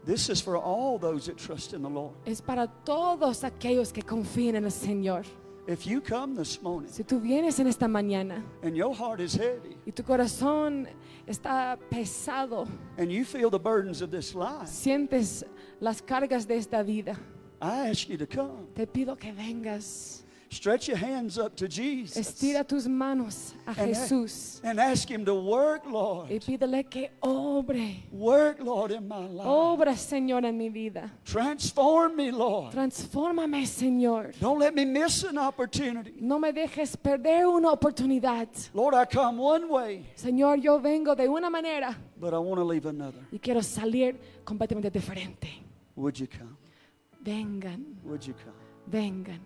this 0.05 0.29
is 0.29 0.41
for 0.41 0.57
all 0.57 0.97
those 0.99 1.27
that 1.31 1.37
trust 1.37 1.73
in 1.73 1.81
the 1.83 1.89
Lord. 1.89 2.15
es 2.25 2.41
para 2.41 2.67
todos 2.83 3.43
aquellos 3.43 3.93
que 3.93 4.01
confían 4.01 4.55
en 4.55 4.65
el 4.65 4.71
Señor. 4.71 5.23
If 5.69 5.85
you 5.85 6.01
come 6.01 6.33
this 6.35 6.61
morning 6.61 6.89
Si 6.89 7.03
tú 7.03 7.19
vienes 7.19 7.59
en 7.59 7.67
esta 7.67 7.87
mañana 7.87 8.41
and 8.63 8.75
your 8.75 8.95
heart 8.95 9.19
is 9.19 9.35
heavy 9.35 9.77
y 9.85 9.91
tu 9.91 10.01
corazón 10.01 10.87
está 11.27 11.77
pesado, 11.89 12.67
and 12.97 13.11
you 13.11 13.23
feel 13.25 13.49
the 13.51 13.59
burdens 13.59 14.01
of 14.01 14.09
this 14.09 14.33
life, 14.33 14.67
sientes 14.67 15.43
las 15.79 16.01
cargas 16.01 16.47
de 16.47 16.55
esta 16.57 16.81
vida, 16.83 17.15
I 17.61 17.89
ask 17.89 18.07
you 18.09 18.17
to 18.17 18.25
come. 18.25 18.65
te 18.75 18.87
pido 18.87 19.17
que 19.17 19.31
vengas. 19.33 20.23
Stretch 20.49 20.87
your 20.87 20.97
hands 20.97 21.37
up 21.37 21.55
to 21.57 21.67
Jesus 21.67 22.15
Estira 22.17 22.65
tus 22.65 22.87
manos 22.87 23.53
a 23.65 23.71
And 23.71 23.79
a- 23.79 23.83
Jesús 23.95 24.61
and 24.63 24.79
ask 24.79 25.09
Him 25.09 25.25
to 25.25 25.35
work, 25.35 25.83
y 25.85 25.91
Lord. 25.91 26.29
pídele 26.29 26.89
que 26.89 27.11
obre. 27.21 28.03
Work, 28.11 28.59
Lord, 28.61 28.91
in 28.91 29.07
my 29.07 29.27
life. 29.27 29.45
Obra, 29.45 29.93
Señor, 29.95 30.45
en 30.45 30.57
mi 30.57 30.69
vida. 30.69 31.11
Transform 31.25 32.15
me, 32.15 32.31
Lord. 32.31 32.71
Transfórmame, 32.73 33.65
Señor. 33.67 34.33
Don't 34.39 34.59
let 34.59 34.73
me 34.73 34.85
miss 34.85 35.23
an 35.23 35.37
opportunity. 35.37 36.13
No 36.21 36.39
me 36.39 36.51
dejes 36.53 36.95
perder 36.95 37.45
una 37.45 37.71
oportunidad. 37.71 38.47
Lord, 38.73 38.93
I 38.95 39.05
come 39.05 39.37
one 39.39 39.67
way, 39.67 40.05
Señor, 40.15 40.61
yo 40.61 40.79
vengo 40.79 41.13
de 41.15 41.27
una 41.27 41.49
manera 41.49 41.95
but 42.19 42.33
I 42.33 42.37
want 42.39 42.57
to 42.59 42.63
leave 42.65 42.85
another. 42.87 43.19
y 43.31 43.37
quiero 43.39 43.61
salir 43.61 44.17
completamente 44.45 44.89
diferente. 44.89 45.49
Would 45.95 46.17
you 46.19 46.27
come? 46.27 46.55
Vengan, 47.21 47.99
Would 48.05 48.23
you 48.25 48.33
come? 48.33 48.53
vengan. 48.89 49.39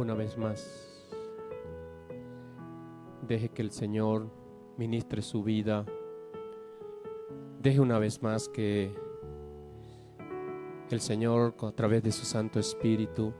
Una 0.00 0.14
vez 0.14 0.36
más. 0.36 0.86
Deje 3.26 3.50
que 3.50 3.62
el 3.62 3.70
Señor 3.70 4.30
ministre 4.76 5.22
su 5.22 5.42
vida. 5.42 5.84
Deje 7.60 7.80
una 7.80 7.98
vez 7.98 8.22
más 8.22 8.48
que 8.48 8.94
el 10.90 11.00
Señor, 11.00 11.54
a 11.62 11.72
través 11.72 12.02
de 12.02 12.10
su 12.10 12.24
Santo 12.24 12.58
Espíritu, 12.58 13.32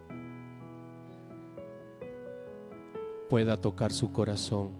pueda 3.29 3.57
tocar 3.57 3.93
su 3.93 4.13
corazón. 4.13 4.73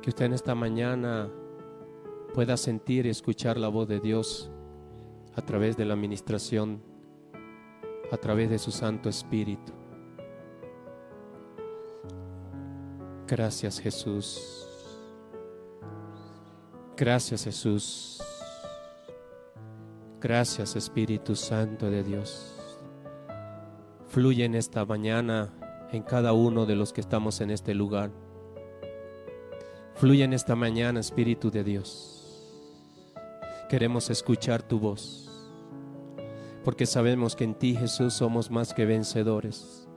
Que 0.00 0.10
usted 0.10 0.26
en 0.26 0.34
esta 0.34 0.54
mañana 0.54 1.30
pueda 2.34 2.56
sentir 2.56 3.06
y 3.06 3.08
escuchar 3.08 3.56
la 3.58 3.68
voz 3.68 3.88
de 3.88 4.00
Dios 4.00 4.50
a 5.34 5.42
través 5.42 5.76
de 5.76 5.84
la 5.84 5.94
administración, 5.94 6.82
a 8.10 8.16
través 8.18 8.50
de 8.50 8.58
su 8.58 8.70
Santo 8.70 9.08
Espíritu. 9.08 9.72
Gracias 13.32 13.80
Jesús. 13.80 14.68
Gracias 16.98 17.44
Jesús. 17.44 18.22
Gracias 20.20 20.76
Espíritu 20.76 21.34
Santo 21.34 21.90
de 21.90 22.04
Dios. 22.04 22.54
Fluye 24.06 24.44
en 24.44 24.54
esta 24.54 24.84
mañana 24.84 25.50
en 25.92 26.02
cada 26.02 26.34
uno 26.34 26.66
de 26.66 26.76
los 26.76 26.92
que 26.92 27.00
estamos 27.00 27.40
en 27.40 27.50
este 27.50 27.72
lugar. 27.72 28.10
Fluye 29.94 30.24
en 30.24 30.34
esta 30.34 30.54
mañana 30.54 31.00
Espíritu 31.00 31.50
de 31.50 31.64
Dios. 31.64 33.14
Queremos 33.70 34.10
escuchar 34.10 34.62
tu 34.62 34.78
voz. 34.78 35.30
Porque 36.62 36.84
sabemos 36.84 37.34
que 37.34 37.44
en 37.44 37.54
ti 37.54 37.76
Jesús 37.76 38.12
somos 38.12 38.50
más 38.50 38.74
que 38.74 38.84
vencedores. 38.84 39.88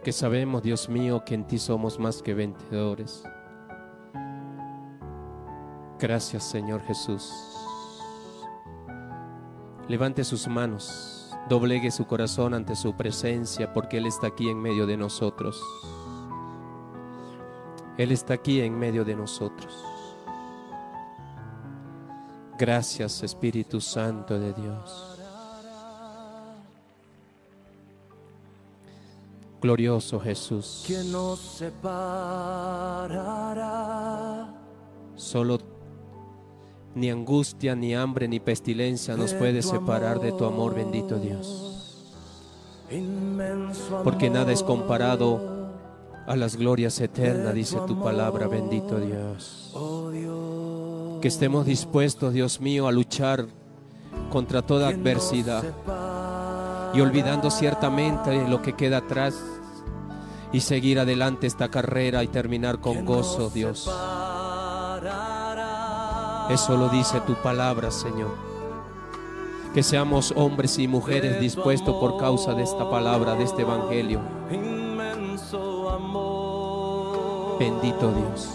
Porque 0.00 0.12
sabemos, 0.12 0.62
Dios 0.62 0.88
mío, 0.88 1.22
que 1.26 1.34
en 1.34 1.46
ti 1.46 1.58
somos 1.58 1.98
más 1.98 2.22
que 2.22 2.32
vencedores. 2.32 3.22
Gracias, 5.98 6.42
Señor 6.50 6.80
Jesús. 6.84 7.30
Levante 9.88 10.24
sus 10.24 10.48
manos, 10.48 11.36
doblegue 11.50 11.90
su 11.90 12.06
corazón 12.06 12.54
ante 12.54 12.76
su 12.76 12.96
presencia, 12.96 13.74
porque 13.74 13.98
Él 13.98 14.06
está 14.06 14.28
aquí 14.28 14.48
en 14.48 14.58
medio 14.58 14.86
de 14.86 14.96
nosotros. 14.96 15.62
Él 17.98 18.10
está 18.10 18.32
aquí 18.32 18.62
en 18.62 18.78
medio 18.78 19.04
de 19.04 19.16
nosotros. 19.16 19.84
Gracias, 22.58 23.22
Espíritu 23.22 23.82
Santo 23.82 24.40
de 24.40 24.54
Dios. 24.54 25.09
Glorioso 29.60 30.18
Jesús. 30.20 30.84
¿Quién 30.86 31.12
nos 31.12 31.38
separará? 31.38 32.00
Solo 35.16 35.58
ni 36.94 37.10
angustia, 37.10 37.74
ni 37.74 37.94
hambre, 37.94 38.26
ni 38.26 38.40
pestilencia 38.40 39.16
nos 39.16 39.32
de 39.32 39.38
puede 39.38 39.62
separar 39.62 40.20
de 40.20 40.32
tu 40.32 40.44
amor, 40.44 40.74
bendito 40.74 41.18
Dios. 41.18 42.16
Porque 44.02 44.30
nada 44.30 44.50
es 44.52 44.62
comparado 44.62 45.68
a 46.26 46.36
las 46.36 46.56
glorias 46.56 47.00
eternas, 47.00 47.54
dice 47.54 47.78
tu 47.86 48.02
palabra, 48.02 48.48
bendito 48.48 48.98
Dios. 48.98 49.70
Oh 49.74 50.10
Dios, 50.10 51.20
Que 51.20 51.28
estemos 51.28 51.66
dispuestos, 51.66 52.32
Dios 52.32 52.60
mío, 52.60 52.88
a 52.88 52.92
luchar 52.92 53.46
contra 54.30 54.62
toda 54.62 54.88
¿quién 54.88 55.02
nos 55.02 55.06
adversidad? 55.08 55.64
Y 56.94 57.00
olvidando 57.00 57.50
ciertamente 57.50 58.48
lo 58.48 58.62
que 58.62 58.74
queda 58.74 58.98
atrás 58.98 59.42
y 60.52 60.60
seguir 60.60 60.98
adelante 60.98 61.46
esta 61.46 61.68
carrera 61.68 62.24
y 62.24 62.28
terminar 62.28 62.80
con 62.80 62.94
¿Quién 62.94 63.06
gozo, 63.06 63.50
Dios. 63.50 63.90
Eso 66.50 66.76
lo 66.76 66.88
dice 66.88 67.20
tu 67.20 67.34
palabra, 67.34 67.90
Señor. 67.90 68.34
Que 69.72 69.84
seamos 69.84 70.32
hombres 70.36 70.78
y 70.80 70.88
mujeres 70.88 71.40
dispuestos 71.40 71.94
por 71.96 72.18
causa 72.18 72.54
de 72.54 72.64
esta 72.64 72.90
palabra, 72.90 73.36
de 73.36 73.44
este 73.44 73.62
evangelio. 73.62 74.20
Bendito 77.60 78.12
Dios. 78.12 78.48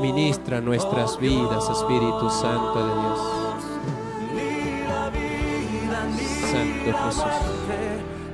Ministra 0.00 0.60
nuestras 0.60 1.20
vidas, 1.20 1.68
Espíritu 1.70 2.30
Santo 2.30 2.78
de 2.78 3.00
Dios. 3.00 3.39
Santo 6.50 6.98
Jesús. 7.04 7.24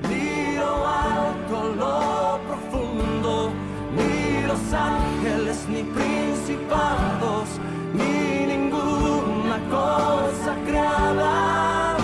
ni 0.09 0.57
lo 0.57 0.87
alto, 0.87 1.75
lo 1.77 2.41
profundo, 2.49 3.51
ni 3.95 4.47
los 4.47 4.73
ángeles, 4.73 5.67
ni 5.69 5.83
principados, 5.83 7.49
ni 7.93 8.47
ninguna 8.47 9.59
cosa 9.71 10.55
creada, 10.65 11.97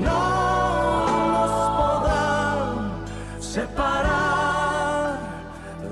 no 0.00 1.28
nos 1.30 1.52
podrán 1.78 3.40
separar 3.40 5.20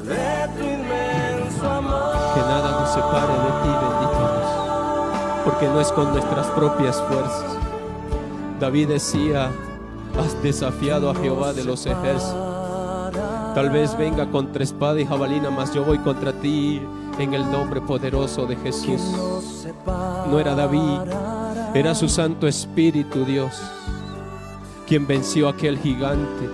de 0.02 0.48
tu 0.59 0.65
inmenso 0.65 1.70
amor. 1.70 2.35
Que 2.35 2.40
nada 2.40 2.81
nos 2.81 2.90
separe 2.90 3.32
de 3.32 3.52
ti, 3.62 3.70
bendito 3.85 4.23
Dios. 4.35 5.44
Porque 5.44 5.69
no 5.69 5.81
es 5.81 5.93
con 5.93 6.11
nuestras 6.12 6.47
propias 6.48 7.01
fuerzas. 7.02 7.69
David 8.60 8.88
decía, 8.88 9.50
has 10.18 10.42
desafiado 10.42 11.10
a 11.10 11.14
Jehová 11.14 11.52
de 11.52 11.64
los 11.64 11.86
ejércitos. 11.86 12.34
Tal 13.54 13.70
vez 13.70 13.96
venga 13.96 14.30
contra 14.30 14.62
espada 14.62 15.00
y 15.00 15.06
jabalina, 15.06 15.50
mas 15.50 15.74
yo 15.74 15.82
voy 15.82 15.98
contra 15.98 16.32
ti 16.32 16.80
en 17.18 17.34
el 17.34 17.50
nombre 17.50 17.80
poderoso 17.80 18.46
de 18.46 18.56
Jesús. 18.56 19.00
No 20.30 20.38
era 20.38 20.54
David, 20.54 21.10
era 21.74 21.94
su 21.94 22.08
Santo 22.08 22.46
Espíritu 22.46 23.24
Dios, 23.24 23.60
quien 24.86 25.06
venció 25.06 25.48
a 25.48 25.52
aquel 25.52 25.78
gigante, 25.78 26.48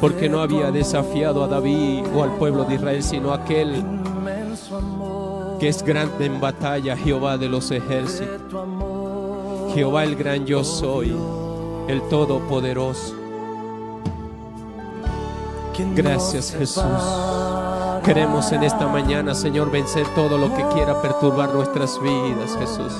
porque 0.00 0.28
no 0.28 0.40
había 0.40 0.70
desafiado 0.70 1.44
a 1.44 1.48
David 1.48 2.04
o 2.14 2.22
al 2.22 2.32
pueblo 2.36 2.64
de 2.64 2.74
Israel, 2.76 3.02
sino 3.02 3.32
aquel 3.32 3.76
Inmenso 3.76 4.76
amor 4.78 5.58
que 5.62 5.68
es 5.68 5.84
grande 5.84 6.26
en 6.26 6.40
batalla, 6.40 6.96
Jehová 6.96 7.38
de 7.38 7.48
los 7.48 7.70
ejércitos. 7.70 8.52
Jehová 9.72 10.02
el 10.02 10.16
gran 10.16 10.44
yo 10.44 10.64
soy, 10.64 11.14
el 11.88 12.02
todopoderoso. 12.08 13.14
¿Quién 15.74 15.94
Gracias, 15.94 16.52
Jesús. 16.52 16.84
Queremos 18.04 18.50
en 18.52 18.64
esta 18.64 18.86
mañana, 18.88 19.34
Señor, 19.34 19.70
vencer 19.70 20.06
todo 20.14 20.36
lo 20.36 20.54
que 20.54 20.64
quiera 20.74 21.00
perturbar 21.00 21.54
nuestras 21.54 22.00
vidas, 22.02 22.56
Jesús. 22.58 22.92